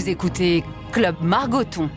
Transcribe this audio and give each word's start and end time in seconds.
Vous 0.00 0.08
écoutez 0.08 0.64
Club 0.92 1.16
Margoton. 1.20 1.90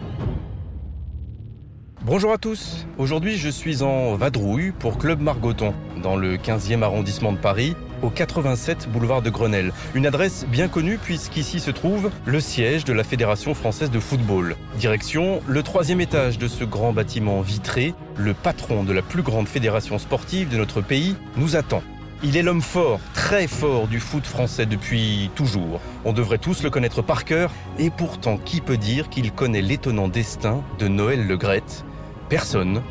Bonjour 2.03 2.33
à 2.33 2.37
tous. 2.37 2.85
Aujourd'hui, 2.97 3.37
je 3.37 3.47
suis 3.47 3.81
en 3.81 4.15
vadrouille 4.15 4.73
pour 4.77 4.97
Club 4.97 5.21
Margoton, 5.21 5.73
dans 6.03 6.17
le 6.17 6.35
15e 6.35 6.81
arrondissement 6.81 7.31
de 7.31 7.37
Paris, 7.37 7.77
au 8.01 8.09
87 8.09 8.89
boulevard 8.91 9.21
de 9.21 9.29
Grenelle. 9.29 9.71
Une 9.95 10.05
adresse 10.05 10.45
bien 10.49 10.67
connue 10.67 10.97
puisqu'ici 10.97 11.61
se 11.61 11.71
trouve 11.71 12.11
le 12.25 12.41
siège 12.41 12.83
de 12.83 12.91
la 12.91 13.05
Fédération 13.05 13.53
française 13.53 13.89
de 13.89 14.01
football. 14.01 14.57
Direction 14.77 15.41
le 15.47 15.63
troisième 15.63 16.01
étage 16.01 16.37
de 16.37 16.49
ce 16.49 16.65
grand 16.65 16.91
bâtiment 16.91 17.39
vitré. 17.39 17.93
Le 18.17 18.33
patron 18.33 18.83
de 18.83 18.91
la 18.91 19.01
plus 19.01 19.21
grande 19.21 19.47
fédération 19.47 19.97
sportive 19.97 20.49
de 20.49 20.57
notre 20.57 20.81
pays 20.81 21.15
nous 21.37 21.55
attend. 21.55 21.81
Il 22.25 22.37
est 22.37 22.41
l'homme 22.41 22.61
fort, 22.61 23.01
très 23.13 23.47
fort 23.47 23.89
du 23.89 23.99
foot 23.99 24.25
français 24.25 24.65
depuis 24.65 25.29
toujours. 25.35 25.81
On 26.05 26.13
devrait 26.13 26.37
tous 26.37 26.63
le 26.63 26.69
connaître 26.69 27.01
par 27.01 27.25
cœur, 27.25 27.51
et 27.77 27.89
pourtant 27.89 28.37
qui 28.37 28.61
peut 28.61 28.77
dire 28.77 29.09
qu'il 29.09 29.33
connaît 29.33 29.61
l'étonnant 29.61 30.07
destin 30.07 30.63
de 30.79 30.87
Noël 30.87 31.27
Le 31.27 31.35
Graët 31.35 31.83
Personne, 32.29 32.81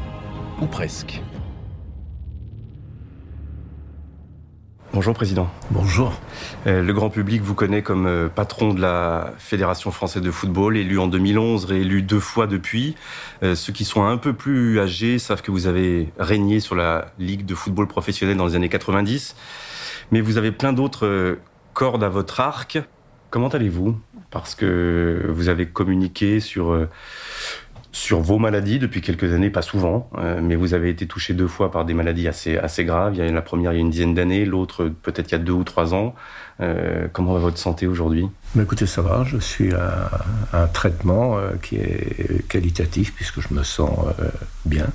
ou 0.60 0.66
presque. 0.66 1.22
Bonjour 4.94 5.14
Président. 5.14 5.48
Bonjour. 5.70 6.12
Euh, 6.66 6.82
le 6.82 6.92
grand 6.92 7.08
public 7.08 7.40
vous 7.40 7.54
connaît 7.54 7.80
comme 7.80 8.04
euh, 8.04 8.28
patron 8.28 8.74
de 8.74 8.80
la 8.82 9.32
Fédération 9.38 9.90
française 9.90 10.20
de 10.20 10.30
football, 10.30 10.76
élu 10.76 10.98
en 10.98 11.06
2011, 11.06 11.64
réélu 11.64 12.02
deux 12.02 12.20
fois 12.20 12.46
depuis. 12.46 12.94
Euh, 13.42 13.54
ceux 13.54 13.72
qui 13.72 13.86
sont 13.86 14.04
un 14.04 14.18
peu 14.18 14.34
plus 14.34 14.78
âgés 14.78 15.18
savent 15.18 15.40
que 15.40 15.50
vous 15.50 15.66
avez 15.66 16.12
régné 16.18 16.60
sur 16.60 16.74
la 16.74 17.06
Ligue 17.18 17.46
de 17.46 17.54
football 17.54 17.88
professionnel 17.88 18.36
dans 18.36 18.44
les 18.44 18.54
années 18.54 18.68
90. 18.68 19.34
Mais 20.10 20.20
vous 20.20 20.36
avez 20.36 20.52
plein 20.52 20.74
d'autres 20.74 21.38
cordes 21.72 22.04
à 22.04 22.10
votre 22.10 22.40
arc. 22.40 22.78
Comment 23.30 23.48
allez-vous? 23.48 23.98
Parce 24.30 24.54
que 24.54 25.24
vous 25.30 25.48
avez 25.48 25.64
communiqué 25.64 26.38
sur 26.38 26.86
sur 27.92 28.20
vos 28.20 28.38
maladies 28.38 28.78
depuis 28.78 29.02
quelques 29.02 29.32
années, 29.34 29.50
pas 29.50 29.60
souvent, 29.60 30.08
euh, 30.16 30.40
mais 30.42 30.56
vous 30.56 30.72
avez 30.72 30.88
été 30.88 31.06
touché 31.06 31.34
deux 31.34 31.46
fois 31.46 31.70
par 31.70 31.84
des 31.84 31.92
maladies 31.92 32.26
assez, 32.26 32.56
assez 32.56 32.86
graves. 32.86 33.14
Il 33.14 33.18
y 33.18 33.28
a 33.28 33.30
la 33.30 33.42
première 33.42 33.72
il 33.72 33.76
y 33.76 33.78
a 33.78 33.80
une 33.80 33.90
dizaine 33.90 34.14
d'années, 34.14 34.46
l'autre 34.46 34.90
peut-être 35.02 35.30
il 35.30 35.32
y 35.32 35.34
a 35.34 35.38
deux 35.38 35.52
ou 35.52 35.62
trois 35.62 35.92
ans. 35.92 36.14
Euh, 36.60 37.06
comment 37.12 37.34
va 37.34 37.40
votre 37.40 37.58
santé 37.58 37.86
aujourd'hui? 37.86 38.26
Écoutez, 38.58 38.86
ça 38.86 39.02
va. 39.02 39.24
Je 39.24 39.36
suis 39.36 39.74
à 39.74 40.10
un 40.54 40.66
traitement 40.68 41.36
euh, 41.36 41.50
qui 41.62 41.76
est 41.76 42.48
qualitatif 42.48 43.14
puisque 43.14 43.40
je 43.40 43.52
me 43.52 43.62
sens 43.62 44.06
bien. 44.64 44.86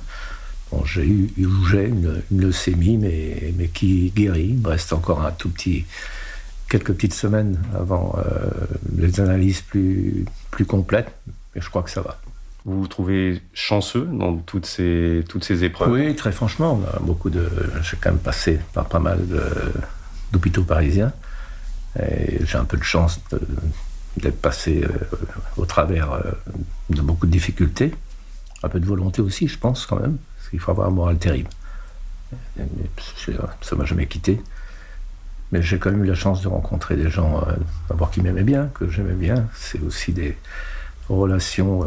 Bon, 0.72 0.84
j'ai 0.84 1.06
eu, 1.06 1.30
j'ai 1.70 1.86
une, 1.86 2.22
leucémie, 2.32 2.98
mais, 2.98 3.54
mais 3.56 3.68
qui 3.68 4.10
guérit. 4.14 4.48
Il 4.50 4.58
me 4.58 4.68
reste 4.68 4.92
encore 4.92 5.24
un 5.24 5.30
tout 5.30 5.50
petit, 5.50 5.86
quelques 6.68 6.92
petites 6.92 7.14
semaines 7.14 7.58
avant 7.74 8.16
les 8.96 9.20
analyses 9.20 9.62
plus, 9.62 10.26
plus 10.50 10.66
complètes, 10.66 11.14
mais 11.54 11.62
je 11.62 11.70
crois 11.70 11.82
que 11.82 11.90
ça 11.90 12.02
va. 12.02 12.20
Vous 12.68 12.82
vous 12.82 12.86
trouvez 12.86 13.40
chanceux 13.54 14.04
dans 14.12 14.36
toutes 14.36 14.66
ces, 14.66 15.24
toutes 15.26 15.42
ces 15.42 15.64
épreuves? 15.64 15.90
Oui, 15.90 16.14
très 16.14 16.32
franchement. 16.32 16.78
J'ai 17.80 17.96
quand 17.98 18.10
même 18.10 18.18
passé 18.18 18.60
par 18.74 18.84
pas 18.84 18.98
mal 18.98 19.20
d'hôpitaux 20.32 20.64
parisiens. 20.64 21.10
Et 21.98 22.44
j'ai 22.44 22.58
un 22.58 22.66
peu 22.66 22.76
de 22.76 22.82
chance 22.82 23.20
d'être 24.18 24.38
passé 24.38 24.84
euh, 24.84 25.16
au 25.56 25.64
travers 25.64 26.12
euh, 26.12 26.20
de 26.90 27.00
beaucoup 27.00 27.24
de 27.24 27.30
difficultés. 27.32 27.94
Un 28.62 28.68
peu 28.68 28.80
de 28.80 28.84
volonté 28.84 29.22
aussi, 29.22 29.48
je 29.48 29.58
pense, 29.58 29.86
quand 29.86 29.98
même. 29.98 30.18
Parce 30.36 30.50
qu'il 30.50 30.60
faut 30.60 30.70
avoir 30.70 30.88
un 30.88 30.90
moral 30.90 31.16
terrible. 31.16 31.48
Ça 33.62 33.76
m'a 33.76 33.86
jamais 33.86 34.06
quitté. 34.06 34.42
Mais 35.52 35.62
j'ai 35.62 35.78
quand 35.78 35.90
même 35.90 36.04
eu 36.04 36.08
la 36.08 36.14
chance 36.14 36.42
de 36.42 36.48
rencontrer 36.48 36.96
des 36.96 37.08
gens, 37.08 37.40
euh, 37.48 37.52
d'abord 37.88 38.10
qui 38.10 38.20
m'aimaient 38.20 38.42
bien, 38.42 38.68
que 38.74 38.90
j'aimais 38.90 39.14
bien. 39.14 39.46
C'est 39.54 39.80
aussi 39.80 40.12
des 40.12 40.36
relations 41.08 41.86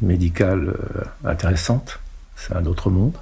médicale 0.00 0.68
euh, 0.68 1.28
intéressante. 1.28 2.00
C'est 2.36 2.54
un 2.54 2.66
autre 2.66 2.90
monde. 2.90 3.16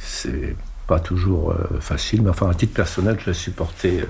C'est 0.00 0.56
pas 0.86 1.00
toujours 1.00 1.52
euh, 1.52 1.80
facile, 1.80 2.22
mais 2.22 2.30
enfin, 2.30 2.50
à 2.50 2.54
titre 2.54 2.74
personnel, 2.74 3.16
je 3.20 3.30
l'ai 3.30 3.34
supporté. 3.34 4.02
Euh, 4.02 4.06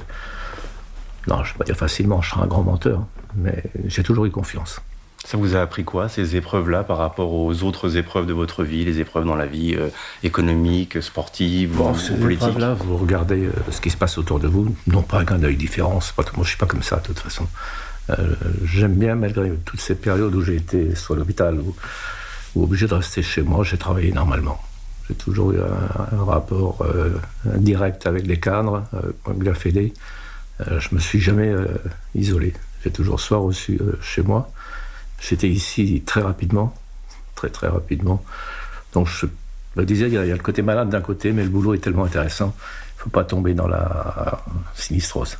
non, 1.29 1.45
je 1.45 1.51
ne 1.51 1.55
vais 1.55 1.59
pas 1.59 1.65
dire 1.65 1.77
facilement, 1.77 2.21
je 2.21 2.31
serai 2.31 2.43
un 2.43 2.47
grand 2.47 2.63
menteur, 2.63 3.05
mais 3.37 3.63
j'ai 3.87 4.03
toujours 4.03 4.25
eu 4.27 4.31
confiance. 4.31 4.81
Ça 5.25 5.39
vous 5.39 5.57
a 5.57 5.61
appris 5.61 5.85
quoi, 5.85 6.11
ces 6.11 6.37
épreuves-là, 6.37 6.85
par 6.85 6.99
rapport 6.99 7.33
aux 7.33 7.63
autres 7.63 7.97
épreuves 7.97 8.27
de 8.27 8.35
votre 8.35 8.63
vie, 8.63 8.85
les 8.85 9.01
épreuves 9.01 9.25
dans 9.25 9.37
la 9.37 9.47
vie 9.47 9.75
économique, 10.23 11.01
sportive 11.01 11.77
bon, 11.77 11.95
ces 11.95 12.13
épreuves-là, 12.13 12.75
vous 12.75 12.99
regardez 12.99 13.49
ce 13.71 13.81
qui 13.81 13.89
se 13.89 13.97
passe 13.97 14.19
autour 14.19 14.39
de 14.39 14.49
vous, 14.49 14.77
non 14.87 15.01
pas 15.01 15.19
avec 15.19 15.31
un 15.31 15.43
œil 15.43 15.57
différent. 15.57 16.01
Pas, 16.15 16.25
moi, 16.25 16.33
je 16.35 16.41
ne 16.41 16.45
suis 16.45 16.59
pas 16.59 16.67
comme 16.67 16.83
ça, 16.83 16.97
de 16.97 17.05
toute 17.05 17.21
façon. 17.21 17.47
Euh, 18.11 18.35
j'aime 18.65 18.95
bien, 18.95 19.15
malgré 19.15 19.53
toutes 19.65 19.81
ces 19.81 19.95
périodes 19.95 20.35
où 20.35 20.43
j'ai 20.43 20.57
été 20.57 20.95
soit 20.95 21.17
à 21.17 21.19
l'hôpital 21.19 21.59
ou, 21.61 21.75
obligé 22.57 22.87
de 22.87 22.95
rester 22.95 23.23
chez 23.23 23.43
moi, 23.43 23.65
j'ai 23.65 23.79
travaillé 23.79 24.13
normalement. 24.13 24.61
J'ai 25.09 25.15
toujours 25.15 25.53
eu 25.53 25.59
un, 25.59 26.25
rapport 26.25 26.83
euh, 26.83 27.19
direct 27.57 28.07
avec 28.07 28.27
les 28.27 28.39
cadres, 28.39 28.85
euh, 28.95 29.13
avec 29.27 29.43
la 29.43 29.55
Fédé. 29.55 29.93
je 30.61 30.95
me 30.95 31.01
suis 31.01 31.21
jamais 31.21 31.53
isolé. 32.15 32.55
J'ai 32.83 32.91
toujours 32.91 33.19
soit 33.21 33.39
reçu 33.39 33.81
chez 34.01 34.23
moi. 34.23 34.53
J'étais 35.21 35.49
ici 35.49 36.03
très 36.07 36.21
rapidement, 36.21 36.75
très 37.35 37.51
très 37.51 37.67
rapidement. 37.67 38.23
Donc 38.93 39.09
je 39.09 39.27
me 39.77 39.85
disais, 39.85 40.07
il 40.07 40.15
y, 40.15 40.19
a, 40.19 40.25
le 40.25 40.39
côté 40.39 40.63
malade 40.63 40.91
d'un 40.91 41.01
côté, 41.01 41.33
mais 41.33 41.43
le 41.43 41.49
boulot 41.49 41.75
est 41.75 41.79
tellement 41.79 42.05
intéressant, 42.05 42.55
il 42.57 42.99
ne 42.99 43.03
faut 43.03 43.11
pas 43.11 43.25
tomber 43.25 43.55
dans 43.55 43.67
la 43.67 44.45
sinistrose. 44.75 45.37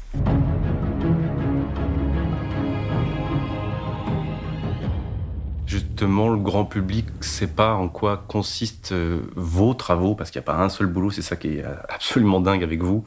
Justement 5.75 6.29
le 6.29 6.39
grand 6.39 6.65
public 6.65 7.07
ne 7.19 7.25
sait 7.25 7.49
pas 7.49 7.75
en 7.75 7.89
quoi 7.89 8.25
consistent 8.29 8.93
euh, 8.93 9.23
vos 9.35 9.75
travaux, 9.75 10.15
parce 10.15 10.31
qu'il 10.31 10.39
n'y 10.39 10.45
a 10.45 10.53
pas 10.53 10.63
un 10.63 10.69
seul 10.69 10.87
boulot, 10.87 11.11
c'est 11.11 11.23
ça 11.23 11.35
qui 11.35 11.59
est 11.59 11.65
absolument 11.89 12.41
dingue 12.41 12.63
avec 12.63 12.81
vous. 12.83 13.05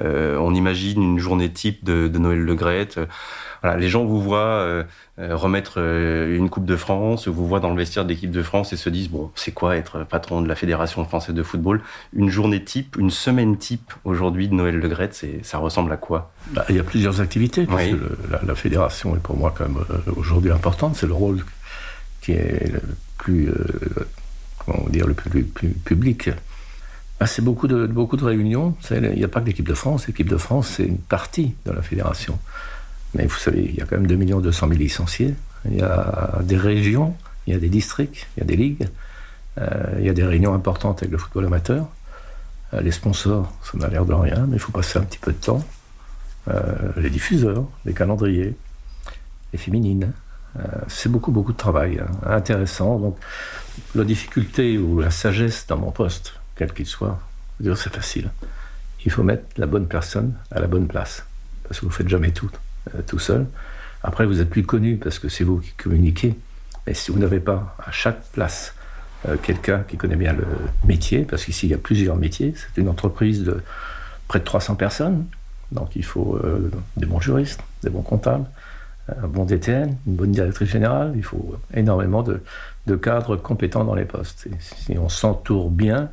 Euh, 0.00 0.36
on 0.36 0.54
imagine 0.54 1.02
une 1.02 1.18
journée 1.18 1.50
type 1.50 1.84
de, 1.84 2.08
Noël 2.18 2.40
Le. 2.40 2.56
Voilà, 3.62 3.76
les 3.76 3.88
gens 3.88 4.04
vous 4.04 4.20
voient 4.20 4.38
euh, 4.38 4.84
remettre 5.18 5.78
une 5.78 6.50
Coupe 6.50 6.66
de 6.66 6.76
France, 6.76 7.28
vous 7.28 7.46
voient 7.46 7.60
dans 7.60 7.70
le 7.70 7.76
vestiaire 7.76 8.04
de 8.04 8.10
l'équipe 8.10 8.30
de 8.30 8.42
France 8.42 8.72
et 8.72 8.76
se 8.76 8.90
disent 8.90 9.08
bon, 9.08 9.30
c'est 9.34 9.52
quoi 9.52 9.76
être 9.76 10.04
patron 10.04 10.42
de 10.42 10.48
la 10.48 10.54
Fédération 10.54 11.04
française 11.04 11.34
de 11.34 11.42
football? 11.42 11.80
Une 12.12 12.28
journée 12.28 12.62
type, 12.62 12.96
une 12.98 13.10
semaine 13.10 13.56
type 13.56 13.92
aujourd'hui 14.04 14.48
de 14.48 14.54
Noël 14.54 14.76
Le 14.76 14.88
Graët, 14.88 15.24
ça 15.42 15.58
ressemble 15.58 15.92
à 15.92 15.96
quoi? 15.96 16.32
Bah, 16.50 16.64
Il 16.68 16.76
y 16.76 16.80
a 16.80 16.84
plusieurs 16.84 17.20
activités. 17.20 17.66
la, 17.66 18.40
la, 18.44 18.54
fédération 18.54 19.16
est 19.16 19.20
pour 19.20 19.36
moi 19.36 19.54
quand 19.56 19.66
même 19.66 19.78
aujourd'hui 20.16 20.50
importante. 20.50 20.96
C'est 20.96 21.06
le 21.06 21.14
rôle 21.14 21.42
qui 22.22 22.32
est 22.32 22.72
le 22.72 22.80
plus, 23.18 23.50
euh, 23.50 24.06
comment 24.64 24.88
dire, 24.88 25.06
le 25.06 25.14
public. 25.14 26.30
Ah, 27.20 27.26
c'est 27.26 27.42
beaucoup 27.42 27.68
de, 27.68 27.86
beaucoup 27.86 28.16
de 28.16 28.24
réunions. 28.24 28.74
Il 28.90 29.00
n'y 29.10 29.24
a 29.24 29.28
pas 29.28 29.40
que 29.40 29.46
l'équipe 29.46 29.68
de 29.68 29.74
France. 29.74 30.06
L'équipe 30.06 30.28
de 30.28 30.36
France, 30.36 30.74
c'est 30.76 30.84
une 30.84 30.98
partie 30.98 31.54
de 31.66 31.72
la 31.72 31.82
fédération. 31.82 32.38
Mais 33.14 33.26
vous 33.26 33.36
savez, 33.36 33.64
il 33.64 33.74
y 33.74 33.82
a 33.82 33.84
quand 33.84 33.96
même 33.96 34.06
2 34.06 34.16
200 34.16 34.68
000 34.68 34.78
licenciés. 34.78 35.34
Il 35.68 35.76
y 35.76 35.82
a 35.82 36.38
des 36.42 36.56
régions, 36.56 37.14
il 37.46 37.52
y 37.52 37.56
a 37.56 37.60
des 37.60 37.68
districts, 37.68 38.26
il 38.36 38.40
y 38.40 38.42
a 38.42 38.46
des 38.46 38.56
ligues. 38.56 38.88
Euh, 39.60 39.96
il 39.98 40.06
y 40.06 40.08
a 40.08 40.14
des 40.14 40.24
réunions 40.24 40.54
importantes 40.54 41.02
avec 41.02 41.12
le 41.12 41.18
football 41.18 41.46
amateur. 41.46 41.86
Euh, 42.72 42.80
les 42.80 42.90
sponsors, 42.90 43.52
ça 43.62 43.76
n'a 43.78 43.88
l'air 43.88 44.06
de 44.06 44.14
rien, 44.14 44.46
mais 44.48 44.56
il 44.56 44.60
faut 44.60 44.72
passer 44.72 44.98
un 44.98 45.02
petit 45.02 45.18
peu 45.18 45.32
de 45.32 45.38
temps. 45.38 45.64
les 46.96 47.10
diffuseurs, 47.10 47.64
les 47.84 47.92
calendriers, 47.92 48.56
les 49.52 49.58
féminines, 49.58 50.12
c'est 50.88 51.10
beaucoup, 51.10 51.32
beaucoup 51.32 51.52
de 51.52 51.56
travail 51.56 52.00
hein, 52.00 52.30
intéressant. 52.30 52.98
Donc, 52.98 53.16
la 53.94 54.04
difficulté 54.04 54.78
ou 54.78 55.00
la 55.00 55.10
sagesse 55.10 55.66
dans 55.66 55.78
mon 55.78 55.90
poste, 55.90 56.34
quel 56.56 56.72
qu'il 56.72 56.86
soit, 56.86 57.18
c'est 57.60 57.92
facile. 57.92 58.30
Il 59.04 59.10
faut 59.10 59.22
mettre 59.22 59.44
la 59.56 59.66
bonne 59.66 59.86
personne 59.86 60.34
à 60.50 60.60
la 60.60 60.66
bonne 60.66 60.86
place. 60.86 61.24
Parce 61.64 61.80
que 61.80 61.86
vous 61.86 61.90
ne 61.90 61.94
faites 61.94 62.08
jamais 62.08 62.30
tout 62.30 62.50
euh, 62.94 63.02
tout 63.06 63.18
seul. 63.18 63.46
Après, 64.02 64.26
vous 64.26 64.40
êtes 64.40 64.50
plus 64.50 64.64
connu 64.64 64.96
parce 64.96 65.18
que 65.18 65.28
c'est 65.28 65.44
vous 65.44 65.58
qui 65.58 65.70
communiquez. 65.72 66.34
Mais 66.86 66.94
si 66.94 67.12
vous 67.12 67.18
n'avez 67.18 67.38
pas 67.38 67.76
à 67.84 67.92
chaque 67.92 68.22
place 68.32 68.74
euh, 69.28 69.36
quelqu'un 69.40 69.84
qui 69.86 69.96
connaît 69.96 70.16
bien 70.16 70.32
le 70.32 70.46
métier, 70.84 71.24
parce 71.24 71.44
qu'ici 71.44 71.66
il 71.66 71.70
y 71.70 71.74
a 71.74 71.78
plusieurs 71.78 72.16
métiers, 72.16 72.54
c'est 72.56 72.80
une 72.80 72.88
entreprise 72.88 73.44
de 73.44 73.62
près 74.26 74.40
de 74.40 74.44
300 74.44 74.74
personnes, 74.74 75.26
donc 75.70 75.94
il 75.94 76.04
faut 76.04 76.38
des 76.96 77.06
bons 77.06 77.20
juristes, 77.20 77.60
des 77.82 77.90
bons 77.90 78.02
comptables, 78.02 78.46
un 79.22 79.26
bon 79.26 79.44
DTN, 79.44 79.96
une 80.06 80.14
bonne 80.14 80.32
directrice 80.32 80.70
générale, 80.70 81.12
il 81.16 81.22
faut 81.22 81.56
énormément 81.74 82.22
de, 82.22 82.40
cadres 82.96 83.36
compétents 83.36 83.84
dans 83.84 83.94
les 83.94 84.04
postes. 84.04 84.48
si 84.58 84.98
on 84.98 85.08
s'entoure 85.08 85.70
bien, 85.70 86.10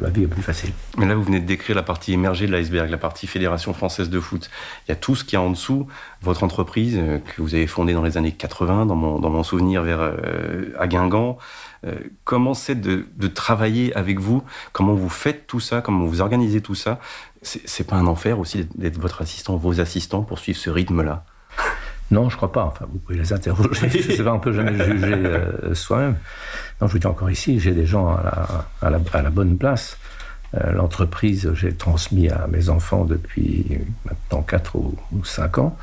la 0.00 0.10
vie 0.10 0.24
est 0.24 0.28
plus 0.28 0.42
facile. 0.42 0.70
Mais 0.96 1.06
là, 1.06 1.14
vous 1.14 1.22
venez 1.22 1.40
de 1.40 1.46
décrire 1.46 1.74
la 1.76 1.82
partie 1.82 2.12
émergée 2.12 2.46
de 2.46 2.52
l'iceberg, 2.52 2.88
la 2.88 2.98
partie 2.98 3.26
Fédération 3.26 3.74
française 3.74 4.10
de 4.10 4.20
foot. 4.20 4.48
Il 4.86 4.90
y 4.90 4.92
a 4.92 4.96
tout 4.96 5.16
ce 5.16 5.24
qui 5.24 5.34
est 5.34 5.38
en 5.38 5.50
dessous. 5.50 5.86
Votre 6.22 6.44
entreprise, 6.44 6.96
euh, 6.96 7.18
que 7.18 7.42
vous 7.42 7.54
avez 7.54 7.66
fondée 7.66 7.92
dans 7.94 8.02
les 8.02 8.16
années 8.16 8.32
80, 8.32 8.86
dans 8.86 8.94
mon, 8.94 9.18
dans 9.18 9.30
mon 9.30 9.42
souvenir, 9.42 9.82
vers, 9.82 10.00
euh, 10.00 10.72
à 10.78 10.86
Guingamp. 10.86 11.38
Euh, 11.86 11.94
comment 12.24 12.54
c'est 12.54 12.80
de, 12.80 13.06
de, 13.16 13.28
travailler 13.28 13.94
avec 13.94 14.18
vous? 14.18 14.42
Comment 14.72 14.94
vous 14.94 15.08
faites 15.08 15.46
tout 15.46 15.60
ça? 15.60 15.80
Comment 15.80 16.06
vous 16.06 16.20
organisez 16.20 16.60
tout 16.60 16.74
ça? 16.74 17.00
C'est 17.42 17.86
pas 17.86 17.96
un 17.96 18.06
enfer 18.06 18.38
aussi 18.38 18.66
d'être 18.74 18.98
votre 18.98 19.20
assistant, 19.20 19.56
vos 19.56 19.80
assistants, 19.80 20.22
pour 20.22 20.38
suivre 20.38 20.58
ce 20.58 20.70
rythme-là? 20.70 21.24
Non, 22.14 22.30
je 22.30 22.36
crois 22.36 22.52
pas. 22.52 22.64
Enfin, 22.64 22.86
vous 22.88 22.98
pouvez 22.98 23.18
les 23.18 23.32
interroger. 23.32 23.88
je 23.90 24.12
sais 24.12 24.22
pas, 24.22 24.32
on 24.32 24.38
peut 24.38 24.52
jamais 24.52 24.82
juger 24.84 25.14
euh, 25.14 25.74
soi-même. 25.74 26.16
Non, 26.80 26.86
je 26.86 26.92
vous 26.92 26.98
dis 27.00 27.06
encore 27.08 27.30
ici, 27.30 27.58
j'ai 27.58 27.72
des 27.72 27.86
gens 27.86 28.08
à 28.08 28.88
la, 28.88 29.00
à 29.12 29.22
la, 29.22 29.30
bonne 29.30 29.58
place. 29.58 29.98
Euh, 30.54 30.70
l'entreprise, 30.72 31.52
j'ai 31.54 31.74
transmis 31.74 32.28
à 32.28 32.46
mes 32.46 32.68
enfants 32.68 33.04
depuis 33.04 33.80
maintenant 34.04 34.42
4 34.42 34.76
ou, 34.76 34.96
5 35.24 35.58
ans. 35.58 35.76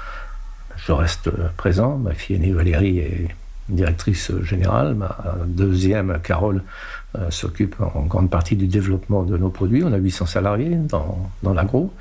Je 0.77 0.93
reste 0.93 1.29
présent. 1.57 1.97
Ma 1.97 2.13
fille 2.13 2.37
aînée 2.37 2.53
Valérie 2.53 2.99
est 2.99 3.35
directrice 3.67 4.31
générale. 4.41 4.95
Ma 4.95 5.35
deuxième, 5.45 6.17
Carole, 6.23 6.63
euh, 7.17 7.29
s'occupe 7.29 7.75
en 7.81 8.03
grande 8.03 8.29
partie 8.29 8.55
du 8.55 8.67
développement 8.67 9.23
de 9.23 9.37
nos 9.37 9.49
produits. 9.49 9.83
On 9.83 9.91
a 9.91 9.97
800 9.97 10.27
salariés 10.27 10.75
dans, 10.75 11.29
dans 11.43 11.53
l'agro. 11.53 11.93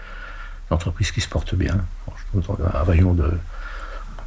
Une 0.71 0.77
entreprise 0.77 1.11
qui 1.11 1.21
se 1.21 1.29
porte 1.29 1.57
bien. 1.57 1.79
Un 2.33 2.83
rayon 2.85 3.13
de 3.13 3.33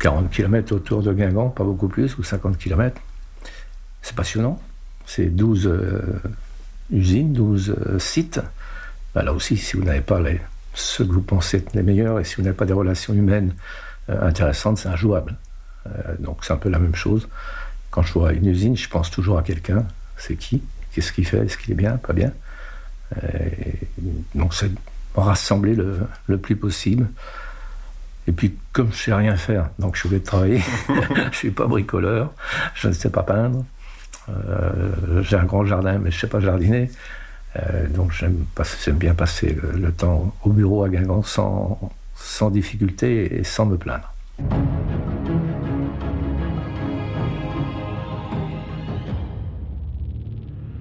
40 0.04 0.30
km 0.30 0.76
autour 0.76 1.02
de 1.02 1.14
Guingamp, 1.14 1.48
pas 1.48 1.64
beaucoup 1.64 1.88
plus, 1.88 2.18
ou 2.18 2.24
50 2.24 2.58
km. 2.58 3.02
C'est 4.02 4.16
passionnant. 4.16 4.62
C'est 5.06 5.28
12 5.28 5.66
euh, 5.66 6.02
usines, 6.92 7.32
12 7.32 7.70
euh, 7.70 8.00
sites. 8.00 8.42
Bah, 9.16 9.24
là 9.24 9.32
aussi, 9.32 9.56
si 9.56 9.78
vous 9.78 9.84
n'avez 9.84 10.02
pas 10.02 10.20
les, 10.20 10.42
ceux 10.74 11.06
que 11.06 11.14
vous 11.14 11.22
pensez 11.22 11.58
être 11.58 11.74
les 11.74 11.84
meilleurs 11.84 12.20
et 12.20 12.26
si 12.26 12.36
vous 12.36 12.42
n'avez 12.42 12.56
pas 12.56 12.66
des 12.66 12.74
relations 12.74 13.14
humaines 13.14 13.54
intéressantes, 14.10 14.78
c'est 14.80 14.90
injouable. 14.90 15.38
donc 16.20 16.44
c'est 16.44 16.52
un 16.52 16.58
peu 16.58 16.68
la 16.68 16.80
même 16.80 16.96
chose. 16.96 17.30
Quand 17.90 18.02
je 18.02 18.12
vois 18.12 18.34
une 18.34 18.48
usine, 18.48 18.76
je 18.76 18.90
pense 18.90 19.10
toujours 19.10 19.38
à 19.38 19.44
quelqu'un. 19.44 19.86
C'est 20.18 20.36
qui? 20.36 20.62
Qu'est-ce 20.92 21.14
qu'il 21.14 21.26
fait? 21.26 21.46
Est-ce 21.46 21.58
qu'il 21.58 21.72
est 21.72 21.78
bien? 21.78 21.96
Pas 21.96 22.12
bien? 22.12 22.34
Donc 24.36 24.54
c'est 24.54 24.72
rassembler 25.16 25.76
le, 25.76 26.02
le, 26.28 26.38
plus 26.38 26.58
possible. 26.58 27.08
Et 28.28 28.32
puis, 28.32 28.56
comme 28.72 28.92
je 28.92 28.98
sais 28.98 29.14
rien 29.14 29.36
faire, 29.36 29.70
donc 29.80 29.96
je 29.96 30.08
vais 30.08 30.20
travailler. 30.20 30.62
je 31.32 31.38
suis 31.38 31.52
pas 31.52 31.68
bricoleur, 31.68 32.32
je 32.74 32.88
ne 32.88 32.94
sais 32.94 33.10
pas 33.10 33.24
peindre. 33.24 33.66
Euh, 34.30 35.22
j'ai 35.22 35.36
un 35.36 35.44
grand 35.44 35.66
jardin, 35.66 35.98
mais 35.98 36.12
je 36.12 36.18
ne 36.18 36.22
sais 36.22 36.28
pas 36.28 36.40
jardiner. 36.40 36.90
Euh, 37.58 37.88
donc 37.88 38.12
j'aime, 38.14 38.46
bien 38.94 39.14
passer 39.14 39.56
le, 39.62 39.78
le, 39.78 39.92
temps 39.92 40.34
au 40.44 40.50
bureau 40.50 40.84
à 40.84 40.90
Guingamp 40.90 41.22
sans, 41.22 41.80
sans 42.16 42.50
difficulté 42.50 43.40
et 43.40 43.44
sans 43.44 43.66
me 43.66 43.78
plaindre. 43.78 44.12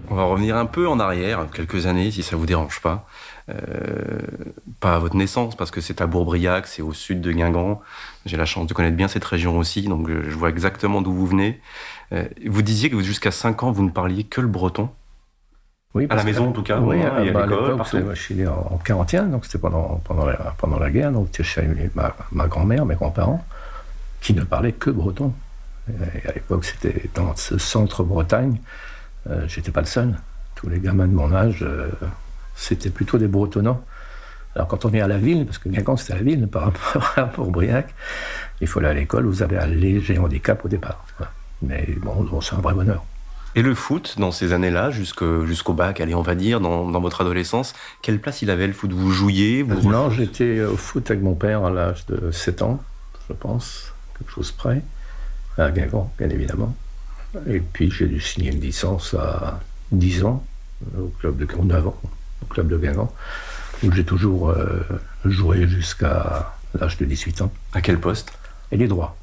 On 0.08 0.14
va 0.14 0.24
revenir 0.24 0.56
un 0.56 0.66
peu 0.66 0.86
en 0.88 1.00
arrière, 1.00 1.46
quelques 1.52 1.86
années, 1.86 2.10
si 2.10 2.22
ça 2.22 2.36
vous 2.36 2.46
dérange 2.46 2.80
pas. 2.80 3.06
Euh, 3.48 4.20
pas 4.80 4.94
à 4.94 4.98
votre 4.98 5.16
naissance, 5.16 5.56
parce 5.56 5.70
que 5.70 5.80
c'est 5.80 6.00
à 6.00 6.06
Bourbriac, 6.06 6.66
c'est 6.66 6.82
au 6.82 6.92
sud 6.92 7.20
de 7.20 7.32
Guingamp. 7.32 7.80
J'ai 8.26 8.36
la 8.36 8.44
chance 8.44 8.66
de 8.66 8.74
connaître 8.74 8.96
bien 8.96 9.08
cette 9.08 9.24
région 9.24 9.58
aussi, 9.58 9.82
donc 9.82 10.08
je 10.10 10.36
vois 10.36 10.50
exactement 10.50 11.02
d'où 11.02 11.12
vous 11.12 11.26
venez. 11.26 11.60
Euh, 12.12 12.24
vous 12.46 12.62
disiez 12.62 12.90
que 12.90 13.00
jusqu'à 13.00 13.30
5 13.30 13.62
ans, 13.64 13.72
vous 13.72 13.84
ne 13.84 13.90
parliez 13.90 14.24
que 14.24 14.40
le 14.40 14.48
breton 14.48 14.90
oui, 15.94 16.06
à 16.08 16.14
la 16.14 16.24
maison 16.24 16.48
en 16.48 16.52
tout 16.52 16.62
cas. 16.62 16.80
Oui, 16.80 17.02
à, 17.02 17.10
bah, 17.32 17.46
je 17.84 18.14
suis 18.14 18.34
né 18.34 18.46
en 18.46 18.78
41, 18.82 19.24
donc 19.24 19.44
c'était 19.44 19.58
pendant, 19.58 20.00
pendant, 20.04 20.24
la, 20.24 20.54
pendant 20.56 20.78
la 20.78 20.90
guerre. 20.90 21.12
Donc 21.12 21.28
chez 21.42 21.68
ma, 21.94 22.16
ma 22.30 22.46
grand-mère, 22.46 22.86
mes 22.86 22.94
grands-parents, 22.94 23.44
qui 24.22 24.32
ne 24.32 24.42
parlaient 24.42 24.72
que 24.72 24.88
breton. 24.88 25.34
Et 25.88 26.28
à 26.28 26.32
l'époque, 26.32 26.64
c'était 26.64 27.10
dans 27.14 27.36
ce 27.36 27.58
centre 27.58 28.04
Bretagne. 28.04 28.58
Euh, 29.28 29.46
j'étais 29.48 29.70
pas 29.70 29.80
le 29.80 29.86
seul. 29.86 30.16
Tous 30.54 30.68
les 30.68 30.78
gamins 30.78 31.06
de 31.06 31.12
mon 31.12 31.32
âge, 31.34 31.62
euh, 31.62 31.90
c'était 32.62 32.90
plutôt 32.90 33.18
des 33.18 33.28
bretonnants. 33.28 33.84
Alors 34.54 34.68
quand 34.68 34.84
on 34.84 34.92
est 34.92 35.00
à 35.00 35.08
la 35.08 35.18
ville, 35.18 35.46
parce 35.46 35.58
que 35.58 35.68
Guingamp 35.68 35.96
c'était 35.96 36.14
la 36.14 36.22
ville 36.22 36.46
par 36.46 36.64
rapport 36.64 37.12
à 37.16 37.24
Bourbriac, 37.24 37.94
il 38.60 38.66
faut 38.66 38.78
aller 38.78 38.88
à 38.88 38.94
l'école, 38.94 39.26
vous 39.26 39.42
avez 39.42 39.58
un 39.58 39.66
léger 39.66 40.18
handicap 40.18 40.64
au 40.64 40.68
départ. 40.68 41.04
Mais 41.62 41.88
bon, 42.00 42.40
c'est 42.40 42.54
un 42.54 42.60
vrai 42.60 42.74
bonheur. 42.74 43.04
Et 43.54 43.62
le 43.62 43.74
foot, 43.74 44.14
dans 44.18 44.30
ces 44.30 44.52
années-là, 44.52 44.90
jusqu'au 44.90 45.74
bac, 45.74 46.00
allez, 46.00 46.14
on 46.14 46.22
va 46.22 46.34
dire, 46.34 46.60
dans, 46.60 47.00
votre 47.00 47.20
adolescence, 47.20 47.74
quelle 48.00 48.18
place 48.18 48.40
il 48.40 48.50
avait 48.50 48.66
le 48.66 48.72
foot? 48.72 48.92
Vous 48.92 49.10
jouiez 49.10 49.62
vous... 49.62 49.90
Non, 49.90 50.10
j'étais 50.10 50.62
au 50.62 50.76
foot 50.76 51.10
avec 51.10 51.22
mon 51.22 51.34
père 51.34 51.64
à 51.64 51.70
l'âge 51.70 52.06
de 52.06 52.30
7 52.30 52.62
ans, 52.62 52.82
je 53.28 53.34
pense, 53.34 53.92
quelque 54.18 54.32
chose 54.32 54.52
près, 54.52 54.82
à 55.58 55.70
Guingamp, 55.70 56.10
bien 56.18 56.30
évidemment. 56.30 56.74
Et 57.46 57.60
puis 57.60 57.90
j'ai 57.90 58.06
dû 58.06 58.20
signer 58.20 58.52
une 58.52 58.60
licence 58.60 59.14
à 59.14 59.60
10 59.90 60.24
ans 60.24 60.44
au 60.98 61.12
club 61.20 61.36
de 61.36 61.46
9 61.46 61.86
ans, 61.86 62.00
au 62.42 62.46
club 62.46 62.68
de 62.68 62.76
Guingamp, 62.76 63.12
où 63.82 63.92
j'ai 63.92 64.04
toujours 64.04 64.50
euh, 64.50 64.80
joué 65.24 65.66
jusqu'à 65.66 66.54
l'âge 66.78 66.96
de 66.96 67.04
18 67.04 67.42
ans. 67.42 67.52
À 67.72 67.80
quel 67.80 67.98
poste? 67.98 68.32
Et 68.70 68.76
les 68.76 68.88
droits. 68.88 69.16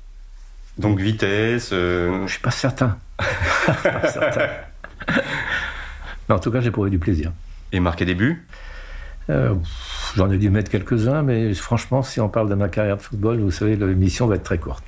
Donc 0.77 0.99
vitesse 0.99 1.71
euh... 1.73 2.25
Je 2.25 2.31
suis 2.31 2.41
pas 2.41 2.51
certain. 2.51 2.97
pas 3.83 4.07
certain. 4.07 4.47
en 6.29 6.39
tout 6.39 6.51
cas, 6.51 6.61
j'ai 6.61 6.71
trouvé 6.71 6.89
du 6.89 6.99
plaisir. 6.99 7.31
Et 7.71 7.79
marqué 7.79 8.05
des 8.05 8.15
buts? 8.15 8.45
Euh, 9.29 9.55
J'en 10.15 10.31
ai 10.31 10.37
dû 10.37 10.49
mettre 10.49 10.71
quelques-uns, 10.71 11.21
mais 11.21 11.53
franchement, 11.53 12.01
si 12.01 12.19
on 12.19 12.29
parle 12.29 12.49
de 12.49 12.55
ma 12.55 12.67
carrière 12.67 12.97
de 12.97 13.01
football, 13.01 13.39
vous 13.39 13.51
savez, 13.51 13.75
l'émission 13.75 14.27
va 14.27 14.35
être 14.35 14.43
très 14.43 14.57
courte. 14.57 14.83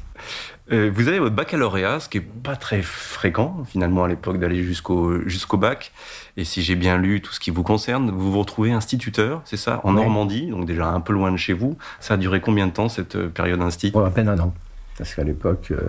Euh, 0.71 0.91
vous 0.93 1.07
avez 1.07 1.19
votre 1.19 1.35
baccalauréat, 1.35 1.99
ce 1.99 2.07
qui 2.07 2.19
est 2.19 2.21
pas 2.21 2.55
très 2.55 2.81
fréquent 2.81 3.63
finalement 3.67 4.03
à 4.03 4.07
l'époque 4.07 4.39
d'aller 4.39 4.63
jusqu'au 4.63 5.27
jusqu'au 5.27 5.57
bac. 5.57 5.91
Et 6.37 6.45
si 6.45 6.61
j'ai 6.61 6.75
bien 6.75 6.97
lu 6.97 7.21
tout 7.21 7.33
ce 7.33 7.39
qui 7.39 7.51
vous 7.51 7.63
concerne, 7.63 8.11
vous 8.11 8.31
vous 8.31 8.39
retrouvez 8.39 8.71
instituteur, 8.71 9.41
c'est 9.43 9.57
ça, 9.57 9.81
en 9.83 9.93
Normandie, 9.93 10.47
donc 10.47 10.65
déjà 10.65 10.87
un 10.87 11.01
peu 11.01 11.13
loin 11.13 11.31
de 11.31 11.37
chez 11.37 11.53
vous. 11.53 11.77
Ça 11.99 12.13
a 12.13 12.17
duré 12.17 12.41
combien 12.41 12.67
de 12.67 12.71
temps 12.71 12.89
cette 12.89 13.15
euh, 13.15 13.27
période 13.27 13.61
institut 13.61 13.97
À 13.97 14.09
peine 14.11 14.29
un 14.29 14.39
an, 14.39 14.53
parce 14.97 15.15
qu'à 15.15 15.23
l'époque 15.23 15.71
euh, 15.71 15.79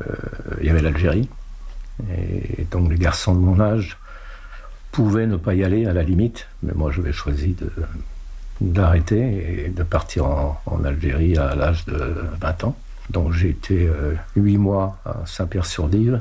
il 0.60 0.66
y 0.66 0.70
avait 0.70 0.82
l'Algérie, 0.82 1.28
et 2.10 2.64
donc 2.70 2.90
les 2.90 2.98
garçons 2.98 3.34
de 3.34 3.40
mon 3.40 3.60
âge 3.60 3.98
pouvaient 4.90 5.26
ne 5.26 5.36
pas 5.36 5.54
y 5.54 5.64
aller 5.64 5.86
à 5.86 5.92
la 5.92 6.02
limite, 6.02 6.48
mais 6.62 6.72
moi 6.74 6.90
j'avais 6.90 7.12
choisi 7.12 7.54
de 7.54 7.70
d'arrêter 8.60 9.64
et 9.64 9.68
de 9.70 9.82
partir 9.82 10.26
en, 10.26 10.60
en 10.66 10.84
Algérie 10.84 11.36
à 11.36 11.56
l'âge 11.56 11.84
de 11.86 12.14
20 12.40 12.64
ans. 12.64 12.76
Donc 13.10 13.32
j'ai 13.32 13.50
été 13.50 13.86
euh, 13.86 14.14
huit 14.36 14.58
mois 14.58 14.98
à 15.04 15.26
Saint-Pierre-sur-Dive. 15.26 16.20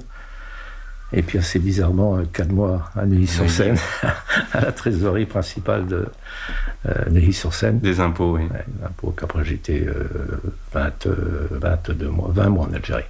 Et 1.13 1.23
puis 1.23 1.37
assez 1.37 1.59
bizarrement, 1.59 2.17
euh, 2.17 2.23
quatre 2.31 2.51
mois 2.51 2.89
à 2.95 3.05
Neuilly-sur-Seine, 3.05 3.77
à 4.53 4.61
la 4.61 4.71
trésorerie 4.71 5.25
principale 5.25 5.85
de 5.85 6.07
euh, 6.87 7.09
Neuilly-sur-Seine. 7.09 7.79
Des 7.79 7.99
impôts, 7.99 8.37
oui. 8.37 8.43
des 8.47 8.85
impôts 8.85 9.11
qu'après 9.11 9.43
j'étais 9.43 9.85
22 10.71 12.07
mois, 12.09 12.29
20 12.31 12.49
mois 12.49 12.67
en 12.67 12.73
Algérie. 12.73 13.03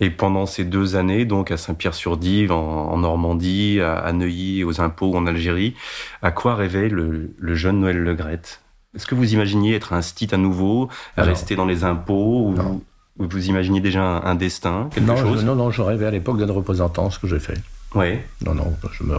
Et 0.00 0.10
pendant 0.10 0.44
ces 0.44 0.64
deux 0.64 0.96
années, 0.96 1.24
donc 1.24 1.50
à 1.50 1.56
Saint-Pierre-sur-Dive, 1.56 2.52
en, 2.52 2.98
Normandie, 2.98 3.80
à, 3.80 4.12
Neuilly, 4.12 4.62
aux 4.62 4.82
impôts 4.82 5.16
en 5.16 5.26
Algérie, 5.26 5.74
à 6.20 6.30
quoi 6.30 6.54
rêvait 6.54 6.90
le, 6.90 7.30
jeune 7.54 7.80
Noël 7.80 7.96
Legrette 7.96 8.60
Est-ce 8.94 9.06
que 9.06 9.14
vous 9.14 9.32
imaginiez 9.32 9.74
être 9.74 9.94
un 9.94 10.02
stit 10.02 10.28
à 10.32 10.36
nouveau, 10.36 10.90
rester 11.16 11.56
dans 11.56 11.64
les 11.64 11.84
impôts 11.84 12.50
ou... 12.50 12.82
Vous 13.18 13.46
imaginiez 13.46 13.80
déjà 13.80 14.02
un, 14.02 14.34
destin, 14.34 14.90
quelque 14.92 15.06
non, 15.06 15.16
chose? 15.16 15.44
Non, 15.44 15.54
non, 15.54 15.70
je 15.70 15.80
rêvais 15.80 16.06
à 16.06 16.10
l'époque 16.10 16.38
d'un 16.38 16.52
représentant, 16.52 17.10
ce 17.10 17.18
que 17.18 17.26
j'ai 17.26 17.38
fait. 17.38 17.58
Oui. 17.94 18.18
Non, 18.44 18.54
non, 18.54 18.76
je 18.92 19.04
me 19.04 19.16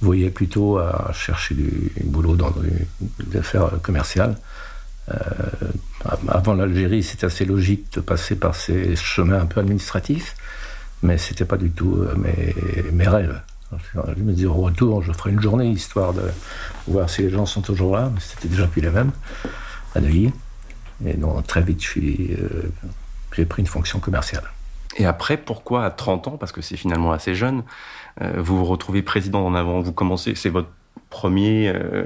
voyais 0.00 0.30
plutôt 0.30 0.78
à 0.78 1.10
chercher 1.12 1.54
du 1.54 1.90
boulot 2.04 2.36
dans 2.36 2.52
des 2.52 3.38
affaires 3.38 3.70
commerciales. 3.82 4.36
Euh, 5.10 5.14
avant 6.28 6.54
l'Algérie, 6.54 7.02
c'était 7.02 7.26
assez 7.26 7.44
logique 7.44 7.92
de 7.94 8.00
passer 8.00 8.36
par 8.36 8.54
ces 8.54 8.96
chemins 8.96 9.40
un 9.40 9.46
peu 9.46 9.60
administratifs, 9.60 10.36
mais 11.02 11.18
c'était 11.18 11.44
pas 11.44 11.56
du 11.56 11.70
tout 11.70 11.96
euh, 11.96 12.14
mes, 12.16 12.54
mes 12.92 13.08
rêves. 13.08 13.40
Je 13.92 14.22
me 14.22 14.32
disais 14.32 14.46
au 14.46 14.54
retour, 14.54 15.02
je 15.02 15.12
ferai 15.12 15.30
une 15.30 15.40
journée 15.40 15.68
histoire 15.68 16.12
de 16.12 16.22
voir 16.86 17.10
si 17.10 17.22
les 17.22 17.30
gens 17.30 17.46
sont 17.46 17.62
toujours 17.62 17.96
là, 17.96 18.10
mais 18.14 18.20
c'était 18.20 18.48
déjà 18.48 18.66
plus 18.66 18.80
les 18.80 18.90
mêmes 18.90 19.10
à 19.94 20.00
Neuilly. 20.00 20.32
Et 21.04 21.14
donc 21.14 21.46
très 21.46 21.62
vite, 21.62 21.82
je 21.82 21.88
suis 21.88 22.36
euh, 22.38 22.70
j'ai 23.36 23.44
pris 23.44 23.62
une 23.62 23.68
fonction 23.68 24.00
commerciale. 24.00 24.44
Et 24.96 25.04
après, 25.04 25.36
pourquoi 25.36 25.84
à 25.84 25.90
30 25.90 26.28
ans, 26.28 26.36
parce 26.38 26.52
que 26.52 26.62
c'est 26.62 26.76
finalement 26.76 27.12
assez 27.12 27.34
jeune, 27.34 27.62
euh, 28.22 28.32
vous 28.38 28.58
vous 28.58 28.64
retrouvez 28.64 29.02
président 29.02 29.44
en 29.44 29.54
avant, 29.54 29.80
vous 29.80 29.92
commencez, 29.92 30.34
c'est 30.34 30.48
votre 30.48 30.70
premier 31.10 31.68
euh, 31.68 32.04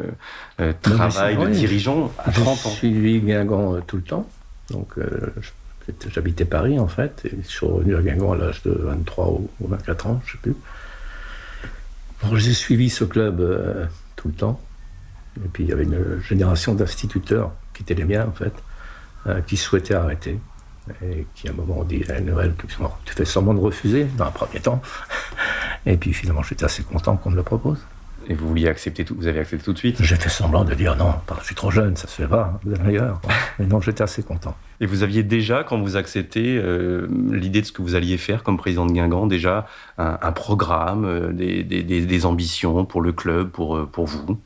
euh, 0.61 0.73
travail 0.83 1.37
de 1.37 1.47
dirigeant 1.49 2.13
à 2.19 2.33
30 2.33 2.49
ans. 2.49 2.55
J'ai 2.71 2.77
suivi 2.77 3.21
Guingamp 3.21 3.81
tout 3.87 3.97
le 3.97 4.03
temps, 4.03 4.29
donc 4.71 4.95
j'habitais 6.09 6.45
Paris 6.45 6.79
en 6.79 6.89
fait, 6.89 7.23
et 7.25 7.39
je 7.43 7.49
suis 7.49 7.67
revenu 7.67 7.95
à 7.97 8.03
Guingamp 8.03 8.33
à 8.33 8.37
l'âge 8.37 8.63
de 8.65 8.73
23 8.73 9.29
ou 9.29 9.49
24 9.61 10.07
ans, 10.07 10.21
je 10.27 10.33
ne 10.33 10.33
sais 10.33 10.39
plus. 10.43 10.57
J'ai 12.39 12.53
suivi 12.53 12.91
ce 12.91 13.05
club 13.05 13.89
tout 14.17 14.29
le 14.29 14.35
temps, 14.35 14.61
et 15.37 15.49
puis 15.49 15.63
il 15.65 15.71
y 15.71 15.73
avait 15.73 15.85
une 15.85 16.21
génération 16.21 16.75
d'instituteurs 16.75 17.53
qui 17.73 17.83
étaient 17.83 17.95
les 17.95 18.05
miens 18.05 18.27
en 18.27 18.33
fait, 18.33 18.53
qui 19.47 19.57
souhaitaient 19.57 19.95
arrêter 19.95 20.39
et 21.03 21.27
qui 21.35 21.49
à 21.49 21.53
un 21.53 21.55
moment 21.55 21.85
dit 21.85 22.05
à 22.09 22.21
Noël, 22.21 22.55
tu 23.05 23.15
fais 23.15 23.25
semblant 23.25 23.55
de 23.55 23.61
refuser 23.61 24.05
dans 24.17 24.25
un 24.25 24.31
premier 24.31 24.61
temps. 24.61 24.83
Et 25.87 25.97
puis 25.97 26.13
finalement, 26.13 26.43
j'étais 26.43 26.65
assez 26.65 26.83
content 26.83 27.17
qu'on 27.17 27.31
me 27.31 27.37
le 27.37 27.43
propose. 27.43 27.79
Et 28.29 28.35
vous 28.35 28.47
vouliez 28.47 28.69
accepter 28.69 29.05
tout, 29.05 29.17
vous 29.17 29.27
avez 29.27 29.41
accepté 29.41 29.65
tout 29.65 29.73
de 29.73 29.79
suite? 29.79 30.03
J'ai 30.03 30.17
fait 30.17 30.29
semblant 30.29 30.65
de 30.65 30.75
dire 30.75 30.95
non, 30.95 31.15
je 31.41 31.47
suis 31.47 31.55
trop 31.55 31.71
jeune, 31.71 31.97
ça 31.97 32.07
se 32.07 32.23
fait 32.23 32.29
pas, 32.29 32.61
vous 32.65 32.73
êtes 32.73 32.83
meilleur. 32.85 33.21
Mais 33.59 33.67
non, 33.67 33.81
j'étais 33.81 34.03
assez 34.03 34.23
content. 34.23 34.55
Et 34.81 34.87
vous 34.87 35.03
aviez 35.03 35.23
déjà, 35.23 35.65
quand 35.65 35.81
vous 35.81 35.97
acceptez 35.97 36.57
euh, 36.57 37.09
l'idée 37.31 37.61
de 37.61 37.67
ce 37.67 37.73
que 37.73 37.83
vous 37.83 37.95
alliez 37.95 38.19
faire 38.19 38.43
comme 38.43 38.57
président 38.57 38.87
de 38.87 38.93
Guingamp, 38.93 39.27
déjà 39.27 39.67
un, 39.99 40.33
programme, 40.33 41.05
euh, 41.05 41.33
des, 41.33 41.65
des, 41.65 41.83
des, 41.83 42.27
ambitions 42.27 42.85
pour 42.85 43.01
le 43.01 43.13
club, 43.13 43.51
pour, 43.51 43.77
euh, 43.77 43.87
pour 43.87 44.07
vous? 44.07 44.39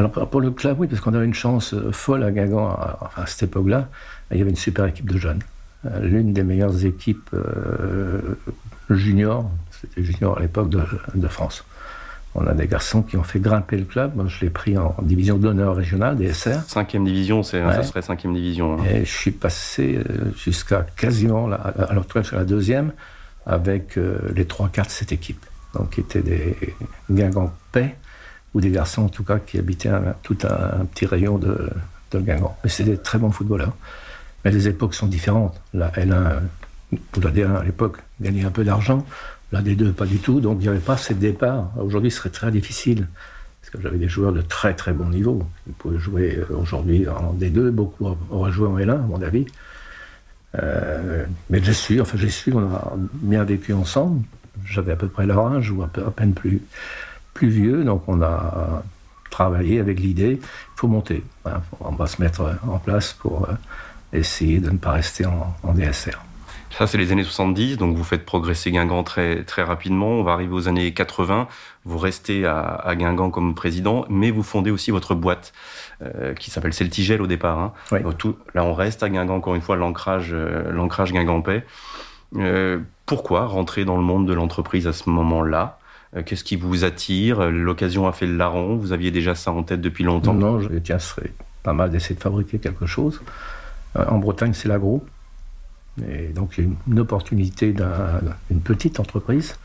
Alors 0.00 0.30
pour 0.30 0.40
le 0.40 0.50
club, 0.50 0.80
oui, 0.80 0.86
parce 0.86 1.00
qu'on 1.00 1.12
avait 1.12 1.26
une 1.26 1.34
chance 1.34 1.74
folle 1.92 2.22
à 2.24 2.30
Guingamp 2.30 2.68
à, 2.68 3.10
à 3.16 3.26
cette 3.26 3.44
époque-là. 3.44 3.88
Il 4.30 4.38
y 4.38 4.40
avait 4.40 4.50
une 4.50 4.56
super 4.56 4.86
équipe 4.86 5.10
de 5.10 5.18
jeunes. 5.18 5.40
L'une 6.00 6.32
des 6.32 6.42
meilleures 6.42 6.84
équipes 6.84 7.34
juniors, 8.88 9.50
c'était 9.70 10.02
junior 10.02 10.38
à 10.38 10.40
l'époque 10.40 10.70
de, 10.70 10.82
de 11.14 11.28
France. 11.28 11.64
On 12.34 12.46
a 12.46 12.54
des 12.54 12.68
garçons 12.68 13.02
qui 13.02 13.16
ont 13.16 13.24
fait 13.24 13.40
grimper 13.40 13.76
le 13.76 13.84
club. 13.84 14.14
Moi, 14.14 14.26
je 14.28 14.40
l'ai 14.44 14.50
pris 14.50 14.78
en 14.78 14.94
division 15.02 15.36
d'honneur 15.36 15.74
régionale, 15.74 16.16
DSR. 16.16 16.62
Cinquième 16.68 17.04
division, 17.04 17.42
c'est, 17.42 17.60
ça 17.60 17.82
serait 17.82 18.02
cinquième 18.02 18.34
division. 18.34 18.74
Hein. 18.74 18.84
Et 18.88 19.04
je 19.04 19.10
suis 19.10 19.32
passé 19.32 19.98
euh, 19.98 20.32
jusqu'à 20.36 20.86
quasiment, 20.96 21.48
la, 21.48 21.56
alors 21.56 22.04
jusqu'à 22.14 22.36
la 22.36 22.44
deuxième, 22.44 22.92
avec 23.46 23.98
euh, 23.98 24.18
les 24.34 24.44
trois 24.44 24.68
quarts 24.68 24.86
de 24.86 24.92
cette 24.92 25.10
équipe. 25.10 25.44
Donc, 25.74 25.90
qui 25.90 26.00
étaient 26.00 26.22
des 26.22 26.56
Guingampais, 27.10 27.96
ou 28.54 28.60
des 28.60 28.70
garçons 28.70 29.02
en 29.02 29.08
tout 29.08 29.24
cas, 29.24 29.38
qui 29.38 29.58
habitaient 29.58 29.90
tout 30.22 30.38
un, 30.44 30.84
petit 30.86 31.06
rayon 31.06 31.38
de, 31.38 31.70
de 32.12 32.18
Guingamp. 32.18 32.56
Mais 32.64 32.70
c'était 32.70 32.90
des 32.90 32.98
très 32.98 33.18
bons 33.18 33.30
footballeurs. 33.30 33.76
Mais 34.44 34.50
les 34.50 34.68
époques 34.68 34.94
sont 34.94 35.06
différentes. 35.06 35.60
La 35.74 35.88
L1, 35.90 36.40
ou 36.92 37.20
la 37.20 37.30
D1 37.30 37.56
à 37.56 37.64
l'époque, 37.64 37.98
gagnait 38.20 38.44
un 38.44 38.50
peu 38.50 38.64
d'argent. 38.64 39.04
Des 39.52 39.74
deux, 39.74 39.92
pas 39.92 40.06
du 40.06 40.18
tout. 40.18 40.40
Donc, 40.40 40.58
il 40.60 40.62
n'y 40.62 40.68
avait 40.68 40.78
pas 40.78 40.96
ces 40.96 41.14
départs. 41.14 41.72
Aujourd'hui, 41.76 42.10
ce 42.10 42.18
serait 42.18 42.30
très 42.30 42.52
difficile. 42.52 43.08
Parce 43.60 43.70
que 43.70 43.82
j'avais 43.82 43.98
des 43.98 44.08
joueurs 44.08 44.32
de 44.32 44.42
très 44.42 44.74
très 44.74 44.92
bon 44.92 45.08
niveau. 45.08 45.44
Ils 45.66 45.72
pouvaient 45.72 45.98
jouer 45.98 46.36
euh, 46.36 46.56
aujourd'hui 46.56 47.08
en 47.08 47.34
D2. 47.34 47.70
Beaucoup 47.70 48.16
auraient 48.30 48.52
joué 48.52 48.68
en 48.68 48.78
L1, 48.78 48.90
à 48.90 48.96
mon 48.98 49.20
avis. 49.20 49.46
Euh, 50.58 51.24
mais 51.48 51.62
j'ai 51.62 51.72
su, 51.72 52.00
enfin 52.00 52.18
j'ai 52.18 52.28
su, 52.28 52.52
on 52.52 52.60
a 52.60 52.94
bien 53.14 53.44
vécu 53.44 53.72
ensemble. 53.72 54.22
J'avais 54.64 54.92
à 54.92 54.96
peu 54.96 55.08
près 55.08 55.26
leur 55.26 55.46
âge 55.46 55.70
ou 55.70 55.82
à, 55.82 55.88
peine 55.88 56.34
plus, 56.34 56.60
plus 57.34 57.48
vieux. 57.48 57.84
Donc, 57.84 58.02
on 58.06 58.22
a 58.22 58.82
travaillé 59.30 59.80
avec 59.80 60.00
l'idée, 60.00 60.40
il 60.42 60.76
faut 60.76 60.88
monter. 60.88 61.22
Hein. 61.46 61.60
on 61.80 61.92
va 61.92 62.06
se 62.06 62.20
mettre 62.20 62.58
en 62.66 62.78
place 62.78 63.12
pour 63.12 63.48
euh, 63.48 63.52
essayer 64.12 64.58
de 64.58 64.70
ne 64.70 64.76
pas 64.76 64.92
rester 64.92 65.24
en, 65.24 65.54
en 65.62 65.72
DSR. 65.72 66.18
Ça, 66.70 66.86
c'est 66.86 66.98
les 66.98 67.10
années 67.10 67.24
70, 67.24 67.78
donc 67.78 67.96
vous 67.96 68.04
faites 68.04 68.24
progresser 68.24 68.70
Guingamp 68.70 69.02
très, 69.02 69.42
très 69.42 69.62
rapidement. 69.62 70.10
On 70.10 70.22
va 70.22 70.32
arriver 70.32 70.52
aux 70.52 70.68
années 70.68 70.94
80. 70.94 71.48
Vous 71.84 71.98
restez 71.98 72.46
à, 72.46 72.60
à 72.60 72.94
Guingamp 72.94 73.30
comme 73.30 73.54
président, 73.54 74.06
mais 74.08 74.30
vous 74.30 74.44
fondez 74.44 74.70
aussi 74.70 74.92
votre 74.92 75.14
boîte 75.14 75.52
euh, 76.02 76.32
qui 76.34 76.50
s'appelle 76.50 76.72
Celtigel 76.72 77.20
au 77.22 77.26
départ. 77.26 77.58
Hein. 77.58 77.72
Tout, 78.18 78.36
là, 78.54 78.64
on 78.64 78.72
reste 78.72 79.02
à 79.02 79.10
Guingamp, 79.10 79.34
encore 79.34 79.56
une 79.56 79.62
fois, 79.62 79.76
l'ancrage 79.76 80.30
euh, 80.32 80.70
l'ancrage 80.70 81.12
guingampais. 81.12 81.64
Euh, 82.36 82.78
pourquoi 83.04 83.46
rentrer 83.46 83.84
dans 83.84 83.96
le 83.96 84.02
monde 84.02 84.26
de 84.26 84.32
l'entreprise 84.32 84.86
à 84.86 84.92
ce 84.92 85.10
moment-là? 85.10 85.79
Qu'est-ce 86.26 86.42
qui 86.42 86.56
vous 86.56 86.84
attire? 86.84 87.50
L'occasion 87.50 88.08
a 88.08 88.12
fait 88.12 88.26
le 88.26 88.36
larron. 88.36 88.76
Vous 88.76 88.92
aviez 88.92 89.10
déjà 89.10 89.34
ça 89.34 89.52
en 89.52 89.62
tête 89.62 89.80
depuis 89.80 90.02
longtemps 90.02 90.34
Non, 90.34 90.60
je 90.60 90.68
tiens, 90.78 90.98
ce 90.98 91.14
serait 91.14 91.32
pas 91.62 91.72
mal 91.72 91.90
d'essayer 91.90 92.16
de 92.16 92.20
fabriquer 92.20 92.58
quelque 92.58 92.86
chose. 92.86 93.20
en 93.94 94.18
Bretagne, 94.18 94.52
c'est 94.52 94.68
l'agro. 94.68 95.04
Et 96.08 96.28
donc, 96.28 96.54
il 96.56 96.64
y 96.64 96.66
a 96.66 96.70
une 96.88 96.98
opportunité 96.98 97.72
d'une 97.72 98.60
petite 98.60 99.00
entreprise 99.00 99.56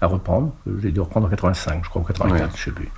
à 0.00 0.06
reprendre. 0.06 0.54
J'ai 0.80 0.92
dû 0.92 1.00
reprendre 1.00 1.26
en 1.26 1.30
85, 1.30 1.84
je 1.84 1.88
crois, 1.88 2.02
en 2.02 2.04
84, 2.04 2.50
je 2.50 2.52
ne 2.52 2.56
sais 2.56 2.70
plus. 2.70 2.88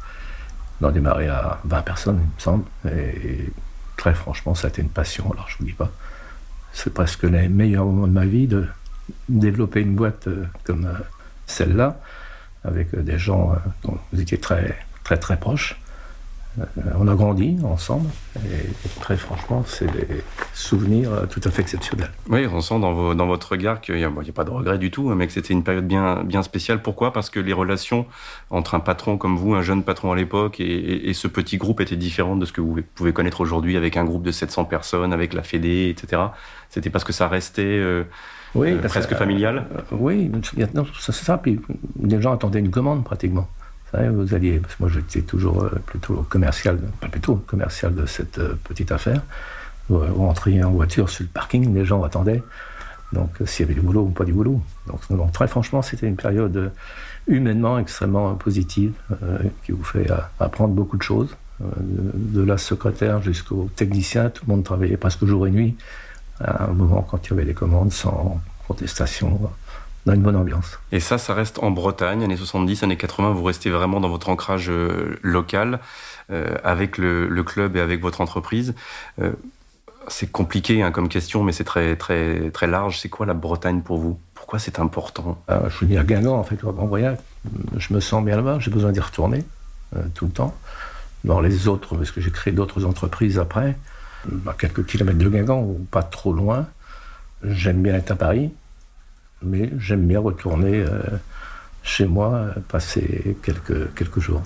On 0.80 0.88
a 0.88 0.92
démarré 0.92 1.28
à 1.28 1.60
20 1.64 1.82
personnes, 1.82 2.20
il 2.20 2.34
me 2.34 2.40
semble. 2.40 2.64
Et 2.90 3.50
très 3.96 4.14
franchement, 4.14 4.54
ça 4.54 4.66
a 4.66 4.70
été 4.70 4.82
une 4.82 4.88
passion. 4.88 5.30
Alors, 5.32 5.48
je 5.48 5.54
ne 5.54 5.58
vous 5.60 5.64
dis 5.66 5.72
pas. 5.72 5.90
C'est 6.72 6.92
presque 6.92 7.22
les 7.22 7.48
meilleurs 7.48 7.84
moments 7.84 8.08
de 8.08 8.12
ma 8.12 8.26
vie 8.26 8.46
de 8.46 8.66
développer 9.28 9.80
une 9.80 9.94
boîte 9.94 10.26
euh, 10.26 10.44
comme 10.64 10.86
euh, 10.86 10.98
celle-là, 11.46 12.00
avec 12.64 12.94
euh, 12.94 13.02
des 13.02 13.18
gens 13.18 13.54
dont 13.82 13.98
vous 14.12 14.20
étiez 14.20 14.38
très, 14.38 14.76
très, 15.04 15.16
très 15.16 15.38
proches. 15.38 15.78
Euh, 16.60 16.62
on 16.98 17.08
a 17.08 17.14
grandi 17.14 17.56
ensemble 17.64 18.08
et 18.36 18.68
très 19.00 19.16
franchement, 19.16 19.64
c'est 19.66 19.90
des 19.90 20.22
souvenirs 20.52 21.12
euh, 21.12 21.26
tout 21.26 21.40
à 21.42 21.50
fait 21.50 21.62
exceptionnels. 21.62 22.10
Oui, 22.28 22.46
on 22.46 22.60
sent 22.60 22.78
dans, 22.78 22.92
votre 23.26 23.52
regard 23.52 23.80
qu'il 23.80 23.96
n'y 23.96 24.04
a, 24.04 24.10
pas 24.32 24.44
de 24.44 24.50
regret 24.50 24.78
du 24.78 24.90
tout, 24.90 25.10
hein, 25.10 25.16
mais 25.16 25.26
que 25.26 25.32
c'était 25.32 25.52
une 25.52 25.64
période 25.64 25.86
bien, 25.86 26.22
bien 26.22 26.42
spéciale. 26.42 26.80
Pourquoi? 26.80 27.12
Parce 27.12 27.28
que 27.28 27.40
les 27.40 27.52
relations 27.52 28.06
entre 28.50 28.74
un 28.74 28.80
patron 28.80 29.16
comme 29.16 29.36
vous, 29.36 29.54
un 29.54 29.62
jeune 29.62 29.82
patron 29.82 30.12
à 30.12 30.16
l'époque, 30.16 30.60
et, 30.60 31.12
ce 31.14 31.28
petit 31.28 31.58
groupe 31.58 31.80
étaient 31.80 31.96
différentes 31.96 32.40
de 32.40 32.44
ce 32.44 32.52
que 32.52 32.60
vous 32.60 32.78
pouvez 32.94 33.12
connaître 33.12 33.40
aujourd'hui 33.40 33.76
avec 33.76 33.96
un 33.96 34.04
groupe 34.04 34.24
de 34.24 34.32
700 34.32 34.64
personnes, 34.64 35.12
avec 35.12 35.32
la 35.32 35.42
Fédé, 35.42 35.88
etc. 35.88 36.22
C'était 36.70 36.90
parce 36.90 37.04
que 37.04 37.12
ça 37.12 37.28
restait 37.28 37.62
euh, 37.62 38.04
presque 38.88 39.14
familial 39.14 39.64
Oui, 39.92 40.30
c'est 41.00 41.12
ça. 41.12 41.38
Puis 41.38 41.60
les 42.02 42.20
gens 42.20 42.32
attendaient 42.32 42.60
une 42.60 42.70
commande 42.70 43.04
pratiquement 43.04 43.48
vous 44.10 44.34
alliez, 44.34 44.58
parce 44.58 44.74
que 44.74 44.82
moi 44.82 44.90
j'étais 44.92 45.22
toujours 45.22 45.62
euh, 45.62 45.70
plutôt 45.86 46.26
commercial, 46.28 46.78
pas 47.00 47.08
plutôt 47.08 47.36
commercial 47.36 47.94
de 47.94 48.06
cette 48.06 48.38
euh, 48.38 48.54
petite 48.64 48.92
affaire. 48.92 49.22
Vous 49.88 49.98
rentriez 49.98 50.64
en 50.64 50.70
voiture 50.70 51.10
sur 51.10 51.24
le 51.24 51.28
parking, 51.28 51.74
les 51.74 51.84
gens 51.84 52.02
attendaient. 52.02 52.42
Donc 53.12 53.30
euh, 53.40 53.46
s'il 53.46 53.66
y 53.66 53.66
avait 53.66 53.74
du 53.74 53.84
boulot 53.84 54.02
ou 54.02 54.10
pas 54.10 54.24
du 54.24 54.32
boulot. 54.32 54.60
Donc, 54.86 55.32
très 55.32 55.46
franchement, 55.46 55.82
c'était 55.82 56.06
une 56.06 56.16
période 56.16 56.72
humainement 57.26 57.78
extrêmement 57.78 58.34
positive 58.34 58.92
qui 59.64 59.72
vous 59.72 59.84
fait 59.84 60.06
apprendre 60.38 60.74
beaucoup 60.74 60.98
de 60.98 61.02
choses. 61.02 61.34
de, 61.60 62.42
la 62.42 62.58
secrétaire 62.58 63.22
jusqu'au 63.22 63.70
technicien, 63.76 64.28
tout 64.28 64.44
le 64.46 64.54
monde 64.54 64.64
travaillait 64.64 64.98
presque 64.98 65.24
jour 65.24 65.46
et 65.46 65.50
nuit. 65.50 65.74
À 66.40 66.64
un 66.64 66.72
moment 66.72 67.02
quand 67.02 67.26
il 67.26 67.30
y 67.30 67.32
avait 67.32 67.44
des 67.44 67.54
commandes 67.54 67.92
sans 67.92 68.40
contestation 68.66 69.40
dans 70.06 70.12
une 70.12 70.22
bonne 70.22 70.36
ambiance. 70.36 70.78
Et 70.92 71.00
ça, 71.00 71.18
ça 71.18 71.34
reste 71.34 71.58
en 71.60 71.70
Bretagne, 71.70 72.22
années 72.22 72.36
70, 72.36 72.82
années 72.82 72.96
80, 72.96 73.32
vous 73.32 73.42
restez 73.42 73.70
vraiment 73.70 74.00
dans 74.00 74.08
votre 74.08 74.28
ancrage 74.28 74.68
euh, 74.68 75.18
local, 75.22 75.80
euh, 76.30 76.56
avec 76.62 76.98
le, 76.98 77.42
club 77.42 77.76
et 77.76 77.80
avec 77.80 78.00
votre 78.00 78.20
entreprise. 78.20 78.74
Euh, 79.20 79.32
c'est 80.08 80.30
compliqué 80.30 80.82
hein, 80.82 80.90
comme 80.90 81.08
question, 81.08 81.42
mais 81.42 81.52
c'est 81.52 81.64
très, 81.64 81.96
très, 81.96 82.50
très 82.50 82.66
large. 82.66 82.98
C'est 83.00 83.08
quoi 83.08 83.24
la 83.24 83.32
Bretagne 83.34 83.80
pour 83.80 83.98
vous? 83.98 84.18
Pourquoi 84.34 84.58
c'est 84.58 84.78
important? 84.78 85.42
Je 85.48 85.84
né 85.86 85.96
à 85.96 86.04
Guingamp, 86.04 86.34
en 86.34 86.44
fait, 86.44 86.62
en 86.62 86.72
voyage. 86.72 87.16
Je 87.78 87.94
me 87.94 88.00
sens 88.00 88.22
bien 88.22 88.36
là-bas, 88.36 88.58
j'ai 88.60 88.70
besoin 88.70 88.92
d'y 88.92 89.00
retourner 89.00 89.42
tout 90.12 90.26
le 90.26 90.32
temps. 90.32 90.54
Dans 91.24 91.40
les 91.40 91.68
autres, 91.68 91.96
parce 91.96 92.10
que 92.10 92.20
j'ai 92.20 92.30
créé 92.30 92.52
d'autres 92.52 92.84
entreprises 92.84 93.38
après, 93.38 93.78
à 94.46 94.52
quelques 94.52 94.86
kilomètres 94.86 95.18
de 95.18 95.28
Guingamp, 95.28 95.62
ou 95.62 95.86
pas 95.90 96.02
trop 96.02 96.32
loin. 96.32 96.66
J'aime 97.42 97.82
bien 97.82 97.94
être 97.94 98.12
à 98.12 98.16
Paris 98.16 98.50
mais 99.44 99.70
j'aime 99.78 100.06
bien 100.06 100.20
retourner 100.20 100.80
euh, 100.80 101.00
chez 101.82 102.06
moi, 102.06 102.34
euh, 102.34 102.52
passer 102.68 103.36
quelques, 103.42 104.18
jours. 104.18 104.42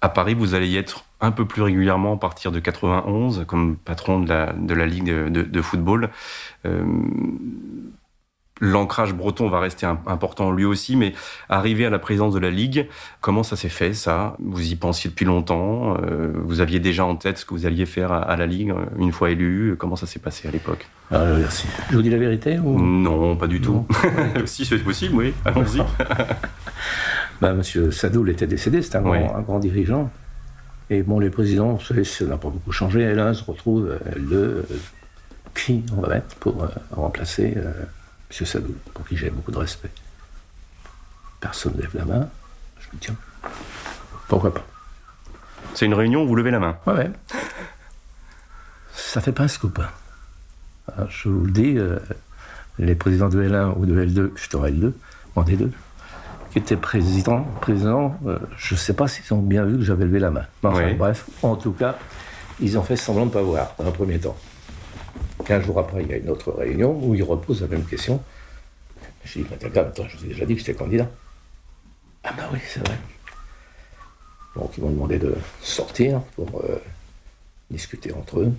À 0.00 0.08
Paris, 0.08 0.34
vous 0.34 0.54
allez 0.54 0.68
y 0.68 0.76
être 0.76 1.04
un 1.20 1.32
peu 1.32 1.46
plus 1.46 1.62
régulièrement 1.62 2.14
à 2.14 2.18
partir 2.18 2.52
de 2.52 2.60
91 2.60 3.44
comme 3.46 3.76
patron 3.76 4.20
de 4.20 4.28
la, 4.28 4.52
de 4.52 4.74
la 4.74 4.86
Ligue 4.86 5.10
de, 5.10 5.62
football. 5.62 6.10
Euh, 6.66 6.84
L'ancrage 8.60 9.14
breton 9.14 9.48
va 9.48 9.58
rester 9.58 9.84
important 9.84 10.52
lui 10.52 10.64
aussi, 10.64 10.94
mais 10.94 11.12
arriver 11.48 11.86
à 11.86 11.90
la 11.90 11.98
présidence 11.98 12.32
de 12.34 12.38
la 12.38 12.50
Ligue, 12.50 12.88
comment 13.20 13.42
ça 13.42 13.56
s'est 13.56 13.68
fait 13.68 13.94
ça? 13.94 14.36
Vous 14.38 14.70
y 14.70 14.76
pensiez 14.76 15.10
depuis 15.10 15.24
longtemps 15.24 15.96
euh, 16.00 16.32
Vous 16.36 16.60
aviez 16.60 16.78
déjà 16.78 17.04
en 17.04 17.16
tête 17.16 17.38
ce 17.38 17.44
que 17.44 17.52
vous 17.52 17.66
alliez 17.66 17.84
faire 17.84 18.12
à, 18.12 18.36
la 18.36 18.46
Ligue 18.46 18.70
euh, 18.70 18.84
une 18.96 19.10
fois 19.10 19.30
élu 19.30 19.74
Comment 19.76 19.96
ça 19.96 20.06
s'est 20.06 20.20
passé 20.20 20.46
à 20.46 20.52
l'époque? 20.52 20.86
Ah, 21.10 21.24
Merci. 21.36 21.66
Je 21.90 21.96
vous 21.96 22.02
dis 22.02 22.10
la 22.10 22.16
vérité 22.16 22.60
ou... 22.60 22.78
Non, 22.78 23.34
pas 23.34 23.48
du 23.48 23.60
tout. 23.60 23.88
si 24.44 24.64
c'est 24.64 24.78
possible, 24.78 25.16
oui. 25.16 25.34
Allons-y. 25.44 25.82
bah, 27.40 27.54
Monsieur 27.54 27.90
Sadoul 27.90 28.30
était 28.30 28.46
décédé, 28.46 28.82
c'était 28.82 28.98
un, 28.98 29.40
grand 29.42 29.58
dirigeant. 29.58 30.12
Et 30.90 31.02
bon, 31.02 31.18
les 31.18 31.30
présidents, 31.30 31.80
ça 31.80 31.94
n'a 32.24 32.36
pas 32.36 32.50
beaucoup 32.50 32.70
changé. 32.70 33.12
L'un 33.14 33.34
se 33.34 33.42
retrouve, 33.42 33.88
euh, 33.88 33.98
le 34.16 34.64
qui 35.56 35.82
on 35.96 36.02
va 36.02 36.08
mettre 36.08 36.36
pour 36.36 36.68
remplacer 36.92 37.54
M. 38.40 38.46
Sadou, 38.46 38.74
pour 38.92 39.06
qui 39.06 39.16
j'ai 39.16 39.30
beaucoup 39.30 39.52
de 39.52 39.58
respect. 39.58 39.90
Personne 41.40 41.74
ne 41.76 41.82
lève 41.82 41.94
la 41.94 42.04
main. 42.04 42.28
Je 42.80 42.86
me 42.86 42.92
dis, 42.92 42.98
tiens, 43.00 43.16
pourquoi 44.28 44.52
pas 44.52 44.64
C'est 45.74 45.86
une 45.86 45.94
réunion 45.94 46.22
où 46.22 46.26
vous 46.26 46.36
levez 46.36 46.50
la 46.50 46.58
main 46.58 46.76
Ouais, 46.86 46.94
ouais. 46.94 47.10
Ça 48.92 49.20
fait 49.20 49.32
pas 49.32 49.44
un 49.44 49.48
scoop. 49.48 49.80
Je 51.08 51.28
vous 51.28 51.44
le 51.44 51.52
dis, 51.52 51.78
euh, 51.78 51.98
les 52.78 52.94
présidents 52.94 53.28
de 53.28 53.42
L1 53.42 53.74
ou 53.76 53.86
de 53.86 54.04
L2, 54.04 54.30
je 54.34 54.56
en 54.56 54.64
L2, 54.64 54.92
en 55.36 55.42
D2, 55.42 55.70
qui 56.50 56.58
étaient 56.58 56.76
présidents, 56.76 57.44
présidents 57.60 58.18
euh, 58.26 58.38
je 58.56 58.74
ne 58.74 58.78
sais 58.78 58.92
pas 58.92 59.08
s'ils 59.08 59.32
ont 59.34 59.42
bien 59.42 59.64
vu 59.64 59.78
que 59.78 59.84
j'avais 59.84 60.04
levé 60.04 60.18
la 60.18 60.30
main. 60.30 60.44
Bref, 60.62 61.26
en 61.42 61.56
tout 61.56 61.72
cas, 61.72 61.96
ils 62.60 62.78
ont 62.78 62.82
fait 62.82 62.96
semblant 62.96 63.26
de 63.26 63.30
ne 63.30 63.34
pas 63.34 63.42
voir 63.42 63.74
dans 63.78 63.86
un 63.86 63.92
premier 63.92 64.18
temps. 64.18 64.36
Quinze 65.44 65.64
jours 65.64 65.78
après, 65.78 66.02
il 66.02 66.08
y 66.08 66.14
a 66.14 66.16
une 66.16 66.30
autre 66.30 66.52
réunion 66.52 66.98
où 67.02 67.14
il 67.14 67.22
repose 67.22 67.60
la 67.62 67.68
même 67.68 67.84
question. 67.84 68.22
Je 69.24 69.40
dis, 69.40 69.46
attends, 69.76 70.08
je 70.08 70.16
vous 70.16 70.24
ai 70.24 70.28
déjà 70.28 70.46
dit 70.46 70.54
que 70.54 70.60
j'étais 70.60 70.74
candidat. 70.74 71.10
Ah 72.22 72.32
bah 72.36 72.48
oui, 72.52 72.58
c'est 72.66 72.86
vrai. 72.86 72.96
Donc 74.56 74.76
ils 74.76 74.84
m'ont 74.84 74.90
demandé 74.90 75.18
de 75.18 75.34
sortir 75.60 76.20
pour 76.36 76.62
euh, 76.62 76.80
discuter 77.70 78.12
entre 78.12 78.40
eux. 78.40 78.52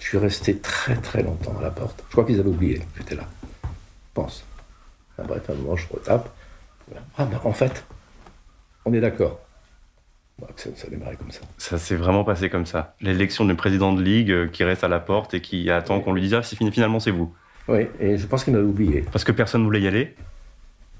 Je 0.00 0.04
suis 0.04 0.18
resté 0.18 0.58
très 0.58 0.96
très 0.96 1.22
longtemps 1.22 1.56
à 1.58 1.62
la 1.62 1.70
porte. 1.70 2.04
Je 2.08 2.12
crois 2.12 2.24
qu'ils 2.24 2.38
avaient 2.38 2.48
oublié 2.48 2.78
que 2.78 2.84
j'étais 2.98 3.16
là. 3.16 3.26
Je 3.64 3.68
pense. 4.14 4.44
bref, 5.18 5.48
à 5.48 5.52
un 5.52 5.56
moment, 5.56 5.76
je 5.76 5.86
retape. 5.90 6.28
Ah 7.16 7.24
ben 7.24 7.40
en 7.44 7.52
fait, 7.52 7.84
on 8.84 8.92
est 8.92 9.00
d'accord. 9.00 9.40
Ça, 10.56 10.70
ça, 10.76 10.86
a 10.86 10.90
démarré 10.90 11.16
comme 11.16 11.30
ça. 11.30 11.40
Ça 11.58 11.78
s'est 11.78 11.96
vraiment 11.96 12.24
passé 12.24 12.48
comme 12.48 12.66
ça. 12.66 12.94
L'élection 13.00 13.44
du 13.44 13.54
président 13.54 13.92
de 13.92 14.02
ligue 14.02 14.30
euh, 14.30 14.46
qui 14.46 14.62
reste 14.62 14.84
à 14.84 14.88
la 14.88 15.00
porte 15.00 15.34
et 15.34 15.40
qui 15.40 15.70
attend 15.70 16.00
qu'on 16.00 16.12
lui 16.12 16.22
dise 16.22 16.34
ah, 16.34 16.42
finalement 16.42 17.00
c'est 17.00 17.10
vous. 17.10 17.34
Oui, 17.66 17.86
et 18.00 18.16
je 18.16 18.26
pense 18.26 18.44
qu'il 18.44 18.52
m'avait 18.52 18.64
oublié. 18.64 19.04
Parce 19.12 19.24
que 19.24 19.32
personne 19.32 19.62
ne 19.62 19.66
voulait 19.66 19.80
y 19.80 19.88
aller 19.88 20.14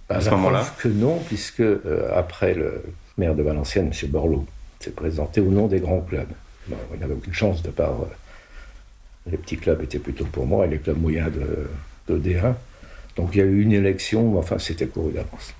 bah, 0.08 0.16
à 0.16 0.20
ce 0.20 0.30
moment-là 0.30 0.66
que 0.78 0.88
non, 0.88 1.18
puisque 1.26 1.60
euh, 1.60 2.10
après 2.14 2.54
le 2.54 2.82
maire 3.16 3.34
de 3.34 3.42
Valenciennes, 3.42 3.92
M. 3.92 4.10
Borloo, 4.10 4.46
s'est 4.80 4.90
présenté 4.90 5.40
au 5.40 5.50
nom 5.50 5.66
des 5.66 5.80
grands 5.80 6.00
clubs. 6.00 6.28
il 6.68 7.00
n'avait 7.00 7.14
aucune 7.14 7.34
chance 7.34 7.62
de 7.62 7.70
part. 7.70 8.02
Euh, 8.02 9.30
les 9.30 9.36
petits 9.36 9.56
clubs 9.56 9.82
étaient 9.82 9.98
plutôt 9.98 10.24
pour 10.24 10.46
moi 10.46 10.66
et 10.66 10.68
les 10.68 10.78
clubs 10.78 11.00
moyens 11.00 11.30
de, 11.32 12.14
de 12.14 12.18
D1. 12.18 12.54
Donc 13.16 13.30
il 13.34 13.38
y 13.38 13.42
a 13.42 13.44
eu 13.44 13.62
une 13.62 13.72
élection, 13.72 14.38
enfin 14.38 14.58
c'était 14.58 14.86
couru 14.86 15.12
d'avance. 15.12 15.54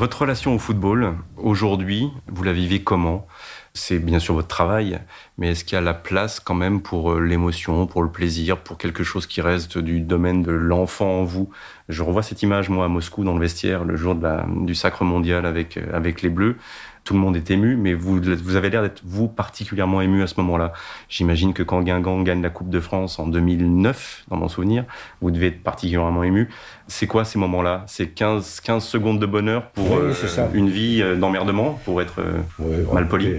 Votre 0.00 0.22
relation 0.22 0.54
au 0.54 0.58
football, 0.58 1.16
aujourd'hui, 1.36 2.08
vous 2.26 2.42
la 2.42 2.54
vivez 2.54 2.82
comment? 2.82 3.26
C'est 3.74 3.98
bien 3.98 4.18
sûr 4.18 4.32
votre 4.32 4.48
travail, 4.48 4.98
mais 5.36 5.50
est-ce 5.50 5.62
qu'il 5.62 5.74
y 5.74 5.78
a 5.78 5.82
la 5.82 5.92
place 5.92 6.40
quand 6.40 6.54
même 6.54 6.80
pour 6.80 7.12
euh, 7.12 7.20
l'émotion, 7.20 7.86
pour 7.86 8.02
le 8.02 8.10
plaisir, 8.10 8.56
pour 8.56 8.78
quelque 8.78 9.04
chose 9.04 9.26
qui 9.26 9.42
reste 9.42 9.76
du 9.76 10.00
domaine 10.00 10.42
de 10.42 10.52
l'enfant 10.52 11.20
en 11.20 11.24
vous? 11.24 11.50
Je 11.90 12.02
revois 12.02 12.22
cette 12.22 12.42
image, 12.42 12.70
moi, 12.70 12.86
à 12.86 12.88
Moscou, 12.88 13.24
dans 13.24 13.34
le 13.34 13.40
vestiaire, 13.40 13.84
le 13.84 13.94
jour 13.96 14.16
du 14.16 14.74
sacre 14.74 15.04
mondial 15.04 15.44
avec, 15.44 15.76
euh, 15.76 15.84
avec 15.92 16.22
les 16.22 16.30
Bleus 16.30 16.56
tout 17.04 17.14
le 17.14 17.20
monde 17.20 17.36
est 17.36 17.50
ému, 17.50 17.76
mais 17.76 17.94
vous, 17.94 18.20
vous 18.20 18.56
avez 18.56 18.70
l'air 18.70 18.82
d'être, 18.82 19.00
vous, 19.04 19.28
particulièrement 19.28 20.00
ému 20.00 20.22
à 20.22 20.26
ce 20.26 20.34
moment-là. 20.38 20.72
J'imagine 21.08 21.54
que 21.54 21.62
quand 21.62 21.82
Guingamp 21.82 22.22
gagne 22.22 22.42
la 22.42 22.50
Coupe 22.50 22.70
de 22.70 22.80
France 22.80 23.18
en 23.18 23.26
2009, 23.26 24.24
dans 24.28 24.36
mon 24.36 24.48
souvenir, 24.48 24.84
vous 25.20 25.30
devez 25.30 25.48
être 25.48 25.62
particulièrement 25.62 26.22
ému. 26.22 26.48
C'est 26.88 27.06
quoi 27.06 27.24
ces 27.24 27.38
moments-là? 27.38 27.84
C'est 27.86 28.08
15, 28.08 28.60
15 28.60 28.84
secondes 28.84 29.18
de 29.18 29.26
bonheur 29.26 29.70
pour 29.70 29.96
euh, 29.96 30.12
une 30.52 30.68
vie 30.68 31.00
euh, 31.02 31.16
d'emmerdement, 31.16 31.80
pour 31.84 32.02
être 32.02 32.20
euh, 32.20 32.84
mal 32.92 33.08
poli? 33.08 33.34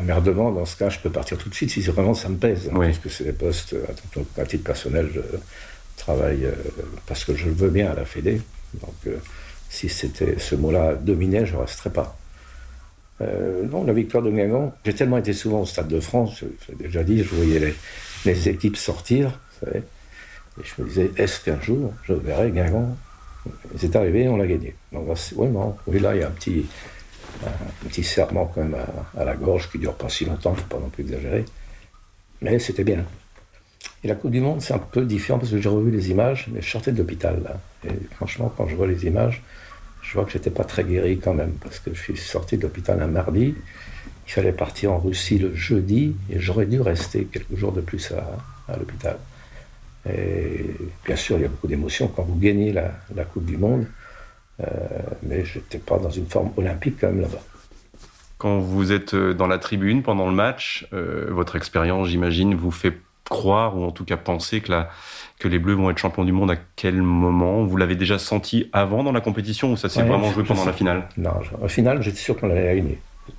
Emmerdement, 0.00 0.52
dans 0.52 0.64
ce 0.64 0.76
cas, 0.76 0.88
je 0.88 0.98
peux 0.98 1.10
partir 1.10 1.36
tout 1.36 1.48
de 1.48 1.54
suite 1.54 1.70
si 1.70 1.80
vraiment 1.82 2.14
ça 2.14 2.28
me 2.28 2.36
pèse. 2.36 2.70
Hein, 2.72 2.78
parce 2.78 2.98
que 2.98 3.08
c'est 3.08 3.24
des 3.24 3.32
postes, 3.32 3.74
à 4.38 4.44
titre 4.44 4.64
personnel, 4.64 5.10
je 5.12 5.20
travaille 5.96 6.46
parce 7.06 7.24
que 7.24 7.34
je 7.34 7.46
le 7.46 7.52
veux 7.52 7.70
bien 7.70 7.90
à 7.90 7.94
la 7.94 8.04
Fédé. 8.04 8.40
Donc, 8.80 9.14
si 9.68 9.88
c'était 9.88 10.38
ce 10.38 10.54
mot-là 10.54 10.94
dominait, 10.94 11.44
je 11.44 11.54
ne 11.54 11.60
resterais 11.60 11.90
pas. 11.90 12.16
Euh, 13.20 13.66
non, 13.66 13.84
la 13.84 13.92
victoire 13.92 14.22
de 14.22 14.30
Guingamp, 14.30 14.72
j'ai 14.84 14.94
tellement 14.94 15.18
été 15.18 15.32
souvent 15.32 15.60
au 15.60 15.66
Stade 15.66 15.88
de 15.88 16.00
France, 16.00 16.42
j'ai 16.66 16.74
déjà 16.74 17.04
dit, 17.04 17.22
je 17.22 17.34
voyais 17.34 17.74
les, 18.24 18.48
équipes 18.48 18.76
sortir, 18.76 19.38
et 19.74 19.82
je 20.62 20.82
me 20.82 20.88
disais, 20.88 21.10
est-ce 21.16 21.40
qu'un 21.44 21.60
jour, 21.60 21.92
je 22.04 22.14
verrai 22.14 22.50
Guingamp? 22.50 22.96
C'est 23.76 23.96
arrivé, 23.96 24.28
on 24.28 24.36
l'a 24.36 24.46
gagné. 24.46 24.74
Donc, 24.92 25.08
oui, 25.36 25.48
non, 25.48 25.76
oui, 25.86 25.98
là, 26.00 26.14
il 26.14 26.20
y 26.20 26.24
a 26.24 26.28
un 26.28 26.30
petit, 26.30 26.66
un, 27.46 27.88
petit 27.88 28.04
serment 28.04 28.46
quand 28.46 28.62
même 28.62 28.76
à, 29.16 29.24
la 29.24 29.34
gorge 29.34 29.70
qui 29.70 29.78
dure 29.78 29.94
pas 29.94 30.08
si 30.08 30.24
longtemps, 30.24 30.54
faut 30.54 30.66
pas 30.66 30.78
non 30.78 30.88
plus 30.88 31.04
exagérer. 31.04 31.44
Mais 32.42 32.58
c'était 32.58 32.84
bien. 32.84 33.04
Et 34.02 34.08
la 34.08 34.14
Coupe 34.14 34.30
du 34.30 34.40
Monde, 34.40 34.60
c'est 34.62 34.74
un 34.74 34.78
peu 34.78 35.04
différent 35.04 35.38
parce 35.38 35.50
que 35.50 35.60
j'ai 35.60 35.68
revu 35.68 35.90
les 35.90 36.10
images, 36.10 36.48
mais 36.52 36.62
je 36.62 36.70
sortais 36.70 36.92
de 36.92 36.98
l'hôpital, 36.98 37.42
là. 37.42 37.60
Et 37.84 37.94
franchement, 38.14 38.52
quand 38.56 38.66
je 38.66 38.76
vois 38.76 38.86
les 38.86 39.06
images, 39.06 39.42
je 40.10 40.16
vois 40.16 40.24
que 40.24 40.32
j'étais 40.32 40.50
pas 40.50 40.64
très 40.64 40.82
guéri 40.82 41.20
quand 41.22 41.34
même, 41.34 41.52
parce 41.62 41.78
que 41.78 41.94
je 41.94 42.00
suis 42.00 42.16
sorti 42.16 42.56
de 42.56 42.62
l'hôpital 42.62 43.00
un 43.00 43.06
mardi. 43.06 43.54
Il 44.26 44.32
fallait 44.32 44.52
partir 44.52 44.90
en 44.90 44.98
Russie 44.98 45.38
le 45.38 45.54
jeudi, 45.54 46.16
et 46.30 46.40
j'aurais 46.40 46.66
dû 46.66 46.80
rester 46.80 47.26
quelques 47.26 47.54
jours 47.54 47.70
de 47.70 47.80
plus 47.80 48.12
à, 48.12 48.76
l'hôpital. 48.76 49.18
Et 50.12 50.74
bien 51.04 51.14
sûr, 51.14 51.36
il 51.36 51.42
y 51.42 51.44
a 51.44 51.48
beaucoup 51.48 51.68
d'émotions 51.68 52.08
quand 52.08 52.24
vous 52.24 52.36
gagnez 52.36 52.72
la, 52.72 53.24
Coupe 53.24 53.44
du 53.44 53.56
Monde, 53.56 53.86
euh, 54.60 54.66
mais 55.22 55.44
je 55.44 55.60
n'étais 55.60 55.78
pas 55.78 55.98
dans 55.98 56.10
une 56.10 56.26
forme 56.26 56.50
olympique 56.56 56.96
quand 57.00 57.06
même 57.06 57.20
là-bas. 57.20 57.42
Quand 58.38 58.58
vous 58.58 58.90
êtes 58.90 59.14
euh, 59.14 59.32
dans 59.32 59.46
la 59.46 59.58
tribune 59.58 60.02
pendant 60.02 60.26
le 60.26 60.34
match, 60.34 60.88
euh, 60.92 61.26
votre 61.30 61.54
expérience, 61.54 62.08
j'imagine, 62.08 62.56
vous 62.56 62.72
fait 62.72 62.98
croire, 63.28 63.78
ou 63.78 63.84
en 63.84 63.92
tout 63.92 64.04
cas 64.04 64.16
penser 64.16 64.60
que 64.60 64.72
la, 64.72 64.90
que 65.40 65.48
les 65.48 65.58
Bleus 65.58 65.74
vont 65.74 65.90
être 65.90 65.98
champions 65.98 66.24
du 66.24 66.32
monde 66.32 66.50
à 66.50 66.56
quel 66.76 67.00
moment? 67.02 67.64
Vous 67.64 67.76
l'avez 67.78 67.96
déjà 67.96 68.18
senti 68.18 68.68
avant 68.72 69.02
dans 69.02 69.10
la 69.10 69.22
compétition 69.22 69.72
ou 69.72 69.76
ça 69.76 69.88
s'est 69.88 70.02
vraiment 70.02 70.30
joué 70.30 70.44
pendant 70.44 70.66
la 70.66 70.74
finale? 70.74 71.08
Non, 71.16 71.30
en 71.60 71.66
finale, 71.66 72.02
j'étais 72.02 72.18
sûr 72.18 72.36
qu'on 72.38 72.50
allait 72.50 72.76
gagner. 72.76 72.98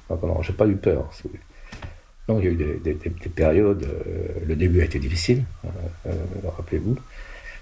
Non, 0.10 0.42
j'ai 0.42 0.54
pas 0.54 0.68
eu 0.68 0.76
peur. 0.76 1.10
Non, 2.28 2.40
il 2.40 2.46
y 2.46 2.48
a 2.48 2.52
eu 2.52 2.80
des, 2.84 2.94
périodes. 3.30 3.84
Euh, 3.84 4.46
le 4.48 4.56
début 4.56 4.82
a 4.82 4.86
été 4.86 4.98
difficile, 4.98 5.44
euh, 5.64 5.68
euh, 6.08 6.14
rappelez-vous. 6.58 6.98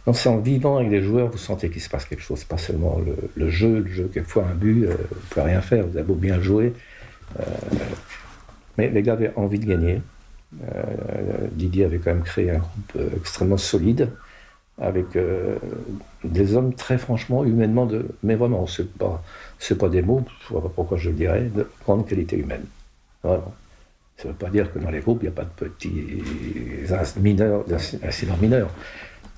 Non, 0.07 0.13
c'est 0.13 0.29
en 0.29 0.37
vivant 0.37 0.77
avec 0.77 0.89
les 0.89 1.01
joueurs, 1.01 1.27
vous 1.27 1.37
sentez 1.37 1.69
qu'il 1.69 1.81
se 1.81 1.89
passe 1.89 2.05
quelque 2.05 2.23
chose. 2.23 2.45
Pas 2.45 2.57
seulement 2.57 3.01
le, 3.35 3.49
jeu, 3.49 3.79
le 3.79 3.91
jeu, 3.91 4.09
quelquefois 4.11 4.45
un 4.49 4.55
but, 4.55 4.85
vous 4.85 4.91
ne 4.91 4.95
pouvez 5.29 5.45
rien 5.45 5.61
faire, 5.61 5.85
vous 5.85 5.97
avez 5.97 6.07
beau 6.07 6.15
bien 6.15 6.39
jouer. 6.39 6.71
mais 8.77 8.89
les 8.89 9.03
gars 9.03 9.13
avaient 9.13 9.33
envie 9.35 9.59
de 9.59 9.65
gagner. 9.65 10.01
Didier 11.51 11.85
avait 11.85 11.99
quand 11.99 12.13
même 12.13 12.23
créé 12.23 12.51
un 12.51 12.59
groupe 12.59 12.97
extrêmement 13.17 13.57
solide 13.57 14.09
avec 14.81 15.15
euh, 15.15 15.57
des 16.23 16.55
hommes 16.55 16.73
très 16.73 16.97
franchement, 16.97 17.43
humainement, 17.43 17.85
de, 17.85 18.05
mais 18.23 18.35
vraiment, 18.35 18.65
ce 18.65 18.81
n'est 18.81 18.87
pas, 18.87 19.21
pas 19.77 19.89
des 19.89 20.01
mots, 20.01 20.23
je 20.41 20.53
ne 20.53 20.59
vois 20.59 20.69
pas 20.69 20.73
pourquoi 20.73 20.97
je 20.97 21.09
le 21.09 21.15
dirais, 21.15 21.49
de 21.53 21.67
grande 21.83 22.07
qualité 22.07 22.37
humaine. 22.37 22.65
Ça 23.23 23.39
ne 24.25 24.29
veut 24.29 24.37
pas 24.37 24.49
dire 24.49 24.71
que 24.71 24.79
dans 24.79 24.89
les 24.89 24.99
groupes, 24.99 25.19
il 25.21 25.25
n'y 25.25 25.29
a 25.29 25.35
pas 25.35 25.43
de 25.43 25.67
petits 25.69 26.23
mineurs, 27.17 27.65
incidents 28.03 28.37
mineurs. 28.41 28.69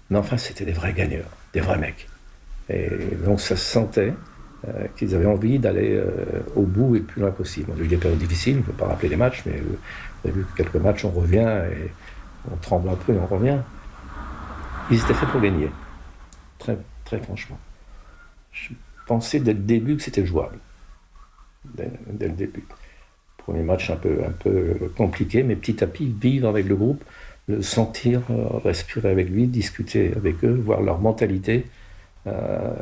Mais 0.10 0.18
enfin, 0.18 0.38
c'était 0.38 0.66
des 0.66 0.74
vrais 0.74 0.94
gagneurs, 0.94 1.30
des 1.54 1.62
vrais 1.62 1.78
mecs. 1.78 2.08
Et 2.70 2.90
donc 3.26 3.40
ça 3.40 3.56
se 3.56 3.66
sentait 3.66 4.14
euh, 4.68 4.86
qu'ils 4.96 5.16
avaient 5.16 5.26
envie 5.26 5.58
d'aller 5.58 5.96
euh, 5.96 6.12
au 6.56 6.64
bout 6.64 6.96
et 6.96 7.00
le 7.00 7.06
plus 7.06 7.22
loin 7.22 7.32
possible. 7.32 7.72
On 7.76 7.80
a 7.80 7.84
eu 7.84 7.88
des 7.88 7.98
périodes 7.98 8.20
difficiles, 8.20 8.56
je 8.56 8.60
ne 8.60 8.64
peux 8.64 8.74
pas 8.74 8.88
rappeler 8.88 9.10
les 9.10 9.16
matchs, 9.16 9.42
mais 9.46 9.54
vous 9.54 9.78
avez 10.30 10.40
vu 10.40 10.46
que 10.46 10.58
quelques 10.58 10.76
matchs, 10.76 11.04
on 11.06 11.10
revient 11.10 11.62
et 11.72 11.92
on 12.52 12.56
tremble 12.58 12.90
un 12.90 12.96
peu 12.96 13.14
et 13.14 13.18
on 13.18 13.26
revient. 13.26 13.58
Ils 14.92 15.00
étaient 15.00 15.14
faits 15.14 15.30
pour 15.30 15.40
gagner. 15.40 15.70
Très, 16.60 16.78
très 17.06 17.20
franchement. 17.20 17.58
Je 18.52 18.70
pensais 19.08 19.40
dès 19.40 19.54
le 19.54 19.60
début 19.60 19.96
que 19.96 20.04
c'était 20.04 20.26
jouable. 20.26 20.60
Dès, 21.64 21.90
le 22.20 22.30
début. 22.30 22.66
Premier 23.38 23.64
match 23.64 23.90
un 23.90 23.96
peu, 23.96 24.20
un 24.26 24.32
peu 24.32 24.92
compliqué, 24.98 25.44
mais 25.44 25.56
petit 25.56 25.82
à 25.84 25.88
petit, 25.88 26.14
vivre 26.22 26.50
avec 26.50 26.68
le 26.68 26.76
groupe, 26.76 27.04
le 27.48 27.62
sentir, 27.62 28.22
euh, 28.30 28.58
respirer 28.64 29.10
avec 29.10 29.30
lui, 29.30 29.48
discuter 29.48 30.14
avec 30.16 30.44
eux, 30.44 30.54
voir 30.54 30.82
leur 30.82 31.00
mentalité. 31.00 31.66
Euh, 32.28 32.74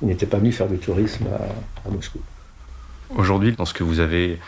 ils 0.00 0.08
n'étaient 0.08 0.26
pas 0.26 0.38
venus 0.38 0.56
faire 0.56 0.68
du 0.68 0.78
tourisme 0.78 1.26
à, 1.84 1.90
Moscou. 1.90 2.20
Aujourd'hui, 3.16 3.52
dans 3.52 3.64
ce 3.64 3.74
que 3.74 3.84
vous 3.84 3.98
avez 3.98 4.38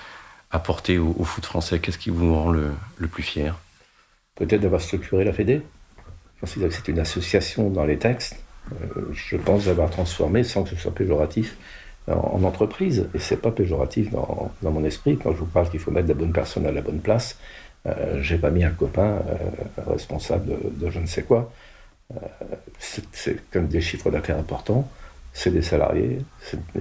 apporté 0.51 0.99
au, 0.99 1.25
foot 1.25 1.45
français, 1.45 1.81
qu'est-ce 1.81 1.99
qui 1.99 2.11
vous 2.11 2.35
rend 2.35 2.51
le, 2.51 2.71
le 2.97 3.09
plus 3.09 3.23
fier? 3.23 3.59
Peut-être 4.37 4.61
d'avoir 4.61 4.81
structuré 4.81 5.25
la 5.25 5.33
Fédé, 5.33 5.63
c'est 6.45 6.89
une 6.89 6.99
association 6.99 7.71
dans 7.71 7.85
les 7.85 7.99
textes. 7.99 8.37
Euh, 8.73 9.03
je 9.13 9.37
pense 9.37 9.67
avoir 9.69 9.91
transformé, 9.91 10.45
sans 10.45 10.63
que 10.63 10.71
ce 10.71 10.77
soit 10.77 10.95
péjoratif, 10.95 11.57
en, 12.11 12.43
entreprise. 12.45 13.09
Et 13.15 13.19
c'est 13.19 13.37
pas 13.37 13.51
péjoratif 13.51 14.11
dans, 14.11 14.51
mon 14.63 14.85
esprit. 14.85 15.19
Quand 15.23 15.33
je 15.33 15.39
vous 15.39 15.47
parle 15.47 15.71
qu'il 15.71 15.81
faut 15.81 15.91
mettre 15.91 16.09
la 16.09 16.15
bonne 16.15 16.33
personne 16.33 16.67
à 16.67 16.73
la 16.73 16.81
bonne 16.81 17.01
place, 17.01 17.39
euh, 17.87 18.21
j'ai 18.23 18.39
pas 18.39 18.51
mis 18.51 18.65
un 18.65 18.71
copain 18.71 19.23
euh, 19.29 19.91
responsable 19.91 20.57
de, 20.77 20.91
je 20.91 20.99
ne 20.99 21.07
sais 21.07 21.23
quoi. 21.23 21.53
Euh, 22.13 22.17
c'est 22.79 23.51
comme 23.51 23.69
des 23.69 23.81
chiffres 23.81 24.11
d'affaires 24.11 24.39
importants. 24.39 24.89
C'est 25.33 25.51
des 25.51 25.63
salariés. 25.63 26.19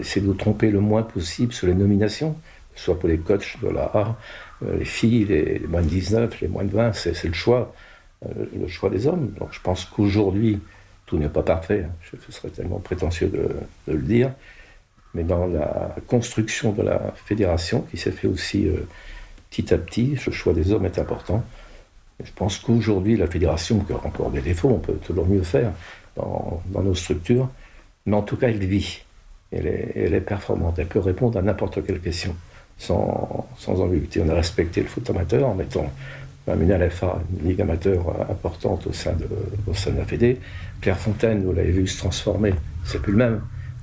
C'est 0.01 0.25
de 0.25 0.33
tromper 0.33 0.71
le 0.71 0.79
moins 0.79 1.03
possible 1.03 1.53
sur 1.53 1.67
les 1.67 1.75
nominations, 1.75 2.35
que 2.73 2.79
soit 2.79 2.97
pour 2.97 3.09
les 3.09 3.17
coachs 3.17 3.57
de 3.61 3.69
la 3.69 3.83
A, 3.93 4.15
les 4.65 4.85
filles, 4.85 5.25
les, 5.25 5.59
les 5.59 5.67
moins 5.67 5.81
de 5.81 5.87
19, 5.87 6.41
les 6.41 6.47
moins 6.47 6.63
de 6.63 6.71
20. 6.71 6.93
C'est 6.93 7.23
le 7.25 7.33
choix. 7.33 7.73
Euh, 8.25 8.45
le 8.60 8.67
choix 8.67 8.89
des 8.89 9.06
hommes. 9.06 9.32
Donc 9.39 9.49
je 9.51 9.62
pense 9.62 9.86
qu'aujourd'hui, 9.86 10.60
tout 11.06 11.19
n'est 11.19 11.30
pas 11.30 11.43
parfait, 11.43 11.86
hein. 11.88 12.17
ce 12.25 12.32
serait 12.32 12.49
tellement 12.49 12.80
prétentieux 12.80 13.27
de, 13.27 13.49
le 13.93 14.01
dire, 14.01 14.32
mais 15.13 15.23
dans 15.23 15.45
la 15.45 15.95
construction 16.08 16.71
de 16.71 16.82
la 16.82 17.13
fédération, 17.15 17.82
qui 17.91 17.97
s'est 17.97 18.12
fait 18.12 18.27
aussi 18.27 18.67
euh, 18.67 18.88
petit 19.51 19.71
à 19.71 19.77
petit, 19.77 20.17
le 20.25 20.32
choix 20.32 20.53
des 20.53 20.71
hommes 20.71 20.86
est 20.86 20.97
important. 20.97 21.43
je 22.23 22.32
pense 22.36 22.58
qu'aujourd'hui, 22.58 23.17
la 23.17 23.27
fédération, 23.27 23.80
qui 23.82 23.93
a 23.93 23.97
encore 23.97 24.32
des 24.32 24.41
défauts, 24.41 24.69
on 24.69 24.80
peut 24.80 24.93
toujours 24.93 25.27
mieux 25.27 25.43
faire 25.43 25.71
dans, 26.15 26.63
nos 26.73 26.95
structures, 26.95 27.47
mais 28.08 28.15
en 28.15 28.23
tout 28.23 28.36
cas, 28.36 28.49
elle 28.49 28.65
vit. 28.65 29.03
Elle 29.51 29.67
est, 29.67 29.91
elle 29.95 30.13
est 30.15 30.21
performante. 30.21 30.80
Elle 30.80 30.88
peut 30.88 30.99
répondre 30.99 31.38
à 31.38 31.41
n'importe 31.43 31.86
quelle 31.86 32.01
question 32.01 32.36
sans, 32.80 33.47
sans 33.58 33.80
ambiguïté. 33.80 34.21
On 34.25 34.30
a 34.30 34.34
respecté 34.34 34.82
le 34.82 34.88
foot 34.88 35.08
amateur 35.10 35.47
en 35.47 35.53
mettant 35.53 35.89
amené 36.47 36.73
à 36.73 36.77
la 36.77 36.89
FA, 36.89 37.21
une 37.41 37.49
ligue 37.49 37.62
amateur 37.62 38.29
importante 38.29 38.88
au 38.88 38.93
sein 38.93 39.13
de, 39.13 39.27
au 39.67 39.73
sein 39.73 39.91
de 39.91 39.97
la 39.97 40.05
Fédé. 40.05 40.39
Clairefontaine, 40.81 41.43
vous 41.43 41.53
l'avez 41.53 41.71
vu 41.71 41.88
se 41.88 41.97
transformer 41.97 42.53
c'est 42.88 43.01
plus 43.01 43.12
le 43.12 43.17
même. 43.17 43.41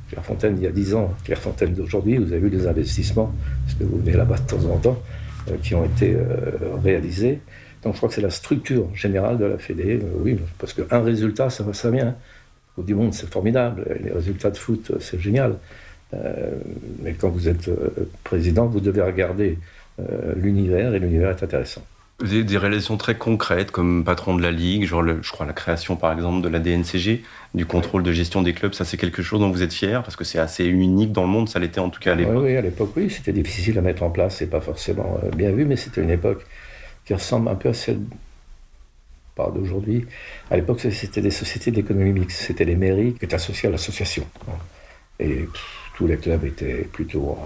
Clairefontaine 0.09 0.57
il 0.59 0.65
y 0.65 0.67
a 0.67 0.71
10 0.71 0.95
ans, 0.95 1.15
Clairefontaine 1.25 1.75
d'aujourd'hui, 1.75 2.17
vous 2.17 2.33
avez 2.33 2.41
vu 2.41 2.49
les 2.49 2.67
investissements, 2.67 3.33
parce 3.65 3.79
que 3.79 3.85
vous 3.85 3.99
venez 3.99 4.17
là-bas 4.17 4.37
de 4.37 4.47
temps 4.47 4.65
en 4.71 4.79
temps, 4.79 5.01
euh, 5.51 5.57
qui 5.63 5.75
ont 5.75 5.85
été 5.85 6.15
euh, 6.15 6.77
réalisés. 6.83 7.41
Donc 7.83 7.95
je 7.95 7.99
crois 7.99 8.09
que 8.09 8.15
c'est 8.15 8.23
la 8.23 8.31
structure 8.31 8.89
générale 8.95 9.39
de 9.39 9.45
la 9.45 9.59
Fédé, 9.59 10.01
euh, 10.03 10.07
oui, 10.21 10.39
parce 10.59 10.73
qu'un 10.73 11.01
résultat, 11.01 11.51
ça 11.51 11.63
va 11.63 11.73
ça 11.73 11.91
vient. 11.91 12.17
Au 12.77 12.83
du 12.83 12.95
monde, 12.95 13.15
c'est 13.15 13.31
formidable, 13.31 13.85
les 14.03 14.11
résultats 14.11 14.51
de 14.51 14.57
foot, 14.57 14.91
c'est 14.99 15.21
génial. 15.21 15.55
mais 17.03 17.13
quand 17.13 17.29
vous 17.29 17.47
êtes 17.47 17.71
président, 18.25 18.67
vous 18.67 18.81
devez 18.81 19.01
regarder 19.01 19.59
l'univers, 20.35 20.93
et 20.93 20.99
l'univers 20.99 21.31
est 21.31 21.43
intéressant. 21.45 21.83
Avez 22.23 22.45
des 22.45 22.59
réalisations 22.59 22.97
très 22.97 23.17
concrètes 23.17 23.73
comme 23.73 24.05
patron 24.05 24.37
de 24.37 24.43
la 24.43 24.53
Ligue, 24.53 24.85
genre 24.85 25.05
je 25.05 25.31
crois 25.33 25.47
la 25.47 25.53
création 25.53 25.97
par 25.97 26.13
exemple 26.13 26.43
de 26.43 26.49
la 26.49 26.61
DNCG, 26.61 27.25
du 27.55 27.67
contrôle 27.67 28.05
de 28.05 28.13
gestion 28.13 28.41
des 28.41 28.53
clubs, 28.53 28.73
ça 28.73 28.85
c'est 28.85 28.97
quelque 28.97 29.21
chose 29.21 29.41
dont 29.41 29.51
vous 29.51 29.63
êtes 29.63 29.73
fier 29.73 30.01
parce 30.03 30.15
que 30.15 30.23
c'est 30.23 30.39
assez 30.39 30.65
unique 30.65 31.11
dans 31.11 31.23
le 31.23 31.29
monde, 31.29 31.49
ça 31.49 31.59
l'était 31.59 31.81
en 31.81 31.91
tout 31.91 31.99
cas 31.99 32.13
à 32.13 32.15
l'époque. 32.15 32.45
Oui, 32.45 32.57
à 32.57 32.61
l'époque 32.61 32.93
oui, 32.97 33.11
c'était 33.11 33.33
difficile 33.33 33.79
à 33.79 33.81
mettre 33.81 34.05
en 34.05 34.11
place, 34.11 34.37
c'est 34.37 34.47
pas 34.47 34.61
forcément 34.61 35.19
euh, 35.25 35.31
bien 35.31 35.51
vu, 35.51 35.65
mais 35.65 35.75
c'était 35.75 36.03
une 36.03 36.11
époque 36.11 36.47
qui 37.05 37.15
ressemble 37.15 37.49
un 37.49 37.57
peu 37.57 37.71
à 37.71 37.75
celle 37.75 37.99
pas 39.35 39.51
d'aujourd'hui. 39.51 40.07
À 40.53 40.57
l'époque 40.57 40.81
c'était 40.81 41.21
des 41.21 41.33
sociétés 41.33 41.73
d'économie 41.73 42.13
mixte, 42.13 42.43
c'était 42.43 42.65
les 42.65 42.77
mairies 42.77 43.15
qui 43.15 43.25
étaient 43.25 43.35
associées 43.35 43.69
à 43.69 43.73
l'association. 43.73 44.25
Et 45.19 45.49
tous 45.97 46.07
les 46.07 46.17
clubs 46.17 46.45
étaient 46.45 46.89
plutôt 46.93 47.37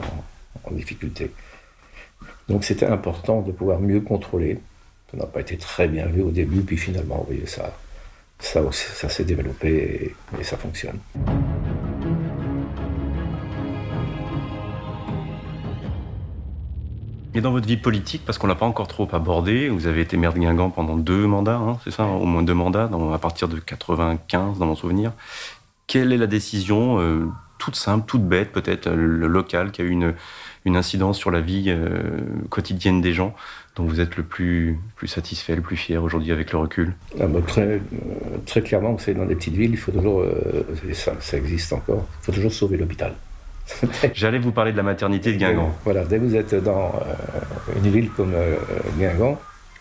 en 0.64 0.70
difficulté. 0.72 1.30
Donc 2.48 2.64
c'était 2.64 2.86
important 2.86 3.42
de 3.42 3.52
pouvoir 3.52 3.78
mieux 3.80 4.00
contrôler. 4.00 4.58
Ça 5.10 5.16
n'a 5.16 5.26
pas 5.26 5.40
été 5.40 5.56
très 5.56 5.86
bien 5.88 6.06
vu 6.06 6.22
au 6.22 6.30
début, 6.30 6.62
puis 6.62 6.76
finalement, 6.76 7.16
vous 7.18 7.34
voyez, 7.34 7.46
ça, 7.46 7.72
ça, 8.38 9.08
s'est 9.08 9.24
développé 9.24 10.14
et, 10.38 10.44
ça 10.44 10.56
fonctionne. 10.56 10.98
Et 17.34 17.40
dans 17.40 17.52
votre 17.52 17.66
vie 17.66 17.76
politique, 17.76 18.22
parce 18.24 18.38
qu'on 18.38 18.46
l'a 18.46 18.54
pas 18.54 18.66
encore 18.66 18.88
trop 18.88 19.08
abordé, 19.12 19.68
vous 19.68 19.86
avez 19.86 20.00
été 20.00 20.16
maire 20.16 20.32
de 20.32 20.38
Guingamp 20.40 20.70
pendant 20.70 20.96
deux 20.96 21.26
mandats, 21.26 21.56
hein, 21.56 21.78
c'est 21.84 21.90
ça, 21.90 22.04
au 22.04 22.24
moins 22.24 22.42
deux 22.42 22.54
mandats, 22.54 22.90
à 23.12 23.18
partir 23.18 23.48
de 23.48 23.58
95 23.58 24.58
dans 24.58 24.66
mon 24.66 24.74
souvenir. 24.74 25.12
Quelle 25.86 26.12
est 26.12 26.18
la 26.18 26.26
décision, 26.26 27.00
euh, 27.00 27.28
toute 27.58 27.76
simple, 27.76 28.06
toute 28.06 28.26
bête 28.26 28.52
peut-être, 28.52 28.88
le 28.90 29.26
local, 29.26 29.70
qui 29.70 29.82
a 29.82 29.84
eu 29.84 29.90
une, 29.90 30.14
une 30.64 30.76
incidence 30.76 31.18
sur 31.18 31.30
la 31.30 31.40
vie 31.40 31.64
euh, 31.68 31.88
quotidienne 32.50 33.00
des 33.00 33.12
gens 33.12 33.34
dont 33.76 33.84
vous 33.84 34.00
êtes 34.00 34.16
le 34.16 34.22
plus, 34.22 34.78
plus 34.96 35.08
satisfait, 35.08 35.54
le 35.54 35.62
plus 35.62 35.76
fier 35.76 36.02
aujourd'hui 36.02 36.32
avec 36.32 36.52
le 36.52 36.58
recul 36.58 36.94
ah 37.20 37.26
bah, 37.26 37.40
très, 37.46 37.62
euh, 37.62 37.78
très 38.46 38.62
clairement, 38.62 38.92
vous 38.92 38.98
savez, 38.98 39.16
dans 39.16 39.24
des 39.24 39.34
petites 39.34 39.54
villes, 39.54 39.70
il 39.70 39.76
faut 39.76 39.92
toujours, 39.92 40.20
euh, 40.20 40.66
ça, 40.92 41.14
ça, 41.20 41.36
existe 41.36 41.72
encore, 41.72 42.06
il 42.22 42.26
faut 42.26 42.32
toujours 42.32 42.52
sauver 42.52 42.76
l'hôpital. 42.76 43.14
J'allais 44.14 44.38
vous 44.38 44.52
parler 44.52 44.72
de 44.72 44.76
la 44.76 44.82
maternité 44.82 45.32
de 45.32 45.38
Guingamp. 45.38 45.74
Voilà, 45.84 46.04
dès 46.04 46.18
que 46.18 46.24
vous 46.24 46.36
êtes 46.36 46.54
dans 46.54 46.92
une 47.76 47.90
ville 47.90 48.08
comme 48.10 48.32
Guingamp, 48.98 49.38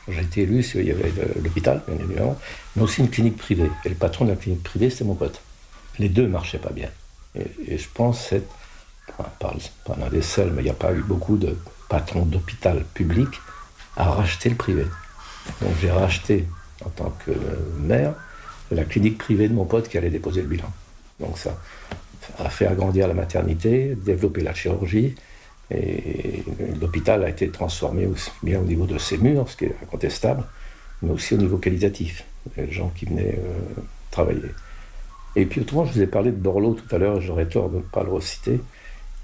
j'ai 0.09 0.21
été 0.21 0.41
élu, 0.41 0.65
il 0.75 0.83
y 0.83 0.91
avait 0.91 1.11
l'hôpital, 1.41 1.81
bien 1.87 1.97
évidemment, 2.03 2.37
mais 2.75 2.83
aussi 2.83 2.99
une 2.99 3.09
clinique 3.09 3.37
privée. 3.37 3.69
Et 3.85 3.89
le 3.89 3.95
patron 3.95 4.25
de 4.25 4.31
la 4.31 4.35
clinique 4.35 4.61
privée, 4.61 4.89
c'était 4.89 5.05
mon 5.05 5.15
pote. 5.15 5.39
Les 5.99 6.09
deux 6.09 6.27
marchaient 6.27 6.59
pas 6.59 6.71
bien. 6.71 6.89
Et, 7.35 7.77
je 7.77 7.87
pense 7.93 8.29
que 8.29 8.41
pas, 9.39 9.53
l'un 9.97 10.09
des 10.09 10.21
seuls, 10.21 10.51
mais 10.51 10.61
il 10.61 10.65
n'y 10.65 10.71
a 10.71 10.75
pas 10.75 10.93
eu 10.93 11.01
beaucoup 11.01 11.37
de 11.37 11.57
patrons 11.89 12.25
d'hôpital 12.25 12.83
public 12.93 13.29
à 13.95 14.05
racheter 14.05 14.49
le 14.49 14.55
privé. 14.55 14.85
Donc 15.61 15.71
j'ai 15.81 15.91
racheté, 15.91 16.45
en 16.85 16.89
tant 16.89 17.13
que 17.25 17.31
maire, 17.79 18.13
la 18.71 18.83
clinique 18.83 19.17
privée 19.17 19.47
de 19.47 19.53
mon 19.53 19.65
pote 19.65 19.87
qui 19.87 19.97
allait 19.97 20.09
déposer 20.09 20.41
le 20.41 20.47
bilan. 20.47 20.71
Donc 21.19 21.37
ça, 21.37 21.57
a 22.39 22.49
fait 22.49 22.67
agrandir 22.67 23.07
la 23.07 23.13
maternité, 23.13 23.95
développer 23.95 24.41
la 24.41 24.53
chirurgie, 24.53 25.15
et 25.71 26.43
l'hôpital 26.79 27.23
a 27.23 27.29
été 27.29 27.49
transformé 27.49 28.05
aussi 28.05 28.31
bien 28.43 28.59
au 28.59 28.63
niveau 28.63 28.85
de 28.85 28.97
ses 28.97 29.17
murs, 29.17 29.49
ce 29.49 29.57
qui 29.57 29.65
est 29.65 29.75
incontestable, 29.83 30.43
mais 31.01 31.11
aussi 31.11 31.33
au 31.33 31.37
niveau 31.37 31.57
qualitatif, 31.57 32.23
les 32.55 32.71
gens 32.71 32.89
qui 32.95 33.05
venaient 33.05 33.37
euh, 33.37 33.81
travailler. 34.11 34.51
Et 35.35 35.45
puis 35.45 35.61
autrement, 35.61 35.85
je 35.85 35.93
vous 35.93 36.01
ai 36.01 36.07
parlé 36.07 36.31
de 36.31 36.37
Borloo 36.37 36.73
tout 36.73 36.95
à 36.95 36.97
l'heure, 36.97 37.21
j'aurais 37.21 37.45
tort 37.45 37.69
de 37.69 37.77
ne 37.77 37.81
pas 37.81 38.03
le 38.03 38.09
reciter. 38.09 38.59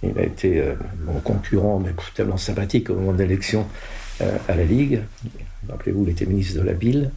Il 0.04 0.20
a 0.20 0.24
été 0.24 0.60
euh, 0.60 0.76
mon 1.06 1.20
concurrent, 1.20 1.80
mais 1.80 1.92
tellement 2.14 2.38
sympathique 2.38 2.90
au 2.90 2.96
moment 2.96 3.14
de 3.14 3.20
l'élection 3.20 3.66
euh, 4.22 4.38
à 4.48 4.56
la 4.56 4.66
Ligue. 4.66 5.02
Rappelez-vous, 5.70 6.04
il 6.04 6.10
était 6.10 6.26
ministre 6.26 6.60
de 6.60 6.66
la 6.66 6.74
Ville. 6.74 7.12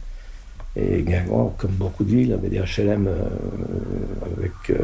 Et 0.75 1.01
Guingamp, 1.01 1.55
comme 1.57 1.71
beaucoup 1.71 2.03
de 2.03 2.11
villes, 2.11 2.33
avait 2.33 2.49
des 2.49 2.59
HLM 2.59 3.07
euh, 3.07 3.23
avec 4.37 4.79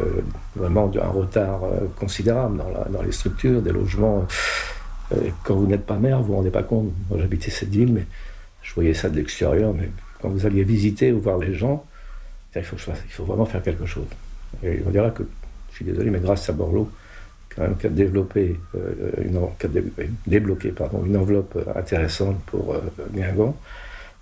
vraiment 0.55 0.91
un 1.01 1.07
retard 1.07 1.61
considérable 1.99 2.61
dans, 2.91 3.01
les 3.01 3.11
structures, 3.11 3.61
des 3.61 3.71
logements. 3.71 4.25
quand 5.43 5.55
vous 5.55 5.67
n'êtes 5.67 5.85
pas 5.85 5.97
maire, 5.97 6.17
vous 6.17 6.23
ne 6.23 6.27
vous 6.29 6.35
rendez 6.37 6.49
pas 6.49 6.63
compte. 6.63 6.91
Moi, 7.09 7.19
j'habitais 7.19 7.51
cette 7.51 7.69
ville, 7.69 7.93
mais 7.93 8.05
je 8.63 8.73
voyais 8.73 8.95
ça 8.95 9.07
de 9.09 9.17
l'extérieur. 9.17 9.73
Mais 9.73 9.89
quand 10.19 10.29
vous 10.29 10.47
alliez 10.47 10.63
visiter 10.63 11.11
ou 11.11 11.21
voir 11.21 11.37
les 11.37 11.53
gens, 11.53 11.85
il 12.55 12.63
faut, 12.63 13.25
vraiment 13.25 13.45
faire 13.45 13.63
quelque 13.63 13.85
chose. 13.85 14.07
Et 14.63 14.81
on 14.85 14.89
dira 14.91 15.09
que, 15.11 15.23
je 15.71 15.75
suis 15.75 15.85
désolé, 15.85 16.09
mais 16.09 16.19
grâce 16.19 16.49
à 16.49 16.53
Borloo, 16.53 16.89
qui 17.49 17.87
a 17.87 17.89
développé, 17.89 18.59
euh, 18.75 19.11
une, 19.23 19.39
débloqué 20.25 20.71
pardon, 20.71 21.03
une 21.05 21.17
enveloppe 21.17 21.57
intéressante 21.75 22.39
pour 22.45 22.73
euh. 22.73 22.81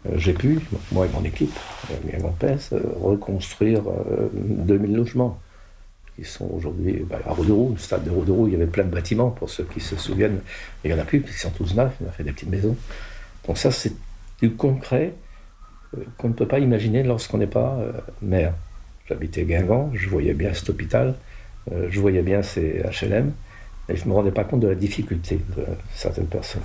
Euh, 0.08 0.18
j'ai 0.18 0.34
pu, 0.34 0.60
moi 0.92 1.06
et 1.06 1.10
mon 1.10 1.24
équipe, 1.24 1.54
Guingamp 2.06 2.36
PES, 2.40 2.74
reconstruire 3.02 3.84
2000 4.34 4.96
logements 4.96 5.40
qui 6.16 6.26
sont 6.26 6.50
aujourd'hui 6.52 7.06
bah, 7.08 7.20
à 7.28 7.34
Roderoux, 7.34 7.74
le 7.74 7.80
stade 7.80 8.04
de 8.04 8.10
Roderoux, 8.10 8.48
il 8.48 8.54
y 8.54 8.56
avait 8.56 8.66
plein 8.66 8.84
de 8.84 8.90
bâtiments, 8.90 9.30
pour 9.30 9.50
ceux 9.50 9.64
qui 9.64 9.80
se 9.80 9.96
souviennent, 9.96 10.42
il 10.84 10.92
n'y 10.92 10.98
en 10.98 11.02
a 11.02 11.06
plus, 11.06 11.24
ils 11.26 11.34
sont 11.34 11.52
tous 11.52 11.76
neufs, 11.76 11.94
on 12.04 12.10
a 12.10 12.12
fait 12.12 12.24
des 12.24 12.32
petites 12.32 12.50
maisons. 12.50 12.76
Donc 13.48 13.58
ça, 13.58 13.72
c'est 13.72 13.94
du 14.42 14.52
concret 14.52 15.14
qu'on 16.18 16.30
ne 16.30 16.34
peut 16.34 16.48
pas 16.48 16.60
imaginer 16.60 17.04
lorsqu'on 17.04 17.38
n'est 17.38 17.48
pas 17.48 17.78
maire. 18.22 18.54
J'habitais 19.12 19.44
Guingamp, 19.44 19.92
je 19.94 20.08
voyais 20.08 20.34
bien 20.34 20.54
cet 20.54 20.70
hôpital, 20.70 21.16
euh, 21.72 21.88
je 21.90 22.00
voyais 22.00 22.22
bien 22.22 22.42
ces 22.44 22.82
HLM 23.02 23.34
et 23.90 23.96
je 23.98 24.06
ne 24.06 24.10
me 24.10 24.14
rendais 24.14 24.32
pas 24.32 24.46
compte 24.46 24.62
de 24.62 24.68
la 24.68 24.76
difficulté 24.76 25.42
de 25.58 25.66
certaines 25.94 26.28
personnes. 26.28 26.64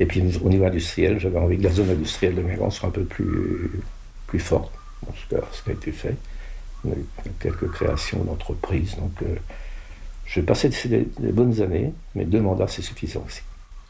Et 0.00 0.06
puis 0.06 0.20
au 0.42 0.48
niveau 0.48 0.64
industriel, 0.64 1.20
j'avais 1.20 1.38
envie 1.38 1.58
que 1.58 1.62
la 1.62 1.70
zone 1.70 1.90
industrielle 1.90 2.34
de 2.34 2.42
Guingamp 2.42 2.70
soit 2.70 2.88
un 2.88 2.92
peu 2.92 3.04
plus, 3.04 3.70
plus 4.26 4.40
forte, 4.40 4.72
ce, 5.30 5.62
qui 5.62 5.70
a 5.70 5.72
été 5.72 5.92
fait. 5.92 6.16
On 6.84 6.90
a 6.90 6.94
eu 6.94 7.30
quelques 7.38 7.70
créations 7.70 8.24
d'entreprises. 8.24 8.96
Donc 8.96 9.12
euh, 9.22 9.36
j'ai 10.26 10.42
passé 10.42 10.70
des, 10.70 11.06
des, 11.20 11.32
bonnes 11.32 11.62
années, 11.62 11.92
mais 12.14 12.24
deux 12.24 12.40
mandats, 12.40 12.66
c'est 12.66 12.82
suffisant 12.82 13.22
aussi. 13.26 13.42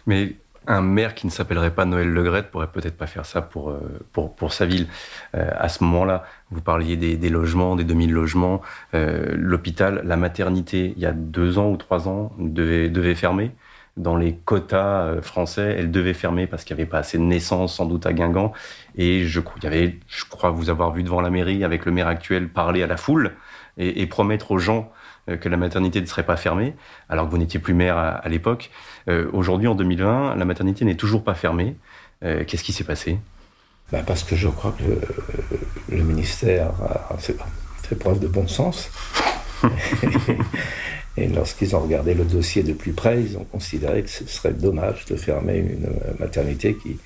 Mais 0.07 0.35
un 0.71 0.83
maire 0.83 1.15
qui 1.15 1.27
ne 1.27 1.33
s'appellerait 1.33 1.75
pas 1.75 1.85
Noël 1.85 2.09
Legrette 2.09 2.51
pourrait 2.51 2.69
peut-être 2.69 2.97
pas 2.97 3.07
faire 3.07 3.27
ça 3.27 3.43
pour, 3.43 3.71
euh, 3.71 3.81
pour, 4.13 4.35
pour 4.35 4.53
sa 4.53 4.67
ville. 4.67 4.87
Euh, 5.35 5.51
à 5.57 5.69
ce 5.69 5.83
moment-là, 5.85 6.25
vous 6.51 6.61
parliez 6.61 6.97
des, 6.97 7.17
des 7.17 7.29
logements, 7.29 7.77
des 7.77 7.85
2000 7.85 8.13
logements. 8.13 8.61
Euh, 8.95 9.35
L'hôpital, 9.37 10.03
la 10.05 10.17
maternité, 10.17 10.95
il 10.97 11.03
y 11.03 11.07
a 11.07 11.13
deux 11.13 11.59
ans 11.59 11.71
ou 11.71 11.77
trois 11.77 12.09
ans, 12.09 12.33
devait, 12.39 12.89
devait 12.89 13.15
fermer. 13.15 13.53
Dans 13.97 14.17
les 14.17 14.37
quotas 14.37 15.03
euh, 15.03 15.23
français, 15.23 15.75
elle 15.79 15.91
devait 15.91 16.15
fermer 16.15 16.47
parce 16.47 16.65
qu'il 16.65 16.77
n'y 16.77 16.83
avait 16.83 16.91
pas 16.91 16.99
assez 16.99 17.19
de 17.19 17.25
naissances, 17.25 17.75
sans 17.75 17.87
doute 17.87 18.07
à 18.07 18.13
Guingamp. 18.13 18.53
Et 18.97 19.25
je, 19.25 19.41
y 19.63 19.67
avait, 19.67 19.99
je 20.07 20.25
crois 20.25 20.51
vous 20.51 20.71
avoir 20.71 20.93
vu 20.93 21.03
devant 21.03 21.21
la 21.21 21.31
mairie, 21.31 21.65
avec 21.65 21.85
le 21.85 21.93
maire 21.93 22.09
actuel, 22.09 22.49
parler 22.49 22.83
à 22.83 22.87
la 22.87 22.97
foule 22.97 23.33
et, 23.77 24.03
et 24.03 24.07
promettre 24.07 24.53
aux 24.53 24.59
gens 24.59 24.91
euh, 25.31 25.37
que 25.37 25.49
la 25.49 25.57
maternité 25.57 26.01
ne 26.01 26.07
serait 26.07 26.25
pas 26.25 26.37
fermée, 26.37 26.75
alors 27.09 27.27
que 27.27 27.31
vous 27.31 27.39
n'étiez 27.39 27.61
plus 27.61 27.75
maire 27.75 27.97
à, 27.99 28.29
l'époque. 28.29 28.71
Euh, 29.09 29.29
aujourd'hui, 29.33 29.69
en 29.69 29.75
2020, 29.75 30.37
la 30.37 30.45
maternité 30.45 30.85
n'est 30.85 30.95
toujours 30.95 31.25
pas 31.25 31.35
fermée. 31.35 31.77
Euh, 32.25 32.45
qu'est-ce 32.47 32.65
qui 32.65 32.73
s'est 32.73 32.85
passé? 32.85 33.19
Ben 33.93 34.05
Parce 34.05 34.23
que 34.23 34.37
je 34.37 34.49
crois 34.49 34.75
que 34.79 35.95
le, 35.95 36.03
ministère 36.03 36.71
a 37.11 37.17
fait 37.19 37.35
preuve 37.97 38.21
de 38.21 38.29
bon 38.29 38.47
sens. 38.47 38.91
et 41.17 41.27
lorsqu'ils 41.29 41.75
ont 41.75 41.81
regardé 41.81 42.15
le 42.15 42.25
dossier 42.25 42.63
de 42.63 42.73
plus 42.73 42.93
près, 42.93 43.21
ils 43.21 43.37
ont 43.37 43.45
considéré 43.45 44.03
que 44.03 44.11
ce 44.11 44.27
serait 44.27 44.53
dommage 44.53 45.07
de 45.07 45.17
fermer 45.17 45.59
une 45.59 45.89
maternité 46.21 46.77
qui 46.77 46.99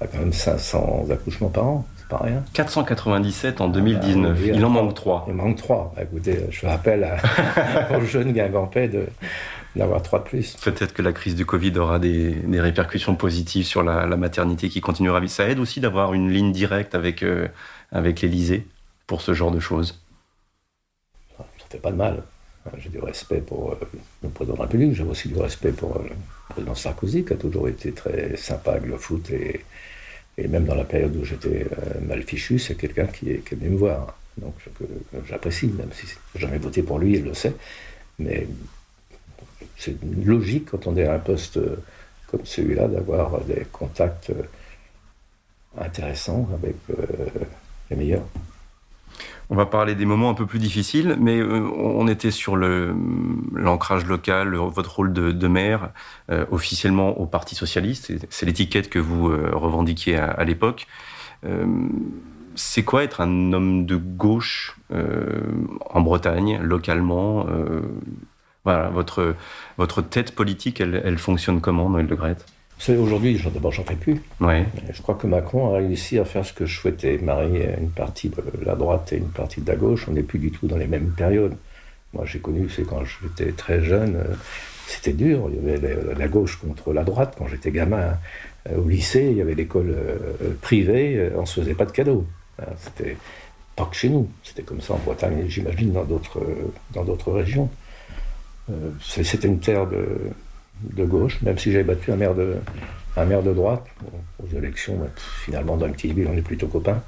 a 0.00 0.06
quand 0.06 0.18
même 0.18 0.32
500 0.32 1.06
accouchements 1.10 1.48
par 1.48 1.64
an 1.64 1.86
pas 2.08 2.20
rien. 2.22 2.44
497 2.52 3.60
en 3.60 3.68
2019. 3.68 4.38
il, 4.44 4.64
en 4.64 4.70
manque 4.70 4.94
3. 4.94 5.26
Il 5.28 5.34
manque 5.34 5.56
3. 5.56 5.94
Bah, 5.96 6.02
écoutez, 6.02 6.38
je 6.50 6.66
rappelle 6.66 7.04
à, 7.04 7.96
aux 7.98 8.02
jeunes 8.02 8.32
Guingampais 8.32 8.88
de 8.88 9.06
d'avoir 9.76 10.02
3 10.02 10.20
de 10.20 10.24
plus. 10.24 10.56
Peut-être 10.56 10.92
que 10.92 11.02
la 11.02 11.12
crise 11.12 11.34
du 11.34 11.46
Covid 11.46 11.76
aura 11.78 11.98
des, 11.98 12.32
des 12.32 12.60
répercussions 12.60 13.14
positives 13.14 13.64
sur 13.64 13.82
la, 13.82 14.06
maternité 14.16 14.68
qui 14.68 14.80
continuera 14.80 15.18
à 15.18 15.20
vivre. 15.20 15.32
Ça 15.32 15.48
aide 15.48 15.58
aussi 15.58 15.80
d'avoir 15.80 16.14
une 16.14 16.30
ligne 16.30 16.52
directe 16.52 16.94
avec, 16.94 17.22
euh, 17.22 17.48
avec 17.92 18.20
l'Élysée 18.22 18.66
pour 19.06 19.20
ce 19.20 19.34
genre 19.34 19.50
de 19.50 19.60
choses. 19.60 20.00
Ça 21.36 21.44
fait 21.70 21.78
pas 21.78 21.92
de 21.92 21.96
mal. 21.96 22.22
J'ai 22.78 22.88
du 22.88 22.98
respect 22.98 23.40
pour 23.40 23.72
euh, 23.72 23.76
le 24.22 24.28
président 24.28 24.54
de 24.54 24.58
la 24.58 24.64
République, 24.64 24.94
j'ai 24.94 25.04
aussi 25.04 25.28
du 25.28 25.38
respect 25.38 25.72
pour 25.72 25.96
euh, 25.96 26.02
le 26.08 26.14
président 26.48 26.74
Sarkozy, 26.74 27.24
qui 27.24 27.32
a 27.32 27.36
toujours 27.36 27.68
été 27.68 27.92
très 27.92 28.36
sympa 28.36 28.72
avec 28.72 28.86
le 28.86 28.96
foot 28.96 29.30
et, 29.30 29.60
et 30.38 30.48
même 30.48 30.64
dans 30.64 30.74
la 30.74 30.84
période 30.84 31.14
où 31.16 31.24
j'étais 31.24 31.66
euh, 31.66 32.00
mal 32.06 32.22
fichu, 32.22 32.58
c'est 32.58 32.74
quelqu'un 32.74 33.06
qui 33.06 33.30
est, 33.30 33.54
venu 33.54 33.70
me 33.70 33.76
voir. 33.76 34.18
donc 34.36 34.54
j'apprécie, 35.28 35.68
même 35.68 35.90
si 35.92 36.06
j'ai 36.34 36.40
jamais 36.40 36.58
voté 36.58 36.82
pour 36.82 36.98
lui, 36.98 37.14
il 37.14 37.24
le 37.24 37.34
sait. 37.34 37.54
Mais 38.18 38.46
c'est 39.76 39.96
logique 40.24 40.70
quand 40.70 40.86
on 40.86 40.96
est 40.96 41.06
à 41.06 41.14
un 41.14 41.18
poste 41.18 41.58
comme 42.30 42.44
celui-là 42.44 42.88
d'avoir 42.88 43.40
des 43.42 43.66
contacts 43.72 44.32
intéressants 45.78 46.48
avec 46.54 46.76
les 47.90 47.96
meilleurs. 47.96 48.26
On 49.48 49.54
va 49.54 49.66
parler 49.66 49.94
des 49.94 50.06
moments 50.06 50.30
un 50.30 50.34
peu 50.34 50.46
plus 50.46 50.58
difficiles, 50.58 51.16
mais 51.20 51.38
euh, 51.38 51.60
on 51.76 52.08
était 52.08 52.32
sur 52.32 52.56
l'ancrage 52.56 54.04
local, 54.04 54.56
votre 54.56 54.96
rôle 54.96 55.12
de, 55.12 55.48
maire, 55.48 55.90
euh, 56.30 56.44
officiellement 56.50 57.20
au 57.20 57.26
Parti 57.26 57.54
socialiste. 57.54 58.12
C'est 58.28 58.46
l'étiquette 58.46 58.90
que 58.90 58.98
vous 58.98 59.28
euh, 59.28 59.50
revendiquiez 59.52 60.16
à, 60.16 60.42
l'époque. 60.44 60.86
c'est 62.56 62.82
quoi 62.82 63.04
être 63.04 63.20
un 63.20 63.52
homme 63.52 63.86
de 63.86 63.96
gauche 63.96 64.76
en 64.90 66.00
Bretagne, 66.00 66.58
localement 66.62 67.46
Voilà, 68.66 68.88
votre, 68.88 69.36
votre 69.78 70.02
tête 70.02 70.34
politique, 70.34 70.80
elle, 70.80 71.18
fonctionne 71.18 71.60
comment, 71.60 71.88
Noël 71.88 72.08
de 72.08 72.16
Grette? 72.16 72.44
Aujourd'hui, 72.88 73.40
d'abord, 73.54 73.70
j'en 73.70 73.84
fais 73.84 73.94
plus. 73.94 74.20
Je 74.40 75.02
crois 75.02 75.14
que 75.14 75.28
Macron 75.28 75.72
a 75.72 75.78
réussi 75.78 76.18
à 76.18 76.24
faire 76.24 76.44
ce 76.44 76.52
que 76.52 76.66
je 76.66 76.76
souhaitais, 76.76 77.16
marier 77.18 77.68
une 77.80 77.90
partie 77.90 78.28
de 78.28 78.42
la 78.64 78.74
droite 78.74 79.12
et 79.12 79.18
une 79.18 79.28
partie 79.28 79.60
de 79.60 79.68
la 79.70 79.76
gauche. 79.76 80.08
On 80.08 80.12
n'est 80.14 80.24
plus 80.24 80.40
du 80.40 80.50
tout 80.50 80.66
dans 80.66 80.76
les 80.76 80.88
mêmes 80.88 81.12
périodes. 81.16 81.54
Moi, 82.12 82.24
j'ai 82.26 82.40
connu, 82.40 82.68
c'est 82.68 82.82
quand 82.82 83.02
j'étais 83.04 83.52
très 83.52 83.84
jeune, 83.84 84.16
euh, 84.16 84.34
c'était 84.88 85.12
dur. 85.12 85.48
Il 85.48 85.64
y 85.64 85.72
avait 85.72 85.96
la 86.18 86.26
gauche 86.26 86.56
contre 86.56 86.92
la 86.92 87.04
droite. 87.04 87.36
Quand 87.38 87.46
j'étais 87.46 87.70
gamin 87.70 88.18
euh, 88.68 88.78
au 88.78 88.88
lycée, 88.88 89.28
il 89.30 89.36
y 89.36 89.42
avait 89.42 89.54
l'école 89.54 89.94
euh, 89.96 90.54
privée, 90.60 91.30
on 91.36 91.46
se 91.46 91.60
faisait 91.60 91.74
pas 91.74 91.86
de 91.86 91.92
cadeaux. 91.92 92.26
Hein, 92.60 92.72
c'était 92.78 93.16
pas 93.76 93.84
que 93.84 93.94
chez 93.94 94.08
nous. 94.08 94.28
C'était 94.42 94.64
comme 94.64 94.80
ça 94.80 94.94
en 94.94 94.98
Bretagne, 94.98 95.44
j'imagine, 95.46 95.92
dans 95.92 97.04
d'autres 97.04 97.30
régions. 97.30 97.70
C'était 99.00 99.48
une 99.48 99.60
terre 99.60 99.86
de, 99.86 101.04
gauche, 101.04 101.40
même 101.42 101.58
si 101.58 101.72
j'avais 101.72 101.84
battu 101.84 102.12
un 102.12 102.16
maire 102.16 102.34
de, 102.34 102.56
un 103.16 103.24
maire 103.24 103.42
de 103.42 103.52
droite 103.52 103.86
aux 104.42 104.56
élections. 104.56 104.98
finalement, 105.44 105.76
dans 105.76 105.86
une 105.86 105.92
petite 105.92 106.12
ville, 106.12 106.28
on 106.30 106.36
est 106.36 106.42
plutôt 106.42 106.66
copains. 106.66 107.02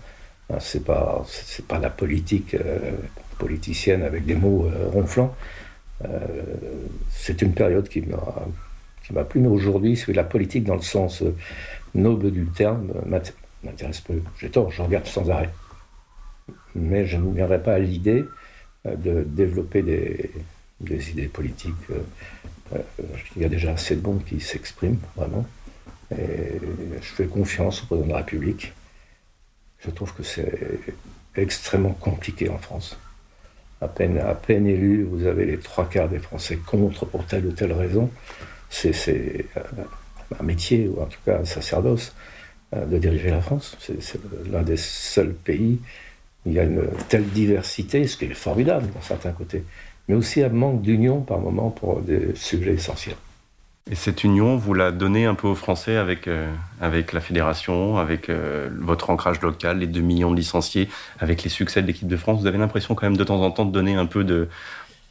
Hein, 0.51 0.57
c'est 0.61 0.85
pas, 0.85 1.25
c'est 1.27 1.67
pas 1.67 1.79
la 1.79 1.91
politique 1.91 2.55
euh, 2.55 2.93
politicienne 3.39 4.03
avec 4.03 4.25
des 4.25 4.35
mots 4.35 4.67
euh, 4.67 4.89
ronflants. 4.89 5.35
Euh, 6.05 6.19
c'est 7.11 7.43
une 7.43 7.53
période 7.53 7.89
qui 7.89 8.01
m'a, 8.03 8.47
m'a 9.11 9.25
plu, 9.25 9.41
mais 9.41 9.49
aujourd'hui, 9.49 10.01
la 10.09 10.25
politique 10.25 10.65
dans 10.65 10.77
le 10.77 10.83
sens 10.83 11.23
noble 11.95 12.31
du 12.31 12.47
terme 12.47 12.93
m'intéresse 13.07 14.01
peu. 14.01 14.23
J'ai 14.39 14.51
tort, 14.51 14.71
je 14.71 14.83
regarde 14.83 15.07
sans 15.07 15.29
arrêt. 15.31 15.51
Mais 16.75 17.07
je 17.07 17.17
ne 17.17 17.35
viendrai 17.35 17.63
pas 17.63 17.75
à 17.75 17.79
l'idée 17.79 18.25
de 18.85 19.25
développer 19.25 19.83
des, 19.83 20.31
des 20.81 21.11
idées 21.11 21.29
politiques 21.29 21.75
euh, 22.75 22.79
il 23.37 23.43
y 23.43 23.45
a 23.45 23.49
déjà 23.49 23.73
assez 23.73 23.97
de 23.97 24.07
monde 24.07 24.25
qui 24.25 24.41
s'expriment, 24.41 24.99
vraiment. 25.17 25.47
Et 26.13 26.61
je 27.01 27.07
fais 27.07 27.27
confiance 27.27 27.83
au 27.83 27.87
président 27.87 28.07
de 28.07 28.13
la 28.13 28.19
République. 28.19 28.73
Je 29.81 29.91
trouve 29.91 30.13
que 30.15 30.23
c'est 30.23 30.81
extrêmement 31.37 31.93
compliqué 31.93 32.49
en 32.49 32.59
France. 32.59 32.99
À 33.81 33.89
peine, 33.89 34.19
à 34.19 34.35
peine 34.35 34.67
élu, 34.67 35.05
vous 35.05 35.27
avez 35.27 35.47
les 35.47 35.59
trois 35.59 35.89
quarts 35.89 36.09
des 36.09 36.19
Français 36.19 36.57
contre 36.57 37.07
pour 37.07 37.25
telle 37.27 37.47
ou 37.47 37.53
telle 37.53 37.73
raison. 37.73 38.11
C'est 38.71 39.47
un 40.39 40.43
métier, 40.43 40.89
ou 40.89 41.01
en 41.01 41.07
tout 41.07 41.19
cas 41.25 41.39
un 41.39 41.45
sacerdoce, 41.45 42.15
euh, 42.75 42.85
de 42.85 42.99
diriger 42.99 43.31
la 43.31 43.41
France. 43.41 43.77
C'est 43.79 44.21
l'un 44.51 44.63
des 44.63 44.77
seuls 44.77 45.35
pays 45.35 45.79
où 46.45 46.51
il 46.51 46.55
y 46.55 46.59
a 46.59 46.65
une 46.65 46.89
telle 47.09 47.29
diversité, 47.29 48.07
ce 48.07 48.17
qui 48.17 48.25
est 48.25 48.35
formidable 48.35 48.89
dans 48.93 49.03
certains 49.03 49.33
côtés 49.33 49.65
mais 50.09 50.15
aussi 50.15 50.43
un 50.43 50.49
manque 50.49 50.83
d'union 50.83 51.21
par 51.21 51.39
moment 51.39 51.71
pour 51.71 52.01
des 52.01 52.35
sujets 52.35 52.75
essentiels. 52.75 53.17
Et 53.91 53.95
cette 53.95 54.23
union, 54.23 54.57
vous 54.57 54.75
la 54.75 54.93
donnez 54.93 55.25
un 55.25 55.35
peu 55.35 55.49
aux 55.49 55.55
Français 55.55 55.97
avec, 55.97 56.29
euh, 56.29 56.51
avec 56.81 57.15
la 57.15 57.21
fédération, 57.21 57.97
avec 57.97 58.29
euh, 58.29 58.69
votre 58.81 59.09
ancrage 59.09 59.41
local, 59.41 59.79
les 59.79 59.87
2 59.87 60.01
millions 60.01 60.31
de 60.31 60.37
licenciés, 60.37 60.89
avec 61.21 61.43
les 61.43 61.49
succès 61.49 61.81
de 61.81 61.87
l'équipe 61.87 62.09
de 62.09 62.17
France? 62.17 62.41
Vous 62.41 62.47
avez 62.47 62.59
l'impression 62.59 62.95
quand 62.95 63.07
même 63.07 63.17
de 63.17 63.25
temps 63.25 63.41
en 63.41 63.51
temps 63.51 63.65
de 63.65 63.73
donner 63.73 63.95
un 63.95 64.05
peu 64.05 64.25
de, 64.25 64.49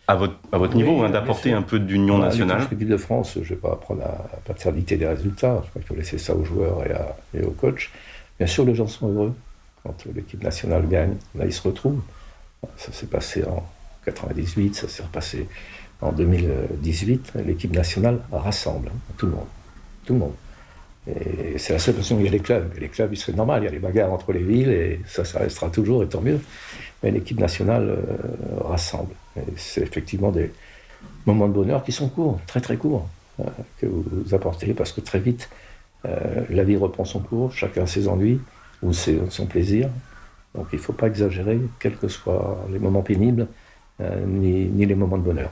à 0.08 0.14
votre, 0.16 0.36
à 0.52 0.60
votre 0.60 0.76
niveau, 0.76 1.02
hein, 1.02 1.10
d'apporter 1.10 1.54
un 1.54 1.64
peu 1.64 1.80
d'union 1.80 2.20
nationale? 2.20 2.68
L'équipe 2.70 2.88
de 2.88 2.98
France, 2.98 3.34
je 3.34 3.40
ne 3.40 3.46
vais 3.46 3.56
pas 3.56 3.72
apprendre 3.72 4.04
à 4.04 4.38
paternité 4.46 4.96
des 4.96 5.08
résultats. 5.08 5.64
Je 5.66 5.70
crois 5.70 5.82
qu'il 5.82 5.88
faut 5.88 5.96
laisser 5.96 6.20
ça 6.20 6.36
aux 6.36 6.46
joueurs 6.46 6.86
et, 6.86 6.92
à, 6.92 7.16
et 7.34 7.44
aux 7.44 7.52
coachs. 7.52 7.90
Bien 8.38 8.48
sûr, 8.48 8.64
les 8.64 8.76
gens 8.76 8.88
sont 8.88 9.10
heureux 9.12 9.34
quand 9.82 10.06
l'équipe 10.14 10.44
nationale 10.44 10.88
gagne. 10.88 11.16
Là, 11.34 11.46
ils 11.46 11.54
se 11.54 11.68
retrouvent. 11.68 12.02
Ça 12.76 12.92
s'est 12.92 13.08
passé 13.08 13.44
en, 13.44 13.64
98, 14.08 14.76
ça 14.76 14.88
s'est 14.88 15.04
repassé 15.04 15.48
en 16.02 16.12
2018. 16.12 17.34
L'équipe 17.46 17.74
nationale 17.74 18.20
rassemble 18.32 18.90
hein, 18.90 19.14
tout 19.18 19.26
le 19.26 19.34
monde. 19.34 19.48
Tout 20.06 20.14
le 20.14 20.20
monde. 20.20 20.34
Et 21.08 21.58
c'est 21.58 21.74
la 21.74 21.80
seule 21.80 21.96
façon 21.96 22.16
où 22.16 22.20
il 22.20 22.26
y 22.26 22.28
a 22.28 22.32
les 22.32 22.40
clubs. 22.40 22.70
les 22.80 22.90
clubs, 22.90 23.12
il 23.14 23.18
serait 23.18 23.34
normal, 23.34 23.64
il 23.64 23.66
y 23.66 23.68
a 23.68 23.72
les 23.72 23.80
bagarres 23.80 24.12
entre 24.12 24.34
les 24.34 24.44
villes, 24.44 24.70
et 24.70 25.02
ça, 25.08 25.24
ça 25.24 25.40
restera 25.40 25.70
toujours, 25.70 26.04
et 26.04 26.08
tant 26.08 26.22
mieux. 26.22 26.40
Mais 27.02 27.12
l'équipe 27.12 27.40
nationale 27.40 27.90
euh, 27.90 28.64
rassemble. 28.64 29.14
c'est 29.56 29.82
effectivement 29.82 30.32
des 30.32 30.52
moments 31.26 31.48
de 31.48 31.54
bonheur 31.54 31.84
qui 31.84 31.92
sont 31.92 32.10
courts, 32.10 32.40
très 32.48 32.60
très 32.60 32.78
courts, 32.78 33.08
euh, 33.40 33.44
que 33.80 33.86
vous 33.86 34.34
apportez, 34.34 34.74
parce 34.74 34.92
que 34.92 35.02
très 35.02 35.20
vite, 35.20 35.50
euh, 36.06 36.44
la 36.50 36.64
vie 36.64 36.76
reprend 36.76 37.06
son 37.06 37.20
cours, 37.20 37.54
chacun 37.54 37.86
ses 37.86 38.08
ennuis, 38.08 38.40
ou 38.82 38.94
son 38.94 39.46
plaisir. 39.48 39.90
Donc 40.56 40.68
il 40.74 40.78
ne 40.78 40.82
faut 40.82 40.94
pas 40.94 41.08
exagérer, 41.08 41.60
quels 41.80 41.96
que 41.96 42.08
soient 42.08 42.66
les 42.72 42.80
moments 42.80 43.02
pénibles, 43.02 43.48
euh, 44.00 44.26
ni, 44.28 44.86
les 44.86 44.96
moments 44.96 45.18
de 45.18 45.24
bonheur. 45.24 45.50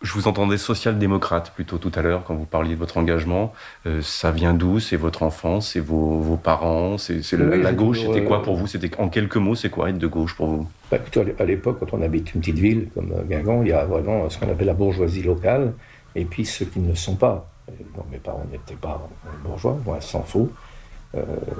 Je 0.00 0.14
vous 0.14 0.26
entendais 0.26 0.56
social-démocrate 0.56 1.52
plutôt 1.54 1.76
tout 1.76 1.92
à 1.94 2.00
l'heure 2.00 2.24
quand 2.24 2.34
vous 2.34 2.46
parliez 2.46 2.72
de 2.72 2.78
votre 2.78 2.96
engagement. 2.96 3.52
Euh, 3.84 4.00
ça 4.00 4.30
vient 4.30 4.54
d'où? 4.54 4.80
C'est 4.80 4.96
votre 4.96 5.22
enfance? 5.22 5.72
C'est 5.72 5.80
vos, 5.80 6.38
parents? 6.42 6.96
C'est 6.96 7.20
la, 7.32 7.72
gauche 7.74 8.00
C'était 8.00 8.24
quoi 8.24 8.38
euh, 8.38 8.42
pour 8.42 8.56
vous? 8.56 8.66
C'était 8.66 8.90
en 8.98 9.10
quelques 9.10 9.36
mots, 9.36 9.54
c'est 9.54 9.68
quoi 9.68 9.90
être 9.90 9.98
de 9.98 10.06
gauche 10.06 10.34
pour 10.34 10.46
vous? 10.46 10.68
Bah, 10.90 10.96
À 11.38 11.44
l'époque, 11.44 11.76
quand 11.80 11.92
on 11.92 12.00
habite 12.00 12.34
une 12.34 12.40
petite 12.40 12.58
ville 12.58 12.88
comme 12.94 13.12
Guingamp, 13.28 13.62
il 13.62 13.68
y 13.68 13.72
a 13.72 13.84
vraiment 13.84 14.30
ce 14.30 14.38
qu'on 14.38 14.50
appelle 14.50 14.68
la 14.68 14.74
bourgeoisie 14.74 15.22
locale, 15.22 15.74
et 16.14 16.24
puis 16.24 16.46
ceux 16.46 16.64
qui 16.64 16.80
ne 16.80 16.88
le 16.88 16.96
sont 16.96 17.16
pas. 17.16 17.50
Donc, 17.94 18.06
mes 18.10 18.18
parents 18.18 18.46
n'étaient 18.50 18.80
pas 18.80 19.06
bourgeois, 19.44 19.78
moi, 19.84 20.00
sans 20.00 20.22
faux. 20.22 20.50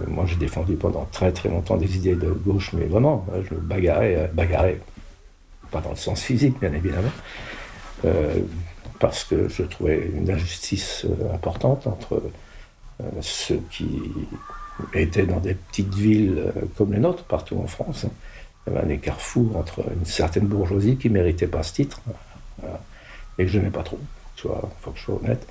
moi, 0.09 0.25
j'ai 0.27 0.37
défendu 0.37 0.77
pendant 0.77 1.07
très 1.13 1.31
très 1.31 1.51
longtemps 1.51 1.77
des 1.77 1.95
idées 1.99 2.15
de 2.15 2.31
gauche, 2.31 2.73
mais 2.73 2.87
vraiment, 2.87 3.27
je 3.47 3.55
me 3.55 3.61
bagarrais, 3.61 4.31
bagarrais 4.33 4.81
pas 5.71 5.81
dans 5.81 5.91
le 5.91 5.97
sens 5.97 6.23
physique 6.23 6.59
bien 6.61 6.73
évidemment, 6.73 7.13
euh, 8.05 8.41
parce 8.99 9.25
que 9.25 9.49
je 9.49 9.63
trouvais 9.63 10.11
une 10.15 10.31
injustice 10.31 11.07
euh, 11.07 11.35
importante 11.35 11.87
entre 11.87 12.23
euh, 13.01 13.05
ceux 13.21 13.61
qui 13.71 13.89
étaient 14.95 15.27
dans 15.27 15.41
des 15.41 15.55
petites 15.55 15.95
villes 15.95 16.53
comme 16.77 16.93
les 16.93 17.01
nôtres, 17.01 17.25
partout 17.25 17.59
en 17.59 17.67
France. 17.67 18.07
Un 18.67 18.89
écart 18.89 19.21
fou 19.21 19.53
entre 19.55 19.81
une 19.99 20.05
certaine 20.05 20.47
bourgeoisie 20.47 20.97
qui 20.97 21.09
ne 21.09 21.15
méritait 21.15 21.47
pas 21.47 21.63
ce 21.63 21.73
titre, 21.75 22.01
et 23.39 23.45
que 23.45 23.51
je 23.51 23.59
n'aimais 23.59 23.71
pas 23.71 23.83
trop, 23.83 23.99
il 24.37 24.41
faut 24.81 24.91
que 24.91 24.99
je 24.99 25.03
sois 25.03 25.17
honnête. 25.17 25.47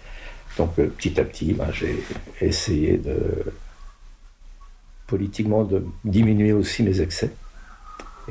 Donc 0.57 0.75
petit 0.75 1.19
à 1.19 1.23
petit, 1.23 1.53
ben, 1.53 1.71
j'ai 1.71 2.03
essayé 2.41 2.97
de 2.97 3.17
politiquement 5.07 5.63
de 5.63 5.83
diminuer 6.05 6.53
aussi 6.53 6.83
mes 6.83 7.01
excès 7.01 7.31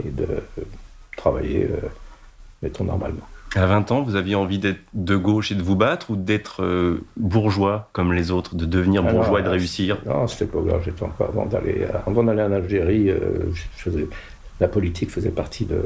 et 0.04 0.08
de 0.08 0.42
travailler, 1.18 1.64
euh, 1.64 1.86
mettons, 2.62 2.84
normalement. 2.84 3.26
À 3.54 3.66
20 3.66 3.92
ans, 3.92 4.02
vous 4.02 4.16
aviez 4.16 4.34
envie 4.34 4.58
d'être 4.58 4.80
de 4.92 5.16
gauche 5.16 5.52
et 5.52 5.54
de 5.54 5.62
vous 5.62 5.76
battre 5.76 6.10
ou 6.10 6.16
d'être 6.16 6.62
euh, 6.62 7.04
bourgeois 7.16 7.88
comme 7.92 8.12
les 8.12 8.30
autres, 8.30 8.54
de 8.54 8.66
devenir 8.66 9.02
ah 9.06 9.12
bourgeois 9.12 9.40
et 9.40 9.42
de 9.42 9.48
réussir? 9.48 9.98
Non, 10.06 10.26
c'était 10.26 10.50
pas 10.50 10.60
grave. 10.60 10.82
J'étais 10.84 11.02
encore 11.02 11.28
avant 11.28 11.46
d'aller 11.46 11.86
avant 12.06 12.22
d'aller 12.22 12.42
en 12.42 12.52
Algérie. 12.52 13.10
Euh, 13.10 13.52
la 14.60 14.68
politique 14.68 15.10
faisait 15.10 15.30
partie 15.30 15.64
de 15.64 15.80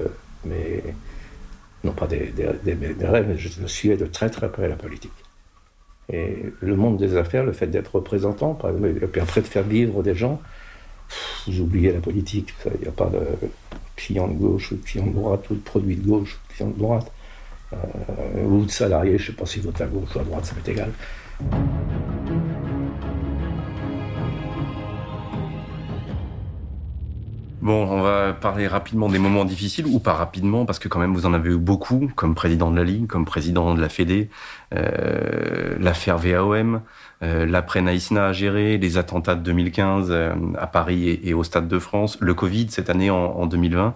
mes 0.44 0.82
non 1.84 1.92
pas 1.92 2.06
des, 2.06 2.32
rêves, 3.00 3.26
mais 3.28 3.36
je 3.36 3.60
me 3.60 3.66
suivais 3.66 3.96
de 3.96 4.06
très 4.06 4.30
très 4.30 4.50
près 4.50 4.68
la 4.68 4.76
politique. 4.76 5.12
Et 6.12 6.52
le 6.60 6.76
monde 6.76 6.96
des 6.96 7.16
affaires, 7.16 7.44
le 7.44 7.52
fait 7.52 7.66
d'être 7.66 7.96
représentant, 7.96 8.54
par 8.54 8.70
exemple, 8.70 8.88
et 8.88 9.06
puis 9.06 9.20
après 9.20 9.40
de 9.40 9.46
faire 9.46 9.62
vivre 9.62 10.02
des 10.02 10.14
gens, 10.14 10.40
vous 11.46 11.60
oubliez 11.60 11.92
la 11.92 12.00
politique. 12.00 12.54
Il 12.66 12.82
n'y 12.82 12.88
a 12.88 12.92
pas 12.92 13.06
de 13.06 13.20
client 13.96 14.28
de 14.28 14.34
gauche 14.34 14.72
ou 14.72 14.76
de 14.76 14.82
client 14.82 15.06
de 15.06 15.12
droite, 15.12 15.48
ou 15.50 15.54
de 15.54 15.60
produit 15.60 15.96
de 15.96 16.06
gauche 16.06 16.34
ou 16.34 16.48
de 16.48 16.54
client 16.54 16.70
de 16.70 16.78
droite, 16.78 17.12
euh, 17.72 18.44
ou 18.44 18.64
de 18.64 18.70
salarié, 18.70 19.18
je 19.18 19.22
ne 19.22 19.26
sais 19.28 19.36
pas 19.36 19.46
si 19.46 19.60
vote 19.60 19.80
à 19.80 19.86
gauche 19.86 20.14
ou 20.14 20.18
à 20.20 20.24
droite, 20.24 20.44
ça 20.44 20.54
m'est 20.54 20.72
égal. 20.72 20.92
Bon, 27.62 27.86
on 27.88 28.02
va 28.02 28.32
parler 28.32 28.66
rapidement 28.66 29.08
des 29.08 29.20
moments 29.20 29.44
difficiles, 29.44 29.86
ou 29.86 30.00
pas 30.00 30.14
rapidement, 30.14 30.64
parce 30.64 30.80
que 30.80 30.88
quand 30.88 30.98
même 30.98 31.14
vous 31.14 31.26
en 31.26 31.32
avez 31.32 31.50
eu 31.50 31.58
beaucoup, 31.58 32.10
comme 32.16 32.34
président 32.34 32.72
de 32.72 32.76
la 32.76 32.82
Ligue, 32.82 33.06
comme 33.06 33.24
président 33.24 33.72
de 33.74 33.80
la 33.80 33.88
Fédé, 33.88 34.30
euh, 34.74 35.41
l'affaire 35.82 36.18
VAOM, 36.18 36.80
euh, 37.22 37.46
l'après 37.46 37.82
Naïsna 37.82 38.26
à 38.26 38.32
gérer, 38.32 38.78
les 38.78 38.98
attentats 38.98 39.34
de 39.34 39.42
2015 39.42 40.08
euh, 40.10 40.34
à 40.58 40.66
Paris 40.66 41.20
et, 41.22 41.34
au 41.34 41.44
Stade 41.44 41.68
de 41.68 41.78
France, 41.78 42.16
le 42.20 42.34
Covid 42.34 42.68
cette 42.70 42.90
année 42.90 43.10
en, 43.10 43.46
2020. 43.46 43.94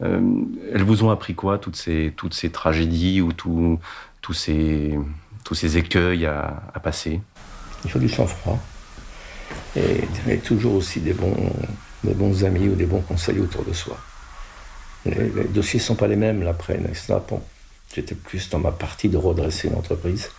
elles 0.00 0.82
vous 0.82 1.04
ont 1.04 1.10
appris 1.10 1.34
quoi, 1.34 1.58
toutes 1.58 1.76
ces, 1.76 2.12
toutes 2.16 2.34
ces 2.34 2.50
tragédies 2.50 3.20
ou 3.20 3.32
tous 3.32 3.78
ces, 4.32 4.98
tous 5.44 5.54
ces 5.54 5.78
écueils 5.78 6.26
à, 6.26 6.62
passer? 6.82 7.20
Il 7.84 7.90
faut 7.90 7.98
du 7.98 8.08
sang-froid 8.08 8.58
et, 9.76 10.38
toujours 10.44 10.74
aussi 10.74 11.00
des 11.00 11.12
bons, 11.14 11.52
des 12.04 12.14
bons 12.14 12.44
amis 12.44 12.68
ou 12.68 12.74
des 12.74 12.86
bons 12.86 13.00
conseils 13.00 13.40
autour 13.40 13.64
de 13.64 13.72
soi. 13.72 13.96
Les, 15.04 15.44
dossiers 15.44 15.80
ne 15.80 15.84
sont 15.84 15.94
pas 15.94 16.06
les 16.06 16.16
mêmes. 16.16 16.42
L'après 16.42 16.80
Bon, 17.28 17.42
j'étais 17.94 18.14
plus 18.14 18.50
dans 18.50 18.58
ma 18.58 18.72
partie 18.72 19.08
de 19.08 19.16
redresser 19.16 19.68
une 19.68 19.74
entreprise. 19.74 20.30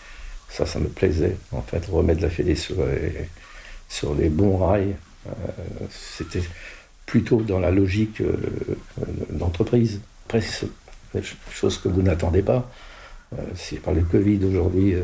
Ça, 0.54 0.66
ça 0.66 0.78
me 0.78 0.88
plaisait, 0.88 1.36
en 1.52 1.62
fait, 1.62 1.84
remettre 1.86 2.22
la 2.22 2.30
Fédé 2.30 2.54
sur 2.54 2.76
les, 4.14 4.28
bons 4.28 4.56
rails. 4.56 4.96
Euh, 5.26 5.30
c'était 5.90 6.42
plutôt 7.06 7.40
dans 7.40 7.58
la 7.58 7.70
logique 7.70 8.20
euh, 8.20 8.36
d'entreprise. 9.30 10.00
Après, 10.26 10.40
c'est 10.40 10.68
des 11.14 11.22
choses 11.50 11.78
que 11.78 11.88
vous 11.88 12.02
n'attendez 12.02 12.42
pas. 12.42 12.70
Euh, 13.32 13.42
si 13.54 13.76
par 13.76 13.94
le 13.94 14.02
Covid 14.02 14.44
aujourd'hui, 14.44 14.94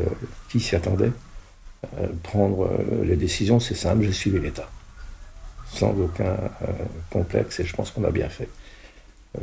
qui 0.48 0.60
s'y 0.60 0.76
attendait 0.76 1.12
euh, 1.98 2.06
prendre 2.22 2.66
euh, 2.66 3.04
les 3.04 3.16
décisions, 3.16 3.58
c'est 3.58 3.74
simple, 3.74 4.02
j'ai 4.02 4.12
suivi 4.12 4.38
l'État. 4.38 4.68
Sans 5.66 5.92
aucun 5.98 6.24
euh, 6.24 6.66
complexe, 7.10 7.60
et 7.60 7.64
je 7.64 7.74
pense 7.74 7.90
qu'on 7.90 8.04
a 8.04 8.10
bien 8.10 8.28
fait. 8.28 8.48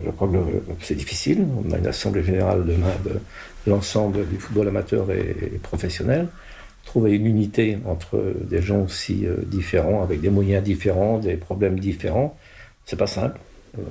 Je 0.03 0.11
crois 0.11 0.27
que 0.27 0.35
c'est 0.81 0.95
difficile. 0.95 1.47
On 1.65 1.71
a 1.71 1.77
une 1.77 1.87
assemblée 1.87 2.23
générale 2.23 2.65
demain 2.65 2.93
de 3.05 3.19
l'ensemble 3.67 4.27
du 4.27 4.37
football 4.37 4.67
amateur 4.69 5.11
et, 5.11 5.59
professionnel. 5.61 6.27
Trouver 6.85 7.11
une 7.11 7.25
unité 7.25 7.77
entre 7.85 8.33
des 8.41 8.61
gens 8.61 8.83
aussi 8.83 9.25
différents, 9.45 10.01
avec 10.03 10.21
des 10.21 10.29
moyens 10.29 10.63
différents, 10.63 11.19
des 11.19 11.35
problèmes 11.35 11.79
différents, 11.79 12.37
c'est 12.85 12.95
pas 12.95 13.07
simple. 13.07 13.39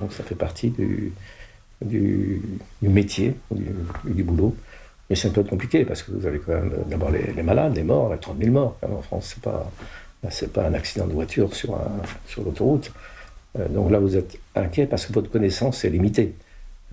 Donc 0.00 0.12
ça 0.12 0.24
fait 0.24 0.34
partie 0.34 0.70
du, 0.70 1.12
métier, 2.80 3.34
du, 3.50 4.22
boulot. 4.24 4.56
Mais 5.08 5.16
c'est 5.16 5.28
un 5.28 5.32
peu 5.32 5.44
compliqué 5.44 5.84
parce 5.84 6.02
que 6.02 6.12
vous 6.12 6.26
avez 6.26 6.38
quand 6.38 6.54
même 6.54 6.72
d'abord 6.88 7.10
les, 7.10 7.42
malades, 7.42 7.76
les 7.76 7.84
morts, 7.84 8.10
les 8.12 8.18
30 8.18 8.38
000 8.38 8.50
morts. 8.50 8.78
en 8.82 9.02
France, 9.02 9.34
c'est 9.34 9.42
pas, 9.42 9.70
pas 10.52 10.66
un 10.66 10.74
accident 10.74 11.06
de 11.06 11.12
voiture 11.12 11.54
sur, 11.54 11.78
sur 12.26 12.42
l'autoroute. 12.42 12.90
Euh, 13.58 13.68
donc 13.68 13.90
là, 13.90 13.98
vous 13.98 14.16
êtes 14.16 14.38
inquiet 14.54 14.86
parce 14.86 15.06
que 15.06 15.12
votre 15.12 15.30
connaissance 15.30 15.84
est 15.84 15.90
limitée. 15.90 16.34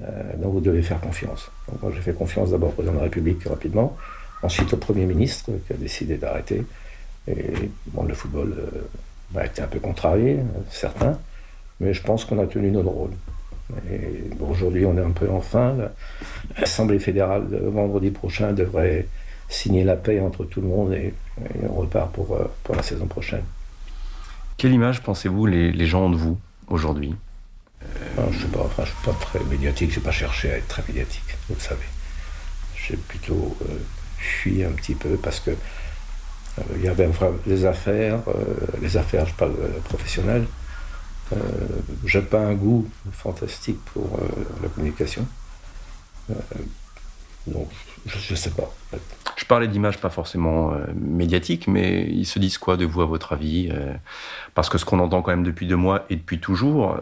Euh, 0.01 0.37
donc 0.37 0.53
vous 0.53 0.59
devez 0.59 0.81
faire 0.81 0.99
confiance. 0.99 1.51
Donc 1.81 1.93
j'ai 1.93 2.01
fait 2.01 2.13
confiance 2.13 2.51
d'abord 2.51 2.69
au 2.69 2.73
président 2.73 2.93
de 2.93 2.97
la 2.97 3.03
République 3.03 3.43
rapidement, 3.45 3.95
ensuite 4.41 4.73
au 4.73 4.77
Premier 4.77 5.05
ministre 5.05 5.51
qui 5.67 5.73
a 5.73 5.75
décidé 5.75 6.17
d'arrêter. 6.17 6.63
Et 7.27 7.69
bon, 7.87 8.03
le 8.03 8.13
football 8.13 8.53
euh, 8.57 9.39
a 9.39 9.45
été 9.45 9.61
un 9.61 9.67
peu 9.67 9.79
contrarié, 9.79 10.39
certains, 10.69 11.17
mais 11.79 11.93
je 11.93 12.01
pense 12.01 12.25
qu'on 12.25 12.39
a 12.39 12.47
tenu 12.47 12.71
notre 12.71 12.89
rôle. 12.89 13.11
Aujourd'hui, 14.41 14.85
on 14.85 14.97
est 14.97 15.01
un 15.01 15.11
peu 15.11 15.29
en 15.29 15.41
fin. 15.41 15.75
L'Assemblée 16.59 16.99
fédérale 16.99 17.47
vendredi 17.49 18.11
prochain 18.11 18.51
devrait 18.51 19.07
signer 19.49 19.83
la 19.83 19.95
paix 19.95 20.19
entre 20.19 20.43
tout 20.43 20.61
le 20.61 20.67
monde 20.67 20.93
et, 20.93 21.13
on 21.67 21.73
repart 21.73 22.11
pour, 22.11 22.33
euh, 22.33 22.45
pour 22.63 22.75
la 22.75 22.83
saison 22.83 23.07
prochaine. 23.07 23.43
Quelle 24.57 24.73
image 24.73 25.01
pensez-vous 25.01 25.45
les, 25.45 25.71
les 25.71 25.85
gens 25.85 26.05
ont 26.05 26.09
de 26.09 26.15
vous 26.15 26.37
aujourd'hui? 26.67 27.15
Euh, 28.19 28.27
Je 28.31 28.47
ne 28.47 28.51
pas, 28.51 28.69
je 28.79 28.85
suis 28.85 29.03
pas 29.03 29.13
très 29.19 29.39
médiatique, 29.45 29.91
je 29.91 29.99
n'ai 29.99 30.03
pas 30.03 30.11
cherché 30.11 30.51
à 30.51 30.57
être 30.57 30.67
très 30.67 30.83
médiatique, 30.87 31.35
vous 31.49 31.55
le 31.55 31.61
savez. 31.61 31.85
J'ai 32.75 32.97
plutôt 32.97 33.57
euh, 33.63 33.75
fui 34.17 34.63
un 34.63 34.71
petit 34.71 34.95
peu 34.95 35.15
parce 35.17 35.39
que 35.39 35.51
il 36.75 36.83
y 36.83 36.87
avait 36.87 37.09
les 37.47 37.65
affaires, 37.65 38.19
les 38.79 38.95
affaires, 38.95 39.25
je 39.25 39.33
parle 39.33 39.55
professionnelles, 39.85 40.45
euh, 41.31 41.37
j'ai 42.05 42.21
pas 42.21 42.39
un 42.39 42.53
goût 42.53 42.89
fantastique 43.11 43.79
pour 43.93 44.19
euh, 44.21 44.27
la 44.61 44.69
communication. 44.69 45.25
Euh, 46.29 46.33
donc, 47.47 47.69
je 48.05 48.31
ne 48.31 48.37
sais 48.37 48.51
pas. 48.51 48.73
Je 49.35 49.45
parlais 49.45 49.67
d'images 49.67 49.99
pas 49.99 50.09
forcément 50.09 50.73
médiatiques, 50.95 51.67
mais 51.67 52.07
ils 52.09 52.25
se 52.25 52.39
disent 52.39 52.57
quoi 52.57 52.77
de 52.77 52.85
vous, 52.85 53.01
à 53.01 53.05
votre 53.05 53.33
avis 53.33 53.71
Parce 54.53 54.69
que 54.69 54.77
ce 54.77 54.85
qu'on 54.85 54.99
entend 54.99 55.21
quand 55.21 55.31
même 55.31 55.43
depuis 55.43 55.67
deux 55.67 55.75
mois 55.75 56.05
et 56.09 56.15
depuis 56.15 56.39
toujours, 56.39 56.97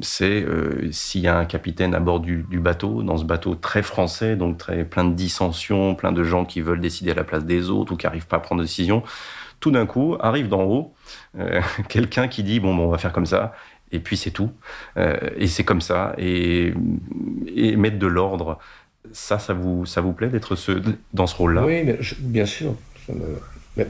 c'est 0.00 0.44
s'il 0.90 1.20
y 1.20 1.28
a 1.28 1.38
un 1.38 1.44
capitaine 1.44 1.94
à 1.94 2.00
bord 2.00 2.20
du, 2.20 2.44
du, 2.50 2.58
bateau, 2.58 3.02
dans 3.02 3.16
ce 3.16 3.24
bateau 3.24 3.54
très 3.54 3.82
français, 3.82 4.36
donc 4.36 4.58
très 4.58 4.84
plein 4.84 5.04
de 5.04 5.14
dissensions, 5.14 5.94
plein 5.94 6.12
de 6.12 6.24
gens 6.24 6.44
qui 6.44 6.60
veulent 6.60 6.80
décider 6.80 7.12
à 7.12 7.14
la 7.14 7.24
place 7.24 7.44
des 7.44 7.70
autres 7.70 7.92
ou 7.92 7.96
qui 7.96 8.06
n'arrivent 8.06 8.26
pas 8.26 8.36
à 8.36 8.40
prendre 8.40 8.60
de 8.60 8.66
décision, 8.66 9.02
tout 9.60 9.70
d'un 9.70 9.86
coup, 9.86 10.16
arrive 10.20 10.48
d'en 10.48 10.62
haut 10.62 10.94
euh, 11.38 11.60
quelqu'un 11.88 12.28
qui 12.28 12.42
dit 12.42 12.60
bon, 12.60 12.74
bon, 12.74 12.86
on 12.86 12.90
va 12.90 12.98
faire 12.98 13.12
comme 13.12 13.26
ça, 13.26 13.52
et 13.92 14.00
puis 14.00 14.16
c'est 14.16 14.30
tout, 14.30 14.50
euh, 14.96 15.16
et 15.36 15.46
c'est 15.46 15.64
comme 15.64 15.80
ça, 15.80 16.14
et, 16.18 16.72
mettre 17.76 17.98
de 17.98 18.06
l'ordre. 18.06 18.58
Ça, 19.12 19.38
ça 19.38 19.54
vous, 19.54 19.86
ça 19.86 20.00
vous 20.00 20.12
plaît 20.12 20.28
d'être 20.28 20.56
ce, 20.56 20.72
dans 21.14 21.26
ce 21.26 21.36
rôle-là? 21.36 21.64
Oui, 21.64 21.82
mais 21.84 21.98
bien 22.18 22.46
sûr. 22.46 22.74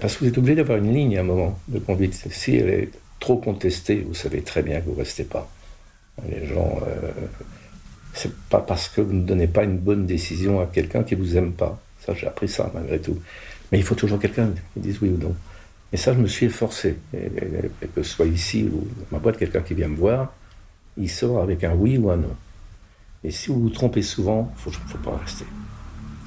Parce 0.00 0.16
que 0.16 0.20
vous 0.20 0.30
êtes 0.30 0.38
obligé 0.38 0.56
d'avoir 0.56 0.78
une 0.78 0.92
ligne 0.94 1.18
à 1.18 1.20
un 1.20 1.24
moment 1.24 1.58
de 1.68 1.78
conduite. 1.78 2.14
Si 2.14 2.56
elle 2.56 2.68
est 2.68 2.90
trop 3.18 3.36
contestée, 3.36 4.04
vous 4.06 4.14
savez 4.14 4.42
très 4.42 4.62
bien 4.62 4.80
que 4.80 4.86
vous 4.86 4.92
ne 4.92 4.98
restez 4.98 5.24
pas. 5.24 5.50
Les 6.28 6.46
gens. 6.46 6.80
Euh, 6.86 7.10
c'est 8.12 8.32
pas 8.50 8.60
parce 8.60 8.88
que 8.88 9.00
vous 9.00 9.12
ne 9.12 9.22
donnez 9.22 9.46
pas 9.46 9.64
une 9.64 9.78
bonne 9.78 10.06
décision 10.06 10.60
à 10.60 10.66
quelqu'un 10.66 11.02
qui 11.02 11.14
vous 11.14 11.36
aime 11.36 11.52
pas. 11.52 11.80
Ça, 12.04 12.14
j'ai 12.14 12.26
appris 12.26 12.48
ça 12.48 12.70
malgré 12.74 12.98
tout. 12.98 13.18
Mais 13.70 13.78
il 13.78 13.84
faut 13.84 13.94
toujours 13.94 14.18
quelqu'un 14.18 14.50
qui 14.74 14.80
dise 14.80 15.00
oui 15.02 15.10
ou 15.10 15.18
non. 15.18 15.34
Et 15.92 15.96
ça, 15.96 16.12
je 16.12 16.18
me 16.18 16.26
suis 16.26 16.46
efforcé. 16.46 16.96
Que 17.12 18.02
ce 18.02 18.10
soit 18.10 18.26
ici 18.26 18.64
ou 18.64 18.78
dans 18.78 19.16
ma 19.16 19.18
boîte, 19.18 19.38
quelqu'un 19.38 19.60
qui 19.60 19.74
vient 19.74 19.88
me 19.88 19.96
voir, 19.96 20.32
il 20.96 21.10
sort 21.10 21.42
avec 21.42 21.64
un 21.64 21.74
oui 21.74 21.98
ou 21.98 22.10
un 22.10 22.16
non. 22.16 22.34
Et 23.24 23.30
si 23.30 23.48
vous 23.48 23.60
vous 23.60 23.70
trompez 23.70 24.02
souvent, 24.02 24.52
il 24.66 24.68
ne 24.68 24.72
faut, 24.72 24.98
pas 24.98 25.16
rester. 25.16 25.44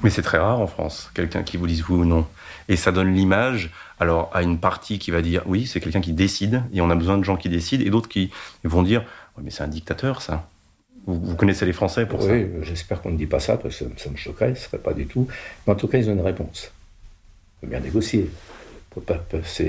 Mais 0.03 0.09
c'est 0.09 0.21
très 0.21 0.37
rare 0.37 0.59
en 0.59 0.67
France, 0.67 1.09
quelqu'un 1.13 1.43
qui 1.43 1.57
vous 1.57 1.67
dise 1.67 1.87
oui 1.89 1.95
ou 1.95 2.05
non. 2.05 2.27
Et 2.69 2.75
ça 2.75 2.91
donne 2.91 3.13
l'image, 3.13 3.71
alors, 3.99 4.29
à 4.33 4.43
une 4.43 4.59
partie 4.59 4.99
qui 4.99 5.11
va 5.11 5.21
dire 5.21 5.43
oui, 5.45 5.65
c'est 5.65 5.79
quelqu'un 5.79 6.01
qui 6.01 6.13
décide, 6.13 6.63
et 6.73 6.81
on 6.81 6.89
a 6.89 6.95
besoin 6.95 7.17
de 7.17 7.23
gens 7.23 7.37
qui 7.37 7.49
décident, 7.49 7.83
et 7.83 7.89
d'autres 7.89 8.09
qui 8.09 8.31
vont 8.63 8.83
dire 8.83 9.03
oui, 9.37 9.43
mais 9.45 9.51
c'est 9.51 9.63
un 9.63 9.67
dictateur, 9.67 10.21
ça. 10.21 10.47
Vous, 11.05 11.35
connaissez 11.35 11.65
les 11.65 11.73
Français 11.73 12.05
pour 12.05 12.21
ça? 12.21 12.29
Oui, 12.31 12.47
j'espère 12.61 13.01
qu'on 13.01 13.11
ne 13.11 13.17
dit 13.17 13.25
pas 13.25 13.41
ça, 13.41 13.57
parce 13.57 13.77
que 13.77 13.85
ça, 13.97 14.09
me 14.09 14.15
choquerait, 14.15 14.55
ce 14.55 14.61
ne 14.61 14.65
serait 14.67 14.77
pas 14.77 14.93
du 14.93 15.05
tout. 15.05 15.27
Mais 15.67 15.73
en 15.73 15.75
tout 15.75 15.89
cas, 15.89 15.97
ils 15.97 16.09
ont 16.09 16.13
une 16.13 16.21
réponse. 16.21 16.71
Il 17.57 17.65
faut 17.65 17.69
bien 17.69 17.81
négocier 17.81 18.29
pas 19.01 19.17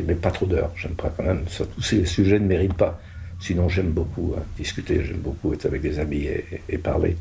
mais 0.07 0.15
pas 0.15 0.31
trop 0.31 0.47
d'heures. 0.47 0.71
J'aime 0.77 0.95
pas 0.95 1.13
quand 1.17 1.23
même, 1.23 1.45
surtout 1.49 1.81
si 1.83 1.97
les 1.97 2.07
sujets 2.07 2.39
ne 2.39 2.47
méritent 2.47 2.75
pas. 2.75 3.01
Sinon, 3.45 3.69
j'aime 3.69 3.91
beaucoup 3.91 4.33
hein, 4.39 4.43
discuter, 4.57 5.05
j'aime 5.05 5.19
beaucoup 5.19 5.53
être 5.53 5.67
avec 5.67 5.83
des 5.83 5.99
amis 5.99 6.27
et, 6.71 6.79
parler. 6.79 7.15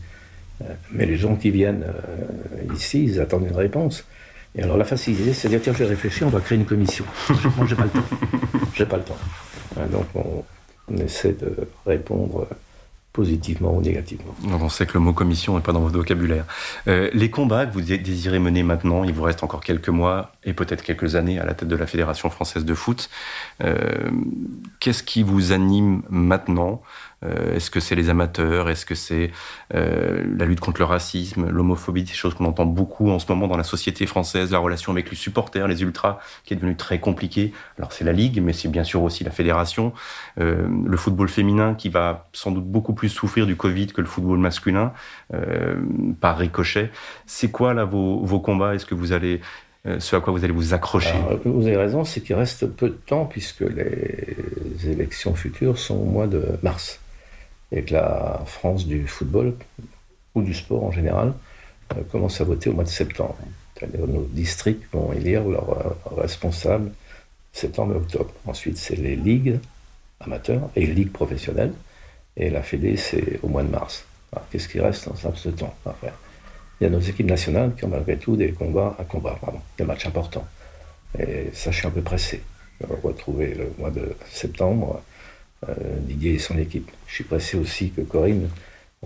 Euh, 0.61 0.73
mais 0.93 1.05
les 1.05 1.17
gens 1.17 1.35
qui 1.35 1.51
viennent 1.51 1.83
euh, 1.83 2.73
ici, 2.73 3.03
ils 3.03 3.19
attendent 3.19 3.45
une 3.45 3.57
réponse. 3.57 4.05
Et 4.55 4.63
alors 4.63 4.77
la 4.77 4.85
facilité, 4.85 5.33
c'est 5.33 5.49
de 5.49 5.55
dire 5.55 5.61
tiens, 5.61 5.73
j'ai 5.77 5.83
réfléchi, 5.83 6.23
on 6.23 6.29
va 6.29 6.39
créer 6.39 6.57
une 6.57 6.63
commission. 6.63 7.03
Moi, 7.57 7.67
j'ai 7.67 7.75
pas 7.75 7.83
le 7.83 7.89
temps. 7.89 8.05
J'ai 8.73 8.85
pas 8.85 8.95
le 8.95 9.03
temps. 9.03 9.17
Euh, 9.77 9.87
donc 9.87 10.05
on 10.15 10.95
essaie 10.95 11.33
de 11.33 11.67
répondre 11.85 12.47
positivement 13.13 13.75
ou 13.77 13.81
négativement. 13.81 14.35
on 14.43 14.69
sait 14.69 14.87
que 14.87 14.95
le 14.95 14.99
mot 14.99 15.13
commission 15.13 15.55
n'est 15.55 15.61
pas 15.61 15.71
dans 15.71 15.81
votre 15.81 15.95
vocabulaire. 15.95 16.45
Euh, 16.87 17.09
les 17.13 17.29
combats 17.29 17.67
que 17.67 17.73
vous 17.73 17.81
désirez 17.81 18.39
mener 18.39 18.63
maintenant, 18.63 19.03
il 19.03 19.13
vous 19.13 19.21
reste 19.21 19.43
encore 19.43 19.61
quelques 19.61 19.89
mois 19.89 20.33
et 20.43 20.53
peut-être 20.53 20.81
quelques 20.81 21.15
années 21.15 21.39
à 21.39 21.45
la 21.45 21.53
tête 21.53 21.67
de 21.67 21.75
la 21.75 21.85
Fédération 21.85 22.31
française 22.31 22.65
de 22.65 22.73
foot. 22.73 23.11
Euh, 23.63 24.09
qu'est-ce 24.79 25.03
qui 25.03 25.21
vous 25.21 25.51
anime 25.51 26.01
maintenant? 26.09 26.81
Euh, 27.25 27.55
est-ce 27.55 27.71
que 27.71 27.79
c'est 27.79 27.95
les 27.95 28.09
amateurs? 28.09 28.69
Est-ce 28.69 28.85
que 28.85 28.95
c'est 28.95 29.31
euh, 29.73 30.23
la 30.37 30.45
lutte 30.45 30.59
contre 30.59 30.79
le 30.79 30.85
racisme, 30.85 31.49
l'homophobie, 31.49 32.03
des 32.03 32.11
choses 32.11 32.33
qu'on 32.33 32.45
entend 32.45 32.65
beaucoup 32.65 33.09
en 33.09 33.19
ce 33.19 33.25
moment 33.29 33.47
dans 33.47 33.57
la 33.57 33.63
société 33.63 34.05
française, 34.05 34.51
la 34.51 34.59
relation 34.59 34.91
avec 34.91 35.09
les 35.09 35.15
supporters, 35.15 35.67
les 35.67 35.81
ultras, 35.81 36.19
qui 36.43 36.53
est 36.53 36.57
devenue 36.57 36.75
très 36.75 36.99
compliquée. 36.99 37.53
Alors 37.77 37.93
c'est 37.93 38.03
la 38.03 38.13
Ligue, 38.13 38.41
mais 38.41 38.53
c'est 38.53 38.67
bien 38.67 38.83
sûr 38.83 39.03
aussi 39.03 39.23
la 39.23 39.31
fédération. 39.31 39.93
Euh, 40.39 40.67
le 40.85 40.97
football 40.97 41.29
féminin 41.29 41.75
qui 41.75 41.89
va 41.89 42.27
sans 42.33 42.51
doute 42.51 42.65
beaucoup 42.65 42.93
plus 42.93 43.09
souffrir 43.09 43.45
du 43.45 43.55
Covid 43.55 43.87
que 43.87 44.01
le 44.01 44.07
football 44.07 44.39
masculin, 44.39 44.91
par 46.21 46.37
ricochet. 46.37 46.91
C'est 47.25 47.49
quoi 47.49 47.73
là 47.73 47.85
vos, 47.85 48.23
vos 48.23 48.39
combats? 48.39 48.75
Est-ce 48.75 48.85
que 48.85 48.95
vous 48.95 49.11
allez 49.11 49.41
ce 49.99 50.15
à 50.15 50.19
quoi 50.19 50.31
vous 50.31 50.43
allez 50.43 50.53
vous 50.53 50.73
accrocher? 50.73 51.15
Vous 51.43 51.67
avez 51.67 51.77
raison, 51.77 52.03
c'est 52.03 52.21
qu'il 52.21 52.35
reste 52.35 52.67
peu 52.67 52.89
de 52.89 52.99
temps 53.05 53.25
puisque 53.25 53.61
les 53.61 54.89
élections 54.89 55.33
futures 55.33 55.77
sont 55.77 55.95
au 55.95 56.05
mois 56.05 56.27
de 56.27 56.43
mars 56.61 56.99
et 57.73 57.83
que 57.83 57.93
la 57.93 58.41
France 58.45 58.85
du 58.85 59.07
football 59.07 59.55
ou 60.35 60.41
du 60.41 60.53
sport 60.53 60.83
en 60.83 60.91
général 60.91 61.33
euh, 61.91 62.01
commence 62.11 62.39
à 62.39 62.43
voter 62.43 62.69
au 62.69 62.73
mois 62.73 62.83
de 62.83 62.89
septembre. 62.89 63.37
Nos 64.07 64.23
districts 64.31 64.85
vont 64.93 65.11
élire 65.11 65.43
leurs 65.43 65.71
euh, 65.71 66.21
responsables 66.21 66.91
septembre 67.53 67.93
et 67.93 67.97
octobre. 67.97 68.31
Ensuite, 68.45 68.77
c'est 68.77 68.95
les 68.95 69.15
ligues 69.15 69.59
amateurs 70.19 70.69
et 70.75 70.85
les 70.85 70.93
ligues 70.93 71.11
professionnelles. 71.11 71.73
Et 72.35 72.49
la 72.49 72.63
Fédé, 72.63 72.97
c'est 72.97 73.39
au 73.43 73.47
mois 73.47 73.63
de 73.63 73.69
mars. 73.69 74.05
Qu'est-ce 74.49 74.67
qui 74.67 74.79
reste 74.79 75.07
dans 75.07 75.35
ce 75.35 75.49
temps 75.49 75.75
après 75.85 76.11
Il 76.81 76.85
y 76.85 76.87
a 76.87 76.89
nos 76.89 76.99
équipes 76.99 77.27
nationales 77.27 77.75
qui 77.75 77.85
ont 77.85 77.89
malgré 77.89 78.17
tout 78.17 78.35
des 78.35 78.51
combats, 78.51 78.95
un 78.97 79.03
combat, 79.03 79.37
pardon, 79.39 79.59
des 79.77 79.83
matchs 79.83 80.07
importants. 80.07 80.47
Et 81.19 81.51
ça, 81.53 81.69
je 81.69 81.77
suis 81.77 81.87
un 81.87 81.91
peu 81.91 82.01
pressé. 82.01 82.41
Retrouver 83.03 83.53
le 83.53 83.71
mois 83.77 83.91
de 83.91 84.15
septembre, 84.31 84.95
euh, 84.97 85.12
Didier 86.01 86.33
et 86.33 86.39
son 86.39 86.57
équipe. 86.57 86.89
Je 87.07 87.15
suis 87.15 87.23
pressé 87.23 87.57
aussi 87.57 87.91
que 87.91 88.01
Corinne 88.01 88.49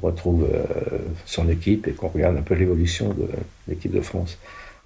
retrouve 0.01 0.47
euh, 0.53 0.97
son 1.25 1.49
équipe 1.49 1.87
et 1.87 1.91
qu'on 1.91 2.07
regarde 2.07 2.37
un 2.37 2.41
peu 2.41 2.53
l'évolution 2.53 3.13
de 3.13 3.27
l'équipe 3.67 3.91
de 3.91 4.01
France. 4.01 4.37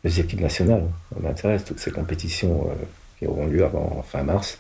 Les 0.03 0.19
équipes 0.19 0.41
nationales, 0.41 0.85
on 1.15 1.21
m'intéresse, 1.21 1.65
toutes 1.65 1.79
ces 1.79 1.91
compétitions 1.91 2.67
euh, 2.69 2.73
qui 3.19 3.27
auront 3.27 3.45
lieu 3.45 3.63
avant 3.63 4.03
fin 4.03 4.23
mars 4.23 4.57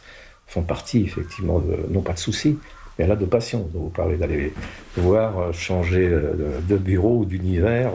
font 0.47 0.61
partie 0.61 1.03
effectivement, 1.03 1.59
de, 1.59 1.77
non 1.89 2.01
pas 2.01 2.13
de 2.13 2.19
soucis, 2.19 2.59
mais 2.99 3.07
là 3.07 3.15
de 3.15 3.25
passion. 3.25 3.69
vous 3.73 3.89
parlez 3.89 4.17
d'aller 4.17 4.53
voir 4.97 5.53
changer 5.53 6.09
de, 6.09 6.77
bureau 6.77 7.19
ou 7.19 7.25
d'univers, 7.25 7.91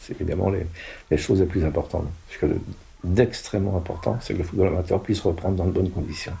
c'est 0.00 0.18
évidemment 0.18 0.50
les, 1.10 1.18
choses 1.18 1.40
les 1.40 1.46
plus 1.46 1.64
importantes. 1.64 2.06
Ce 2.30 2.38
que 2.38 2.46
d'extrêmement 3.04 3.76
important, 3.76 4.18
c'est 4.22 4.32
que 4.32 4.38
le 4.38 4.44
football 4.44 4.68
amateur 4.68 5.02
puisse 5.02 5.20
reprendre 5.20 5.56
dans 5.56 5.66
de 5.66 5.72
bonnes 5.72 5.90
conditions. 5.90 6.32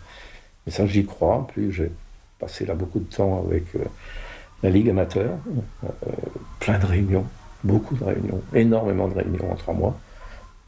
Et 0.66 0.70
ça, 0.70 0.86
j'y 0.86 1.04
crois. 1.04 1.46
Plus 1.52 1.72
j'ai 1.72 1.90
passé 2.38 2.64
là 2.66 2.74
beaucoup 2.74 2.98
de 2.98 3.04
temps 3.04 3.44
avec 3.46 3.64
euh, 3.76 3.84
la 4.62 4.70
Ligue 4.70 4.90
amateur, 4.90 5.30
euh, 5.84 5.88
plein 6.58 6.78
de 6.78 6.86
réunions, 6.86 7.26
beaucoup 7.64 7.94
de 7.94 8.04
réunions, 8.04 8.42
énormément 8.54 9.08
de 9.08 9.14
réunions 9.14 9.52
en 9.52 9.56
trois 9.56 9.74
mois. 9.74 9.98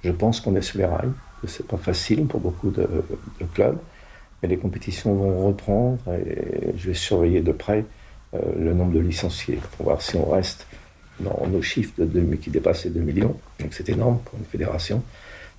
Je 0.04 0.10
pense 0.10 0.40
qu'on 0.40 0.54
est 0.56 0.62
sur 0.62 0.78
les 0.78 0.84
rails, 0.84 1.12
que 1.40 1.48
c'est 1.48 1.66
pas 1.66 1.76
facile 1.76 2.26
pour 2.26 2.40
beaucoup 2.40 2.70
de, 2.70 2.88
clubs, 3.54 3.78
mais 4.42 4.48
les 4.48 4.56
compétitions 4.56 5.14
vont 5.14 5.46
reprendre 5.46 5.98
et 6.14 6.72
je 6.76 6.88
vais 6.88 6.94
surveiller 6.94 7.40
de 7.40 7.52
près 7.52 7.84
euh, 8.34 8.38
le 8.58 8.74
nombre 8.74 8.92
de 8.92 9.00
licenciés 9.00 9.58
pour 9.76 9.86
voir 9.86 10.02
si 10.02 10.16
on 10.16 10.28
reste 10.30 10.66
dans 11.20 11.46
nos 11.46 11.62
chiffres 11.62 11.92
de 11.98 12.20
qui 12.36 12.50
dépassent 12.50 12.84
les 12.84 12.90
2 12.90 13.00
millions. 13.00 13.36
Donc 13.60 13.74
c'est 13.74 13.88
énorme 13.88 14.18
pour 14.24 14.38
une 14.38 14.44
fédération. 14.44 15.02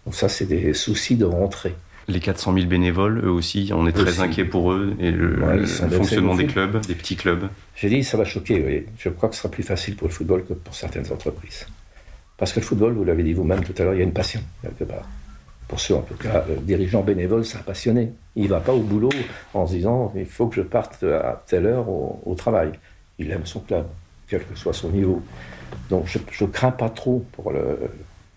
Donc 0.05 0.15
ça, 0.15 0.27
c'est 0.27 0.45
des 0.45 0.73
soucis 0.73 1.15
de 1.15 1.25
rentrée. 1.25 1.75
Les 2.07 2.19
400 2.19 2.53
000 2.53 2.65
bénévoles, 2.67 3.21
eux 3.23 3.31
aussi, 3.31 3.71
on 3.73 3.87
est 3.87 3.93
très 3.93 4.19
inquiets 4.19 4.43
pour 4.43 4.73
eux 4.73 4.93
et 4.99 5.11
le, 5.11 5.65
fonctionnement 5.65 6.35
des 6.35 6.47
clubs, 6.47 6.85
des 6.85 6.95
petits 6.95 7.15
clubs. 7.15 7.47
J'ai 7.75 7.89
dit, 7.89 8.03
ça 8.03 8.17
va 8.17 8.25
choquer, 8.25 8.61
oui. 8.65 8.85
Je 8.97 9.09
crois 9.09 9.29
que 9.29 9.35
ce 9.35 9.41
sera 9.41 9.51
plus 9.51 9.63
facile 9.63 9.95
pour 9.95 10.07
le 10.07 10.13
football 10.13 10.43
que 10.43 10.53
pour 10.53 10.75
certaines 10.75 11.09
entreprises. 11.11 11.65
Parce 12.37 12.51
que 12.51 12.59
le 12.59 12.65
football, 12.65 12.93
vous 12.93 13.05
l'avez 13.05 13.23
dit 13.23 13.33
vous-même 13.33 13.63
tout 13.63 13.73
à 13.77 13.83
l'heure, 13.83 13.93
il 13.93 13.99
y 13.99 14.01
a 14.01 14.03
une 14.03 14.13
passion, 14.13 14.41
quelque 14.61 14.83
part. 14.83 15.07
Pour 15.67 15.79
ceux, 15.79 15.95
en 15.95 16.01
tout 16.01 16.15
cas, 16.15 16.43
le 16.49 16.57
dirigeant 16.57 17.01
bénévole, 17.03 17.45
c'est 17.45 17.57
un 17.57 17.61
passionné. 17.61 18.11
Il 18.35 18.43
ne 18.43 18.49
va 18.49 18.59
pas 18.59 18.73
au 18.73 18.81
boulot 18.81 19.09
en 19.53 19.65
se 19.65 19.73
disant, 19.73 20.11
il 20.15 20.25
faut 20.25 20.47
que 20.47 20.57
je 20.57 20.61
parte 20.61 21.03
à 21.03 21.41
telle 21.47 21.65
heure 21.65 21.87
au, 21.89 22.35
travail. 22.37 22.71
Il 23.17 23.31
aime 23.31 23.45
son 23.45 23.61
club, 23.61 23.85
quel 24.27 24.43
que 24.43 24.57
soit 24.57 24.73
son 24.73 24.89
niveau. 24.89 25.21
Donc 25.89 26.07
je 26.07 26.43
ne 26.43 26.49
crains 26.49 26.71
pas 26.71 26.89
trop 26.89 27.25
pour, 27.31 27.51
le, 27.51 27.79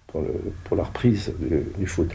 pour, 0.06 0.20
le, 0.20 0.32
pour 0.64 0.76
la 0.76 0.84
reprise 0.84 1.32
du 1.78 1.86
foot. 1.86 2.10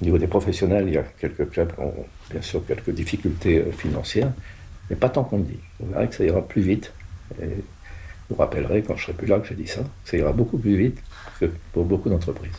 Au 0.00 0.04
niveau 0.04 0.18
des 0.18 0.26
professionnels, 0.26 0.84
il 0.88 0.94
y 0.94 0.98
a 0.98 1.02
quelques 1.02 1.50
clubs 1.50 1.72
qui 1.74 1.80
ont 1.80 1.94
bien 2.30 2.42
sûr 2.42 2.64
quelques 2.66 2.90
difficultés 2.90 3.58
euh, 3.58 3.72
financières, 3.72 4.32
mais 4.88 4.96
pas 4.96 5.08
tant 5.10 5.24
qu'on 5.24 5.38
le 5.38 5.44
dit. 5.44 5.60
Vous 5.78 5.92
verrez 5.92 6.08
que 6.08 6.14
ça 6.14 6.24
ira 6.24 6.46
plus 6.46 6.62
vite. 6.62 6.92
Et 7.40 7.48
vous 8.28 8.36
rappellerez, 8.36 8.82
quand 8.82 8.96
je 8.96 9.04
serai 9.04 9.12
plus 9.12 9.26
là, 9.26 9.38
que 9.40 9.46
j'ai 9.46 9.54
dit 9.54 9.66
ça, 9.66 9.82
ça 10.04 10.16
ira 10.16 10.32
beaucoup 10.32 10.58
plus 10.58 10.76
vite 10.76 10.98
que 11.38 11.46
pour 11.72 11.84
beaucoup 11.84 12.08
d'entreprises. 12.08 12.58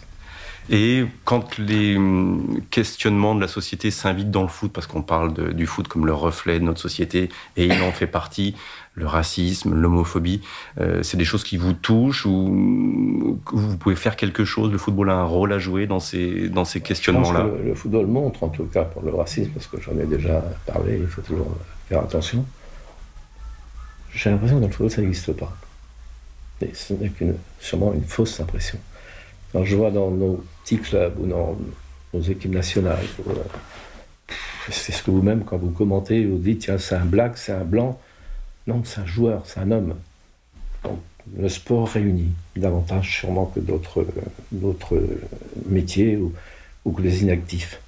Et 0.70 1.06
quand 1.26 1.58
les 1.58 1.98
hum, 1.98 2.62
questionnements 2.70 3.36
de 3.36 3.42
la 3.42 3.48
société 3.48 3.92
s'invitent 3.92 4.32
dans 4.32 4.44
le 4.44 4.48
foot, 4.48 4.72
parce 4.72 4.88
qu'on 4.88 5.02
parle 5.02 5.54
du 5.54 5.66
foot 5.66 5.88
comme 5.88 6.06
le 6.06 6.14
reflet 6.14 6.60
de 6.60 6.64
notre 6.64 6.80
société, 6.80 7.30
et 7.58 7.66
il 7.66 7.82
en 7.82 7.92
fait 7.92 8.08
partie, 8.08 8.56
le 8.94 9.08
racisme, 9.08 9.74
l'homophobie, 9.74 10.42
euh, 10.80 11.02
c'est 11.02 11.18
des 11.18 11.26
choses 11.26 11.44
qui 11.44 11.58
vous 11.58 11.74
touchent 11.74 12.26
ou 12.26 13.40
vous 13.52 13.78
pouvez 13.78 13.96
faire 13.96 14.16
quelque 14.16 14.44
chose? 14.44 14.72
Le 14.72 14.78
football 14.78 15.10
a 15.10 15.16
un 15.16 15.24
rôle 15.24 15.54
à 15.54 15.60
jouer 15.60 15.88
dans 15.88 16.00
ces, 16.00 16.50
dans 16.50 16.66
ces 16.66 16.82
questionnements-là? 16.82 17.48
Le, 17.64 17.74
football 17.74 18.08
montre, 18.08 18.44
en 18.44 18.50
tout 18.50 18.66
cas 18.66 18.84
pour 18.84 19.02
le 19.02 19.14
racisme, 19.14 19.52
parce 19.52 19.68
que 19.68 19.80
j'en 19.80 19.98
ai 19.98 20.06
déjà 20.06 20.44
parlé, 20.66 20.98
il 21.00 21.08
faut 21.08 21.22
toujours 21.22 21.58
faire 21.88 22.00
attention. 22.00 22.46
J'ai 24.14 24.30
l'impression 24.30 24.58
que 24.58 24.62
dans 24.62 24.68
le 24.68 24.74
football, 24.74 24.92
ça 24.92 25.02
n'existe 25.02 25.34
pas. 25.34 25.56
Et 26.62 26.72
ce 26.74 26.94
n'est 26.94 27.12
sûrement 27.60 27.94
une 27.94 28.04
fausse 28.04 28.40
impression. 28.40 28.78
Je 29.54 29.76
vois 29.76 29.92
dans 29.92 30.12
nos 30.12 30.44
petits 30.64 30.78
clubs 30.78 31.20
ou 31.20 31.26
dans 31.26 31.58
nos 32.14 32.22
équipes 32.22 32.54
nationales, 32.54 33.06
euh, 33.28 33.34
c'est 34.70 34.92
ce 34.92 35.04
que 35.04 35.12
vous-même, 35.12 35.44
quand 35.44 35.58
vous 35.58 35.72
commentez, 35.72 36.26
vous 36.26 36.38
dites 36.38 36.60
tiens, 36.60 36.78
c'est 36.78 36.96
un 36.96 37.06
black, 37.06 37.38
c'est 37.38 37.52
un 37.52 37.64
blanc. 37.64 38.00
Non, 38.68 38.84
c'est 38.86 39.02
un 39.02 39.06
joueur, 39.06 39.44
c'est 39.46 39.60
un 39.60 39.72
homme. 39.72 39.96
Le 41.38 41.50
sport 41.50 41.88
réunit 41.88 42.32
davantage 42.56 43.20
sûrement 43.20 43.46
que 43.46 43.60
d'autres, 43.60 44.06
métiers 45.68 46.18
ou, 46.18 46.92
que 46.92 47.02
les 47.02 47.24
inactifs. 47.24 47.80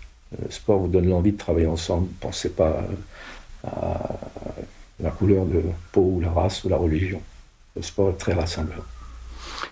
Le 0.41 0.51
sport 0.51 0.79
vous 0.79 0.87
donne 0.87 1.09
l'envie 1.09 1.31
de 1.31 1.37
travailler 1.37 1.67
ensemble. 1.67 2.07
Ne 2.07 2.19
pensez 2.19 2.49
pas 2.49 2.85
à 3.65 4.19
la 4.99 5.11
couleur 5.11 5.45
de 5.45 5.61
peau 5.91 6.13
ou 6.15 6.19
la 6.19 6.31
race 6.31 6.63
ou 6.63 6.69
la 6.69 6.77
religion. 6.77 7.21
Le 7.75 7.81
sport 7.81 8.09
est 8.09 8.17
très 8.17 8.33
rassembleur. 8.33 8.85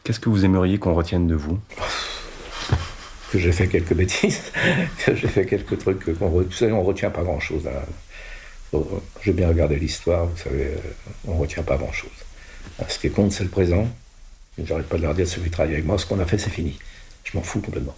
Qu'est-ce 0.04 0.20
que 0.20 0.30
vous 0.30 0.46
aimeriez 0.46 0.78
qu'on 0.78 0.94
retienne 0.94 1.28
de 1.28 1.36
vous? 1.36 1.60
Que 3.32 3.40
j'ai 3.40 3.52
fait 3.52 3.68
quelques 3.68 3.94
bêtises, 3.94 4.42
que 5.06 5.16
j'ai 5.16 5.28
fait 5.28 5.46
quelques 5.46 5.78
trucs 5.78 6.18
qu'on 6.18 6.30
retient, 6.30 6.74
on 6.74 6.84
retient 6.84 7.10
pas 7.10 7.24
grand-chose. 7.24 7.68
Hein. 7.68 8.80
J'ai 9.22 9.34
bien 9.34 9.48
regardé 9.48 9.78
l'histoire, 9.78 10.26
vous 10.26 10.38
savez, 10.38 10.66
euh, 10.66 10.78
on 11.28 11.36
ne 11.36 11.40
retient 11.40 11.64
pas 11.64 11.78
grand-chose. 11.78 12.10
Ce 12.88 13.00
qui 13.00 13.10
compte, 13.10 13.32
c'est 13.32 13.44
le 13.44 13.50
présent. 13.50 13.88
J'arrête 14.64 14.88
pas 14.88 14.98
de 14.98 15.04
leur 15.04 15.14
dire, 15.14 15.28
ceux 15.28 15.42
qui 15.42 15.50
travaillent 15.50 15.74
avec 15.74 15.86
moi, 15.86 15.98
ce 15.98 16.06
qu'on 16.06 16.20
a 16.20 16.26
fait, 16.26 16.38
c'est 16.38 16.50
fini. 16.50 16.78
Je 17.24 17.38
m'en 17.38 17.44
fous 17.44 17.62
complètement. 17.62 17.96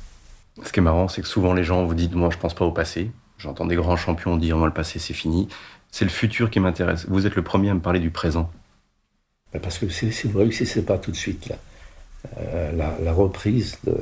Ce 0.64 0.72
qui 0.72 0.80
est 0.80 0.84
marrant, 0.84 1.08
c'est 1.08 1.22
que 1.22 1.28
souvent 1.28 1.54
les 1.54 1.64
gens 1.64 1.86
vous 1.86 1.96
disent, 1.96 2.12
moi, 2.12 2.30
je 2.32 2.38
pense 2.38 2.54
pas 2.54 2.66
au 2.66 2.72
passé. 2.72 3.10
J'entends 3.38 3.66
des 3.66 3.76
grands 3.76 3.98
champions 3.98 4.38
dire, 4.38 4.58
moi, 4.58 4.68
le 4.68 4.74
passé, 4.74 5.00
c'est 5.00 5.14
fini. 5.14 5.48
C'est 5.92 6.06
le 6.06 6.12
futur 6.12 6.50
qui 6.50 6.60
m'intéresse. 6.60 7.06
Vous 7.08 7.26
êtes 7.26 7.36
le 7.36 7.44
premier 7.44 7.70
à 7.70 7.74
me 7.74 7.80
parler 7.80 8.00
du 8.00 8.12
présent. 8.12 8.52
Parce 9.62 9.78
que 9.78 9.90
si, 9.90 10.12
vous 10.28 10.40
réussissez 10.40 10.84
pas 10.84 10.98
tout 10.98 11.12
de 11.12 11.16
suite, 11.16 11.48
là, 11.48 11.58
euh, 12.38 12.72
la, 12.72 13.14
reprise 13.14 13.78
euh, 13.88 13.98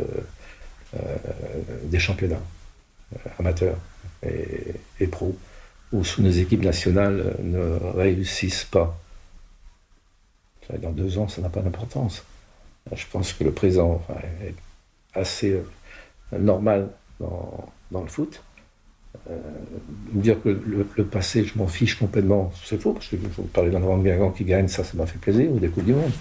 des 1.84 2.00
championnats 2.00 2.42
amateurs 3.40 3.78
et, 4.24 4.74
et 5.00 5.08
pros, 5.08 5.36
ou 5.92 6.04
sous 6.04 6.22
nos 6.22 6.30
équipes 6.30 6.64
nationales 6.64 7.36
ne 7.42 7.78
réussissent 7.96 8.66
pas. 8.66 8.98
Dans 10.80 10.92
deux 10.92 11.18
ans, 11.18 11.28
ça 11.28 11.42
n'a 11.42 11.50
pas 11.50 11.60
d'importance. 11.60 12.24
Je 12.94 13.06
pense 13.12 13.34
que 13.34 13.44
le 13.44 13.52
présent 13.52 14.02
est 14.42 14.56
assez 15.14 15.52
euh, 15.52 16.38
normal 16.38 16.90
dans 17.20 18.02
le 18.02 18.08
foot. 18.08 18.42
Euh, 19.30 19.38
dire 20.14 20.42
que 20.42 20.50
le, 20.50 21.04
passé, 21.04 21.46
je 21.46 21.58
m'en 21.58 21.68
fiche 21.68 21.96
complètement, 21.96 22.52
c'est 22.64 22.82
faux, 22.82 22.94
parce 22.94 23.08
que 23.08 23.16
vous 23.16 23.44
parlez 23.44 23.70
d'un 23.70 23.80
grand 23.80 23.98
Guingamp 23.98 24.32
qui 24.32 24.44
gagne, 24.44 24.68
ça, 24.68 24.84
ça 24.84 24.98
m'a 24.98 25.06
fait 25.06 25.20
plaisir, 25.20 25.52
ou 25.52 25.60
des 25.60 25.70
Coupes 25.70 25.86
du 25.86 25.94
Monde. 25.94 26.12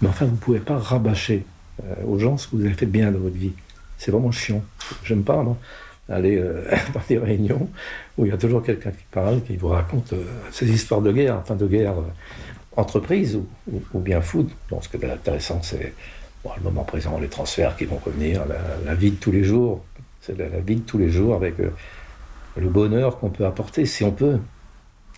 Mais 0.00 0.08
enfin, 0.08 0.24
vous 0.24 0.32
ne 0.32 0.36
pouvez 0.36 0.58
pas 0.58 0.76
rabâcher 0.76 1.44
euh, 1.84 1.94
aux 2.06 2.18
gens 2.18 2.36
ce 2.36 2.48
que 2.48 2.56
vous 2.56 2.64
avez 2.64 2.74
fait 2.74 2.86
bien 2.86 3.10
dans 3.10 3.20
votre 3.20 3.36
vie. 3.36 3.52
C'est 3.96 4.10
vraiment 4.10 4.32
chiant. 4.32 4.62
J'aime 5.04 5.22
pas, 5.22 5.42
non 5.42 5.56
aller 6.08 6.36
euh, 6.36 6.64
dans 6.94 7.00
des 7.08 7.18
réunions 7.18 7.68
où 8.18 8.26
il 8.26 8.30
y 8.30 8.34
a 8.34 8.36
toujours 8.36 8.62
quelqu'un 8.62 8.90
qui 8.90 9.04
parle, 9.10 9.42
qui 9.42 9.56
vous 9.56 9.68
raconte 9.68 10.12
euh, 10.12 10.24
ces 10.50 10.68
histoires 10.70 11.00
de 11.00 11.12
guerre, 11.12 11.36
enfin 11.36 11.54
de 11.54 11.66
guerre 11.66 11.94
entreprise 12.76 13.38
ou, 13.70 13.98
bien 14.00 14.20
food. 14.20 14.48
Bon, 14.70 14.80
ce 14.80 14.88
qui 14.88 14.96
est 14.96 15.10
intéressant, 15.10 15.60
c'est 15.62 15.94
le 16.44 16.62
moment 16.62 16.84
présent, 16.84 17.18
les 17.18 17.28
transferts 17.28 17.76
qui 17.76 17.84
vont 17.84 18.00
revenir, 18.04 18.42
la, 18.84 18.94
vie 18.94 19.12
de 19.12 19.16
tous 19.16 19.30
les 19.30 19.44
jours. 19.44 19.84
C'est 20.20 20.36
la, 20.38 20.60
vie 20.60 20.76
de 20.76 20.80
tous 20.80 20.98
les 20.98 21.10
jours 21.10 21.34
avec 21.34 21.54
le 22.56 22.68
bonheur 22.68 23.18
qu'on 23.18 23.30
peut 23.30 23.46
apporter, 23.46 23.86
si 23.86 24.04
on 24.04 24.12
peut, 24.12 24.38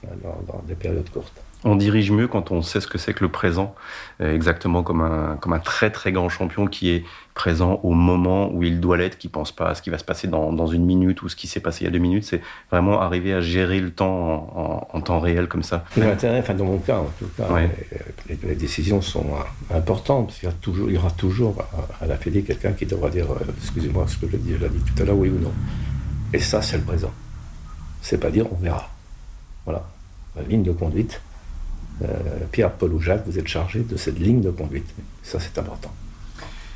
dans 0.03 0.63
des 0.67 0.75
périodes 0.75 1.09
courtes. 1.11 1.45
On 1.67 1.77
dirige 1.77 2.11
mieux 2.11 2.29
quand 2.29 2.51
on 2.51 2.61
sait 2.61 2.81
ce 2.83 2.87
que 2.87 2.99
c'est 2.99 3.15
que 3.15 3.25
le 3.25 3.31
présent, 3.31 3.75
euh, 4.21 4.35
exactement 4.35 4.83
comme 4.83 5.01
un, 5.01 5.37
comme 5.41 5.55
un 5.55 5.59
très 5.59 5.91
très 5.91 6.13
grand 6.13 6.29
champion 6.29 6.67
qui 6.67 6.91
est 6.91 7.05
présent 7.33 7.81
au 7.83 7.93
moment 7.93 8.53
où 8.53 8.63
il 8.63 8.81
doit 8.81 8.99
l'être, 8.99 9.17
qui 9.17 9.29
pense 9.29 9.51
pas 9.51 9.71
à 9.71 9.75
ce 9.75 9.81
qui 9.81 9.89
va 9.89 9.97
se 9.97 10.05
passer 10.05 10.29
dans, 10.29 10.53
dans 10.53 10.67
une 10.67 10.85
minute 10.85 11.23
ou 11.23 11.31
ce 11.31 11.37
qui 11.37 11.47
s'est 11.47 11.61
passé 11.61 11.83
il 11.83 11.85
y 11.87 11.89
a 11.89 11.91
deux 11.91 11.99
minutes. 11.99 12.25
C'est 12.25 12.43
vraiment 12.71 13.01
arriver 13.01 13.33
à 13.33 13.41
gérer 13.41 13.81
le 13.81 13.91
temps 13.91 14.87
en, 14.93 15.01
temps 15.01 15.21
réel 15.21 15.49
comme 15.49 15.63
ça. 15.63 15.85
L'intérêt, 15.97 16.41
enfin 16.41 16.53
dans 16.53 16.67
mon 16.67 16.79
cas 16.79 16.99
en 16.99 17.11
tout 17.19 17.29
cas, 17.35 17.49
les, 18.29 18.55
décisions 18.55 19.01
sont 19.01 19.27
importantes 19.75 20.27
parce 20.27 20.41
qu'il 20.41 20.49
y, 20.51 20.53
a 20.53 20.55
toujours, 20.55 20.91
il 20.91 20.97
y 20.97 20.99
aura 20.99 21.11
toujours 21.13 21.65
à, 22.01 22.07
la 22.07 22.17
Fédé 22.17 22.43
quelqu'un 22.43 22.73
qui 22.73 22.85
devra 22.85 23.09
dire, 23.09 23.27
euh, 23.31 23.53
excusez-moi 23.59 24.05
ce 24.07 24.19
que 24.19 24.31
je 24.31 24.37
dis, 24.37 24.53
je 24.53 24.59
l'ai 24.59 24.69
dit 24.69 24.83
tout 24.95 25.03
à 25.03 25.07
l'heure, 25.07 25.17
oui 25.17 25.31
ou 25.31 25.41
non. 25.41 25.53
Et 26.35 26.41
ça, 26.41 26.61
c'est 26.61 26.77
le 26.77 26.85
présent. 26.85 27.13
C'est 28.05 28.19
pas 28.19 28.31
dire 28.31 28.47
on 28.53 28.57
verra. 28.57 28.91
Voilà, 29.65 29.83
la 30.37 30.43
ligne 30.43 30.63
de 30.63 30.73
conduite. 30.73 31.23
Euh, 32.03 32.07
Pierre, 32.53 32.71
Paul 32.71 32.93
ou 32.93 33.01
Jacques, 33.01 33.25
vous 33.27 33.39
êtes 33.39 33.49
chargé 33.49 33.81
de 33.81 33.97
cette 33.97 34.19
ligne 34.19 34.43
de 34.43 34.51
conduite. 34.51 34.87
Ça, 35.23 35.41
c'est 35.41 35.57
important. 35.59 35.91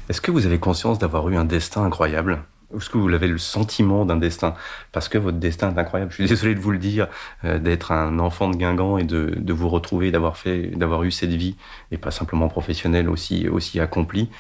Est-ce 0.09 0.23
que 0.23 0.31
vous 0.31 0.47
avez 0.47 0.59
conscience 0.59 0.99
d'avoir 0.99 1.29
eu 1.29 1.37
un 1.37 1.45
destin 1.45 1.85
incroyable? 1.85 2.41
Est-ce 2.75 2.89
que 2.89 2.97
vous 2.97 3.13
avez 3.13 3.29
le 3.29 3.37
sentiment 3.37 4.07
d'un 4.07 4.17
destin? 4.17 4.55
Parce 4.91 5.11
que 5.11 5.19
votre 5.19 5.37
destin 5.37 5.75
est 5.75 5.79
incroyable. 5.79 6.13
Je 6.13 6.17
suis 6.17 6.27
désolé 6.27 6.55
de 6.55 6.61
vous 6.61 6.71
le 6.71 6.79
dire, 6.79 7.09
euh, 7.45 7.59
d'être 7.59 7.93
un 7.93 8.19
enfant 8.21 8.49
de 8.49 8.57
Guingamp 8.57 8.97
et 8.97 9.05
de, 9.05 9.53
vous 9.53 9.69
retrouver, 9.69 10.11
d'avoir 10.11 10.39
fait, 10.39 10.69
d'avoir 10.77 11.03
eu 11.03 11.11
cette 11.11 11.35
vie, 11.35 11.57
et 11.91 11.99
pas 11.99 12.11
simplement 12.11 12.49
professionnelle, 12.49 13.11
aussi, 13.11 13.81
accomplie. 13.81 14.31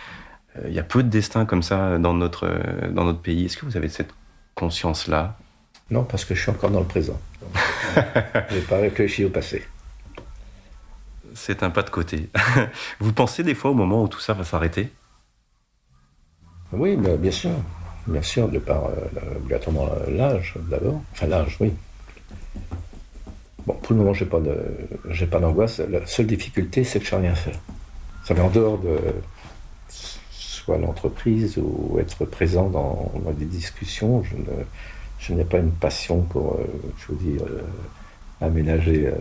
Euh, 0.56 0.68
il 0.68 0.74
y 0.74 0.78
a 0.78 0.84
peu 0.84 1.02
de 1.02 1.10
destins 1.10 1.44
comme 1.44 1.62
ça 1.62 1.98
dans 1.98 2.14
notre, 2.14 2.48
dans 2.90 3.04
notre 3.04 3.20
pays. 3.20 3.44
Est-ce 3.44 3.58
que 3.58 3.66
vous 3.66 3.76
avez 3.76 3.90
cette 3.90 4.14
conscience-là? 4.54 5.36
Non, 5.90 6.04
parce 6.04 6.24
que 6.24 6.34
je 6.34 6.42
suis 6.42 6.50
encore 6.50 6.70
dans 6.70 6.80
le 6.80 6.86
présent. 6.86 7.18
je 7.94 8.54
n'ai 8.54 8.60
pas 8.62 8.78
réfléchi 8.78 9.24
au 9.24 9.30
passé. 9.30 9.66
C'est 11.34 11.62
un 11.62 11.70
pas 11.70 11.82
de 11.82 11.90
côté. 11.90 12.28
vous 13.00 13.12
pensez 13.12 13.42
des 13.42 13.54
fois 13.54 13.70
au 13.70 13.74
moment 13.74 14.02
où 14.02 14.08
tout 14.08 14.20
ça 14.20 14.34
va 14.34 14.44
s'arrêter? 14.44 14.90
Oui, 16.72 16.96
bien 16.96 17.30
sûr 17.30 17.52
bien 18.08 18.22
sûr, 18.22 18.48
de 18.48 18.58
par 18.58 18.86
euh, 18.86 19.36
obligatoirement 19.36 19.88
l'âge 20.08 20.54
d'abord. 20.68 21.00
Enfin, 21.12 21.26
l'âge, 21.26 21.56
oui. 21.60 21.72
Bon, 23.66 23.74
pour 23.74 23.92
le 23.92 23.98
moment, 23.98 24.14
je 24.14 24.24
n'ai 24.24 25.26
pas, 25.26 25.40
d'angoisse. 25.40 25.80
La 25.80 26.06
seule 26.06 26.26
difficulté, 26.26 26.84
c'est 26.84 27.00
que 27.00 27.06
je 27.06 27.14
ne 27.14 27.20
sais 27.20 27.26
rien 27.26 27.34
faire. 27.34 27.58
Ça 28.24 28.34
met 28.34 28.40
en 28.40 28.50
dehors 28.50 28.78
de 28.78 28.98
soit 30.30 30.78
l'entreprise 30.78 31.58
ou 31.58 31.98
être 31.98 32.24
présent 32.24 32.68
dans, 32.68 33.12
des 33.38 33.44
discussions. 33.44 34.22
Je, 34.24 34.36
ne, 34.36 34.64
je 35.18 35.34
n'ai 35.34 35.44
pas 35.44 35.58
une 35.58 35.72
passion 35.72 36.22
pour, 36.22 36.54
euh, 36.54 36.66
je 36.98 37.12
veux 37.12 37.18
dire, 37.18 37.42
euh, 37.42 37.62
aménager. 38.40 39.12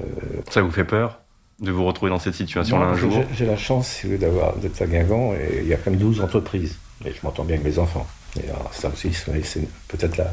Ça 0.50 0.62
vous 0.62 0.72
fait 0.72 0.86
peur 0.86 1.20
de 1.60 1.72
vous 1.72 1.86
retrouver 1.86 2.12
dans 2.12 2.20
cette 2.20 2.36
situation-là 2.36 2.86
un 2.86 2.96
jour 2.96 3.24
J'ai 3.34 3.46
la 3.46 3.58
chance 3.58 4.06
d'avoir, 4.06 4.56
d'être 4.58 4.80
à 4.82 4.86
Guingamp 4.86 5.34
et 5.34 5.62
il 5.64 5.68
y 5.68 5.74
a 5.74 5.78
quand 5.78 5.90
même 5.90 6.00
12 6.00 6.22
entreprises. 6.22 6.78
Et 7.06 7.12
je 7.12 7.18
m'entends 7.24 7.44
bien 7.44 7.56
avec 7.56 7.66
mes 7.66 7.80
enfants. 7.80 8.06
Et 8.40 8.48
alors, 8.50 8.72
ça 8.74 8.90
aussi, 8.90 9.12
c'est 9.14 9.68
peut-être 9.88 10.18
la 10.18 10.32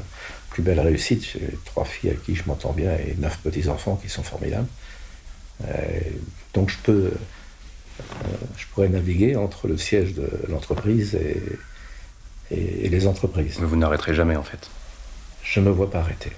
plus 0.51 0.63
belle 0.63 0.81
réussite. 0.81 1.25
J'ai 1.25 1.59
trois 1.65 1.85
filles 1.85 2.11
avec 2.11 2.25
qui 2.25 2.35
je 2.35 2.43
m'entends 2.47 2.73
bien 2.73 2.93
et 2.93 3.15
neuf 3.19 3.39
petits-enfants 3.39 3.97
qui 3.97 4.09
sont 4.09 4.23
formidables. 4.23 4.67
Euh, 5.67 5.75
donc 6.53 6.71
je 6.71 6.77
peux, 6.83 7.11
euh, 7.11 8.05
je 8.57 8.67
pourrais 8.73 8.89
naviguer 8.89 9.37
entre 9.37 9.69
le 9.69 9.77
siège 9.79 10.15
de 10.15 10.29
l'entreprise 10.49 11.15
et, 11.15 11.43
et, 12.51 12.87
et 12.87 12.89
les 12.89 13.07
entreprises. 13.07 13.59
Mais 13.61 13.67
vous 13.67 13.77
n'arrêterez 13.77 14.15
jamais 14.15 14.37
en 14.37 14.43
fait. 14.43 14.69
Je 15.45 15.61
ne 15.61 15.67
me 15.67 15.71
vois 15.71 15.89
pas 15.89 15.99
arrêter. 15.99 16.33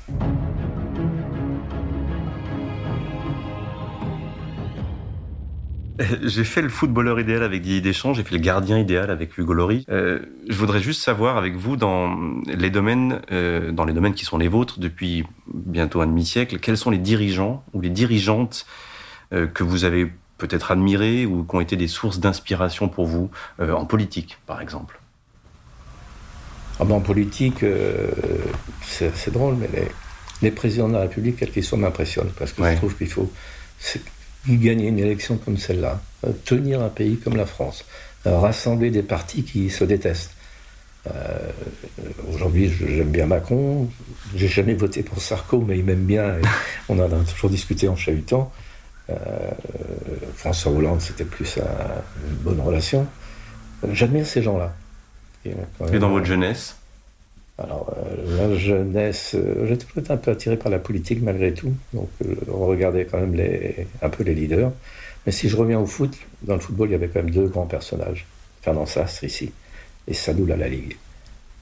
J'ai 6.24 6.44
fait 6.44 6.60
le 6.60 6.68
footballeur 6.68 7.18
idéal 7.18 7.42
avec 7.42 7.62
Didier 7.62 7.80
Deschamps, 7.80 8.12
j'ai 8.12 8.22
fait 8.22 8.34
le 8.34 8.40
gardien 8.40 8.78
idéal 8.78 9.10
avec 9.10 9.38
Hugo 9.38 9.54
Lory. 9.54 9.86
Euh, 9.88 10.18
je 10.46 10.56
voudrais 10.56 10.80
juste 10.80 11.02
savoir 11.02 11.38
avec 11.38 11.54
vous 11.54 11.76
dans 11.76 12.14
les 12.46 12.68
domaines, 12.68 13.22
euh, 13.32 13.72
dans 13.72 13.84
les 13.84 13.94
domaines 13.94 14.12
qui 14.12 14.26
sont 14.26 14.36
les 14.36 14.48
vôtres 14.48 14.78
depuis 14.78 15.24
bientôt 15.54 16.02
un 16.02 16.06
demi-siècle, 16.06 16.58
quels 16.58 16.76
sont 16.76 16.90
les 16.90 16.98
dirigeants 16.98 17.64
ou 17.72 17.80
les 17.80 17.88
dirigeantes 17.88 18.66
euh, 19.32 19.46
que 19.46 19.62
vous 19.62 19.84
avez 19.84 20.12
peut-être 20.36 20.70
admirés 20.72 21.24
ou 21.24 21.44
qui 21.44 21.56
ont 21.56 21.60
été 21.60 21.76
des 21.76 21.88
sources 21.88 22.20
d'inspiration 22.20 22.90
pour 22.90 23.06
vous 23.06 23.30
en 23.58 23.86
politique, 23.86 24.36
par 24.46 24.60
exemple? 24.60 25.00
Ah 26.78 26.84
ben, 26.84 26.94
En 26.94 27.00
politique, 27.00 27.64
c'est 28.82 29.32
drôle, 29.32 29.56
mais 29.56 29.68
les, 29.72 29.88
les, 30.42 30.50
présidents 30.50 30.88
de 30.88 30.94
la 30.94 31.00
République, 31.00 31.36
quels 31.36 31.50
qu'ils 31.50 31.64
soient, 31.64 31.78
m'impressionnent 31.78 32.32
parce 32.38 32.52
que 32.52 32.62
je 32.62 32.76
trouve 32.76 32.96
qu'il 32.96 33.08
faut 33.08 33.30
gagner 34.54 34.88
une 34.88 34.98
élection 34.98 35.38
comme 35.38 35.58
celle-là, 35.58 36.00
euh, 36.24 36.30
tenir 36.44 36.82
un 36.82 36.88
pays 36.88 37.16
comme 37.16 37.36
la 37.36 37.46
France, 37.46 37.84
euh, 38.26 38.38
rassembler 38.38 38.90
des 38.90 39.02
partis 39.02 39.42
qui 39.42 39.70
se 39.70 39.84
détestent. 39.84 40.32
Euh, 41.08 41.50
aujourd'hui, 42.32 42.68
j'aime 42.68 43.10
bien 43.10 43.26
Macron. 43.26 43.88
J'ai 44.34 44.48
jamais 44.48 44.74
voté 44.74 45.02
pour 45.02 45.20
Sarko, 45.20 45.60
mais 45.66 45.78
il 45.78 45.84
m'aime 45.84 46.04
bien. 46.04 46.36
on 46.88 46.98
en 46.98 47.04
a 47.04 47.24
toujours 47.24 47.50
discuté 47.50 47.88
en 47.88 47.96
chahutant. 47.96 48.52
François 50.34 50.72
Hollande, 50.72 51.00
c'était 51.00 51.24
plus 51.24 51.58
une 51.58 52.34
bonne 52.38 52.60
relation. 52.60 53.06
J'admire 53.92 54.26
ces 54.26 54.42
gens-là. 54.42 54.74
Et 55.92 55.98
dans 55.98 56.10
votre 56.10 56.26
jeunesse 56.26 56.76
alors, 57.58 57.94
euh, 57.96 58.36
la 58.36 58.54
jeunesse, 58.54 59.34
euh, 59.34 59.66
j'étais 59.66 59.86
peut-être 59.86 60.10
un 60.10 60.18
peu 60.18 60.30
attiré 60.30 60.58
par 60.58 60.70
la 60.70 60.78
politique 60.78 61.22
malgré 61.22 61.54
tout, 61.54 61.72
donc 61.94 62.10
euh, 62.22 62.34
on 62.48 62.66
regardait 62.66 63.06
quand 63.06 63.18
même 63.18 63.34
les, 63.34 63.86
un 64.02 64.10
peu 64.10 64.24
les 64.24 64.34
leaders. 64.34 64.72
Mais 65.24 65.32
si 65.32 65.48
je 65.48 65.56
reviens 65.56 65.80
au 65.80 65.86
foot, 65.86 66.14
dans 66.42 66.54
le 66.54 66.60
football, 66.60 66.88
il 66.88 66.92
y 66.92 66.94
avait 66.94 67.08
quand 67.08 67.22
même 67.22 67.30
deux 67.30 67.46
grands 67.46 67.66
personnages. 67.66 68.26
Fernand 68.60 68.84
Sastre 68.84 69.24
ici, 69.24 69.52
et 70.06 70.12
Sadoul 70.12 70.52
à 70.52 70.56
la 70.56 70.68
Ligue. 70.68 70.96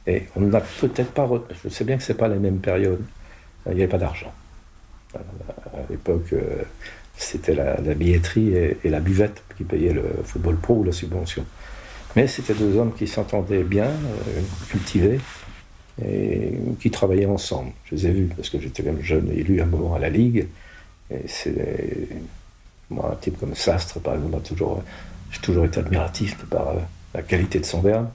Et 0.06 0.24
on 0.34 0.40
n'a 0.40 0.60
peut-être 0.60 1.12
pas. 1.12 1.30
Je 1.62 1.68
sais 1.68 1.84
bien 1.84 1.96
que 1.96 2.02
ce 2.02 2.12
n'est 2.12 2.18
pas 2.18 2.28
la 2.28 2.36
même 2.36 2.58
période. 2.58 3.02
Il 3.66 3.74
n'y 3.74 3.82
avait 3.82 3.90
pas 3.90 3.98
d'argent. 3.98 4.32
À 5.14 5.20
l'époque, 5.88 6.34
c'était 7.16 7.54
la, 7.54 7.76
billetterie 7.94 8.54
et, 8.54 8.76
et, 8.84 8.90
la 8.90 9.00
buvette 9.00 9.42
qui 9.56 9.64
payaient 9.64 9.94
le 9.94 10.04
football 10.24 10.56
pro 10.56 10.74
ou 10.74 10.84
la 10.84 10.92
subvention. 10.92 11.46
Mais 12.16 12.26
c'était 12.26 12.54
deux 12.54 12.76
hommes 12.76 12.92
qui 12.94 13.06
s'entendaient 13.06 13.64
bien, 13.64 13.90
cultivés, 14.68 15.18
et 16.04 16.52
qui 16.80 16.90
travaillaient 16.90 17.26
ensemble. 17.26 17.72
Je 17.84 17.94
les 17.94 18.06
ai 18.06 18.10
vus 18.10 18.30
parce 18.36 18.50
que 18.50 18.60
j'étais 18.60 18.82
même 18.82 19.00
jeune 19.02 19.30
élu 19.30 19.60
à 19.60 19.64
un 19.64 19.66
moment 19.66 19.94
à 19.94 19.98
la 19.98 20.10
Ligue. 20.10 20.46
Et 21.10 21.26
c'est 21.26 22.08
moi 22.90 23.10
un 23.12 23.16
type 23.16 23.38
comme 23.38 23.54
Sastre, 23.54 24.00
par 24.00 24.14
exemple, 24.14 24.40
toujours, 24.42 24.82
j'ai 25.30 25.40
toujours 25.40 25.64
été 25.64 25.80
admiratif 25.80 26.36
par 26.46 26.68
euh, 26.68 26.74
la 27.14 27.22
qualité 27.22 27.58
de 27.60 27.64
son 27.64 27.80
verbe, 27.80 28.08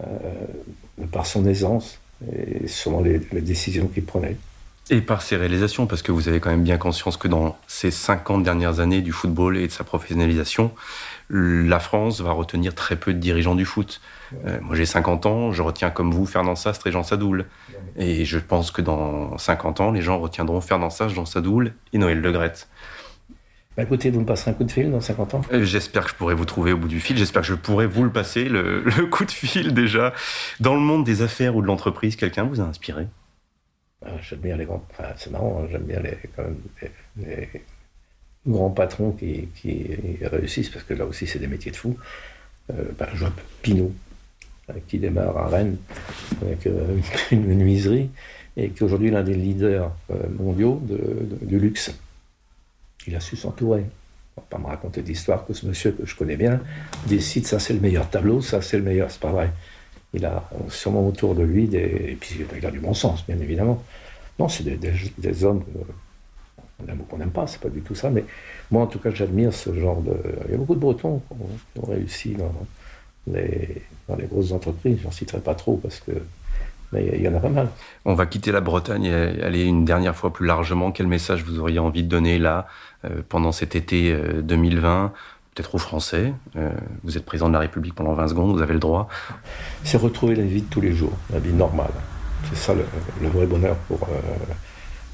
euh, 0.00 0.04
par 1.10 1.26
son 1.26 1.46
aisance 1.46 1.98
et 2.32 2.68
sûrement 2.68 3.00
les 3.00 3.18
décisions 3.18 3.88
qu'il 3.88 4.04
prenait. 4.04 4.36
Et 4.90 5.00
par 5.00 5.22
ses 5.22 5.36
réalisations, 5.36 5.86
parce 5.86 6.02
que 6.02 6.12
vous 6.12 6.28
avez 6.28 6.40
quand 6.40 6.50
même 6.50 6.62
bien 6.62 6.76
conscience 6.76 7.16
que 7.16 7.26
dans 7.26 7.56
ces 7.66 7.90
50 7.90 8.42
dernières 8.42 8.80
années 8.80 9.00
du 9.00 9.12
football 9.12 9.56
et 9.56 9.66
de 9.66 9.72
sa 9.72 9.82
professionnalisation, 9.82 10.72
la 11.30 11.80
France 11.80 12.20
va 12.20 12.32
retenir 12.32 12.74
très 12.74 12.96
peu 12.96 13.14
de 13.14 13.18
dirigeants 13.18 13.54
du 13.54 13.64
foot. 13.64 14.00
Euh, 14.46 14.58
moi, 14.60 14.76
j'ai 14.76 14.86
50 14.86 15.26
ans, 15.26 15.52
je 15.52 15.62
retiens 15.62 15.90
comme 15.90 16.12
vous 16.12 16.26
Fernand 16.26 16.56
Sastre 16.56 16.86
et 16.86 16.92
Jean 16.92 17.02
Sadoul. 17.02 17.46
Et 17.96 18.24
je 18.24 18.38
pense 18.38 18.70
que 18.70 18.82
dans 18.82 19.38
50 19.38 19.80
ans, 19.80 19.90
les 19.90 20.02
gens 20.02 20.18
retiendront 20.18 20.60
Fernand 20.60 20.90
Sastre, 20.90 21.14
Jean 21.14 21.26
Sadoul 21.26 21.72
et 21.92 21.98
Noël 21.98 22.20
Legrette. 22.20 22.68
Bah 23.76 23.82
écoutez, 23.82 24.10
vous 24.10 24.20
me 24.20 24.26
passerez 24.26 24.52
un 24.52 24.54
coup 24.54 24.62
de 24.62 24.70
fil 24.70 24.90
dans 24.90 25.00
50 25.00 25.34
ans 25.34 25.42
euh, 25.52 25.64
J'espère 25.64 26.04
que 26.04 26.10
je 26.10 26.14
pourrai 26.14 26.34
vous 26.34 26.44
trouver 26.44 26.72
au 26.72 26.76
bout 26.76 26.86
du 26.86 27.00
fil. 27.00 27.16
J'espère 27.16 27.42
que 27.42 27.48
je 27.48 27.54
pourrai 27.54 27.86
vous 27.86 28.04
le 28.04 28.12
passer, 28.12 28.44
le, 28.44 28.84
coup 29.10 29.24
de 29.24 29.32
fil 29.32 29.74
déjà. 29.74 30.12
Dans 30.60 30.74
le 30.74 30.80
monde 30.80 31.04
des 31.04 31.22
affaires 31.22 31.56
ou 31.56 31.62
de 31.62 31.66
l'entreprise, 31.66 32.14
quelqu'un 32.14 32.44
vous 32.44 32.60
a 32.60 32.64
inspiré? 32.64 33.08
Ah, 34.06 34.10
J'aime 34.20 34.40
bien 34.40 34.56
les 34.56 34.64
grands. 34.64 34.84
Enfin, 34.90 35.08
c'est 35.16 35.32
marrant, 35.32 35.62
hein, 35.62 35.68
j'aime 35.72 35.82
bien 35.82 35.98
les, 35.98 36.16
quand 36.36 36.44
même, 36.44 36.56
les, 37.16 37.48
grands 38.46 38.70
patrons 38.70 39.12
qui, 39.12 39.48
qui, 39.56 39.86
réussissent, 40.22 40.70
parce 40.70 40.84
que 40.84 40.94
là 40.94 41.06
aussi, 41.06 41.26
c'est 41.26 41.38
des 41.38 41.46
métiers 41.46 41.70
de 41.70 41.76
fous. 41.76 41.96
Euh, 42.72 42.84
bah, 42.98 43.08
je 43.12 43.20
vois 43.20 43.32
Pinot, 43.62 43.92
qui 44.88 44.98
démarre 44.98 45.36
à 45.36 45.48
Rennes 45.48 45.76
avec 46.42 46.66
euh, 46.66 46.96
une 47.30 47.46
menuiserie 47.46 48.10
et 48.56 48.70
qui 48.70 48.78
est 48.78 48.82
aujourd'hui 48.82 49.10
l'un 49.10 49.22
des 49.22 49.34
leaders 49.34 49.90
euh, 50.10 50.14
mondiaux 50.38 50.80
du 51.42 51.58
luxe. 51.58 51.92
Il 53.06 53.14
a 53.16 53.20
su 53.20 53.36
s'entourer. 53.36 53.84
On 54.36 54.40
va 54.40 54.46
pas 54.48 54.58
me 54.58 54.66
raconter 54.66 55.02
d'histoire 55.02 55.46
que 55.46 55.52
ce 55.52 55.66
monsieur 55.66 55.92
que 55.92 56.06
je 56.06 56.16
connais 56.16 56.36
bien 56.36 56.60
décide 57.06 57.46
ça 57.46 57.60
c'est 57.60 57.72
le 57.72 57.78
meilleur 57.78 58.10
tableau, 58.10 58.40
ça 58.40 58.62
c'est 58.62 58.78
le 58.78 58.82
meilleur, 58.82 59.10
c'est 59.10 59.20
pas 59.20 59.30
vrai. 59.30 59.50
Il 60.12 60.24
a 60.24 60.48
sûrement 60.70 61.06
autour 61.06 61.34
de 61.34 61.42
lui 61.42 61.66
des. 61.68 61.78
Et 61.78 62.16
puis 62.18 62.40
il 62.56 62.66
a 62.66 62.70
du 62.70 62.80
bon 62.80 62.94
sens, 62.94 63.26
bien 63.26 63.38
évidemment. 63.38 63.82
Non, 64.38 64.48
c'est 64.48 64.64
des, 64.64 65.44
hommes 65.44 65.62
qu'on 66.78 66.90
aime 66.90 67.00
ou 67.00 67.04
qu'on 67.04 67.18
n'aime 67.18 67.30
pas, 67.30 67.46
c'est 67.46 67.60
pas 67.60 67.68
du 67.68 67.80
tout 67.80 67.94
ça, 67.94 68.10
mais 68.10 68.24
moi 68.70 68.82
en 68.82 68.86
tout 68.86 68.98
cas 68.98 69.10
j'admire 69.10 69.52
ce 69.52 69.74
genre 69.74 70.00
de. 70.00 70.16
Il 70.46 70.52
y 70.52 70.54
a 70.54 70.58
beaucoup 70.58 70.74
de 70.74 70.80
Bretons 70.80 71.22
qui 71.72 71.80
ont 71.80 71.86
réussi 71.86 72.34
dans, 72.34 72.52
les, 73.26 73.82
dans 74.08 74.16
les 74.16 74.26
grosses 74.26 74.52
entreprises. 74.52 74.98
J'en 75.02 75.10
citerai 75.10 75.40
pas 75.40 75.54
trop 75.54 75.76
parce 75.76 76.00
que 76.00 76.12
mais 76.94 77.10
il 77.14 77.22
y 77.22 77.28
en 77.28 77.34
a 77.34 77.40
pas 77.40 77.48
mal. 77.48 77.68
On 78.04 78.14
va 78.14 78.24
quitter 78.26 78.52
la 78.52 78.60
Bretagne 78.60 79.04
et 79.04 79.42
aller 79.42 79.64
une 79.64 79.84
dernière 79.84 80.14
fois 80.14 80.32
plus 80.32 80.46
largement. 80.46 80.92
Quel 80.92 81.08
message 81.08 81.42
vous 81.42 81.58
auriez 81.58 81.80
envie 81.80 82.04
de 82.04 82.08
donner 82.08 82.38
là, 82.38 82.68
euh, 83.04 83.22
pendant 83.28 83.52
cet 83.52 83.74
été 83.74 84.16
2020 84.42 85.04
euh, 85.04 85.08
Peut-être 85.54 85.74
aux 85.76 85.78
Français. 85.78 86.32
Euh, 86.56 86.70
vous 87.04 87.16
êtes 87.16 87.24
président 87.24 87.48
de 87.48 87.52
la 87.52 87.60
République 87.60 87.94
pendant 87.94 88.12
20 88.12 88.28
secondes, 88.28 88.56
vous 88.56 88.62
avez 88.62 88.74
le 88.74 88.80
droit. 88.80 89.08
C'est 89.84 89.98
retrouver 89.98 90.34
la 90.34 90.42
vie 90.42 90.62
de 90.62 90.66
tous 90.66 90.80
les 90.80 90.92
jours, 90.92 91.12
la 91.32 91.38
vie 91.38 91.52
normale. 91.52 91.92
C'est 92.48 92.56
ça 92.56 92.74
le, 92.74 93.28
vrai 93.28 93.46
bonheur 93.46 93.76
pour, 93.88 94.00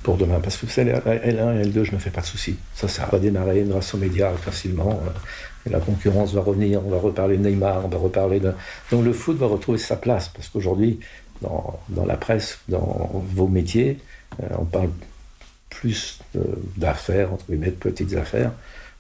pour 0.03 0.17
demain. 0.17 0.41
Parce 0.41 0.57
que 0.57 0.67
vous 0.67 0.73
savez, 0.73 0.93
L1 0.93 1.61
et 1.61 1.65
L2, 1.67 1.85
je 1.85 1.93
ne 1.93 1.99
fais 1.99 2.11
pas 2.11 2.21
de 2.21 2.27
soucis. 2.27 2.57
Ça, 2.75 2.89
ça 2.89 3.07
va 3.11 3.19
démarrer 3.19 3.65
grâce 3.67 3.95
aux 3.95 3.99
médias 3.99 4.33
facilement 4.33 5.01
la 5.69 5.81
concurrence 5.81 6.33
va 6.33 6.41
revenir, 6.41 6.85
on 6.87 6.91
va 6.91 6.99
reparler 6.99 7.37
de 7.37 7.49
Neymar, 7.49 7.85
on 7.85 7.89
va 7.89 7.99
reparler 7.99 8.41
de... 8.41 8.53
Donc 8.91 9.05
le 9.05 9.13
foot 9.13 9.37
va 9.37 9.47
retrouver 9.47 9.79
sa 9.79 9.97
place, 9.97 10.29
parce 10.29 10.49
qu'aujourd'hui, 10.49 11.01
dans, 11.43 11.81
la 12.07 12.17
presse, 12.17 12.61
dans 12.69 13.25
vos 13.35 13.49
métiers, 13.49 13.99
euh, 14.43 14.47
on 14.59 14.65
parle 14.65 14.91
plus 15.69 16.21
d'affaires, 16.77 17.33
entre 17.33 17.47
guillemets, 17.47 17.71
de 17.71 17.73
petites 17.73 18.15
affaires, 18.15 18.53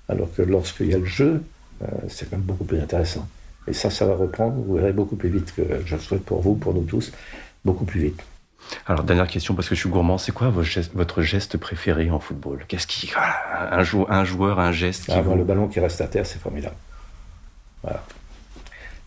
alors 0.09 0.32
que 0.34 0.42
lorsqu'il 0.42 0.88
y 0.88 0.94
a 0.94 0.98
le 0.98 1.05
jeu, 1.05 1.42
euh, 1.82 1.86
c'est 2.09 2.28
quand 2.28 2.36
même 2.36 2.46
beaucoup 2.46 2.64
plus 2.64 2.80
intéressant. 2.80 3.26
Et 3.66 3.72
ça, 3.72 3.90
ça 3.90 4.07
va 4.07 4.14
reprendre, 4.14 4.55
vous 4.55 4.74
verrez 4.74 4.92
beaucoup 4.92 5.16
plus 5.16 5.28
vite 5.28 5.55
que 5.55 5.62
je 5.84 5.94
le 5.94 6.01
souhaite 6.01 6.24
pour 6.24 6.40
vous, 6.40 6.55
pour 6.55 6.74
nous 6.74 6.84
tous, 6.84 7.12
beaucoup 7.64 7.84
plus 7.84 8.01
vite. 8.01 8.22
Alors, 8.87 9.05
dernière 9.05 9.27
question, 9.27 9.55
parce 9.55 9.68
que 9.68 9.75
je 9.75 9.81
suis 9.81 9.89
gourmand, 9.89 10.18
c'est 10.18 10.33
quoi 10.33 10.51
votre 10.51 11.23
geste, 11.23 11.57
préféré 11.57 12.11
en 12.11 12.21
football? 12.21 12.64
Qu'est-ce 12.68 12.87
qui. 12.87 13.12
un, 13.16 13.83
joueur, 13.83 14.11
un 14.11 14.25
joueur, 14.25 14.61
un 14.61 14.73
geste 14.73 15.07
qui 15.07 15.12
ah, 15.12 15.23
Le 15.23 15.45
ballon 15.45 15.68
qui 15.68 15.81
reste 15.81 16.01
à 16.01 16.07
terre, 16.07 16.27
c'est 16.27 16.39
formidable. 16.41 16.77
Voilà. 17.83 18.03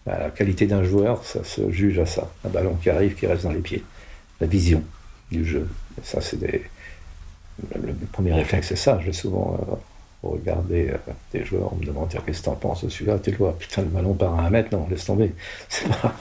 Bah, 0.05 0.19
la 0.19 0.29
qualité 0.29 0.65
d'un 0.67 0.83
joueur, 0.83 1.23
ça 1.23 1.43
se 1.43 1.69
juge 1.71 1.99
à 1.99 2.05
ça. 2.05 2.29
Un 2.45 2.49
ballon 2.49 2.75
qui 2.75 2.89
arrive, 2.89 3.15
qui 3.15 3.25
reste 3.25 3.43
dans 3.43 3.51
les 3.51 3.61
pieds. 3.61 3.83
La 4.41 4.47
vision 4.47 4.83
du 5.31 5.45
jeu. 5.45 5.67
ça, 6.03 6.21
c'est 6.21 6.37
des. 6.37 6.63
Le, 7.79 7.93
premier 8.11 8.33
réflexe, 8.33 8.69
c'est 8.69 8.75
ça. 8.75 8.99
J'ai 9.05 9.13
souvent 9.13 9.57
euh, 9.61 9.75
regardé 10.23 10.89
euh, 10.89 11.11
des 11.31 11.45
joueurs, 11.45 11.71
on 11.71 11.75
me 11.75 11.85
demande 11.85 12.09
qu'est-ce 12.09 12.39
que 12.39 12.45
t'en 12.45 12.55
penses 12.55 12.83
de 12.83 12.89
celui-là? 12.89 13.19
Tu 13.19 13.31
vois, 13.31 13.57
putain, 13.57 13.83
le 13.83 13.89
ballon 13.89 14.13
part 14.13 14.37
à 14.39 14.43
un 14.43 14.49
mètre, 14.49 14.75
non, 14.75 14.87
laisse 14.89 15.05
tomber. 15.05 15.33
C'est 15.69 15.87
pas. 15.87 16.13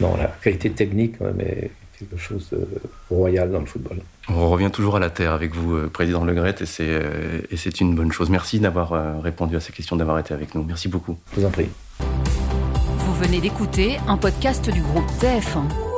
Non, 0.00 0.16
la 0.16 0.26
qualité 0.42 0.70
technique, 0.70 1.16
mais 1.20 1.70
quelque 2.02 2.20
chose 2.20 2.48
de 2.52 2.66
royal 3.10 3.50
dans 3.50 3.60
le 3.60 3.66
football. 3.66 3.98
On 4.28 4.48
revient 4.50 4.70
toujours 4.70 4.96
à 4.96 5.00
la 5.00 5.10
terre 5.10 5.32
avec 5.32 5.54
vous, 5.54 5.74
euh, 5.74 5.90
Président 5.92 6.24
Le 6.24 6.34
Gret, 6.34 6.54
euh, 6.80 7.40
et 7.50 7.56
c'est 7.56 7.80
une 7.80 7.94
bonne 7.94 8.12
chose. 8.12 8.30
Merci 8.30 8.60
d'avoir 8.60 8.92
euh, 8.92 9.18
répondu 9.20 9.56
à 9.56 9.60
ces 9.60 9.72
questions, 9.72 9.96
d'avoir 9.96 10.18
été 10.18 10.34
avec 10.34 10.54
nous. 10.54 10.62
Merci 10.64 10.88
beaucoup. 10.88 11.18
Je 11.34 11.40
vous 11.40 11.46
en 11.46 11.50
prie. 11.50 11.68
Vous 11.98 13.14
venez 13.14 13.40
d'écouter 13.40 13.98
un 14.06 14.16
podcast 14.16 14.70
du 14.70 14.80
groupe 14.80 15.06
TF1. 15.20 15.91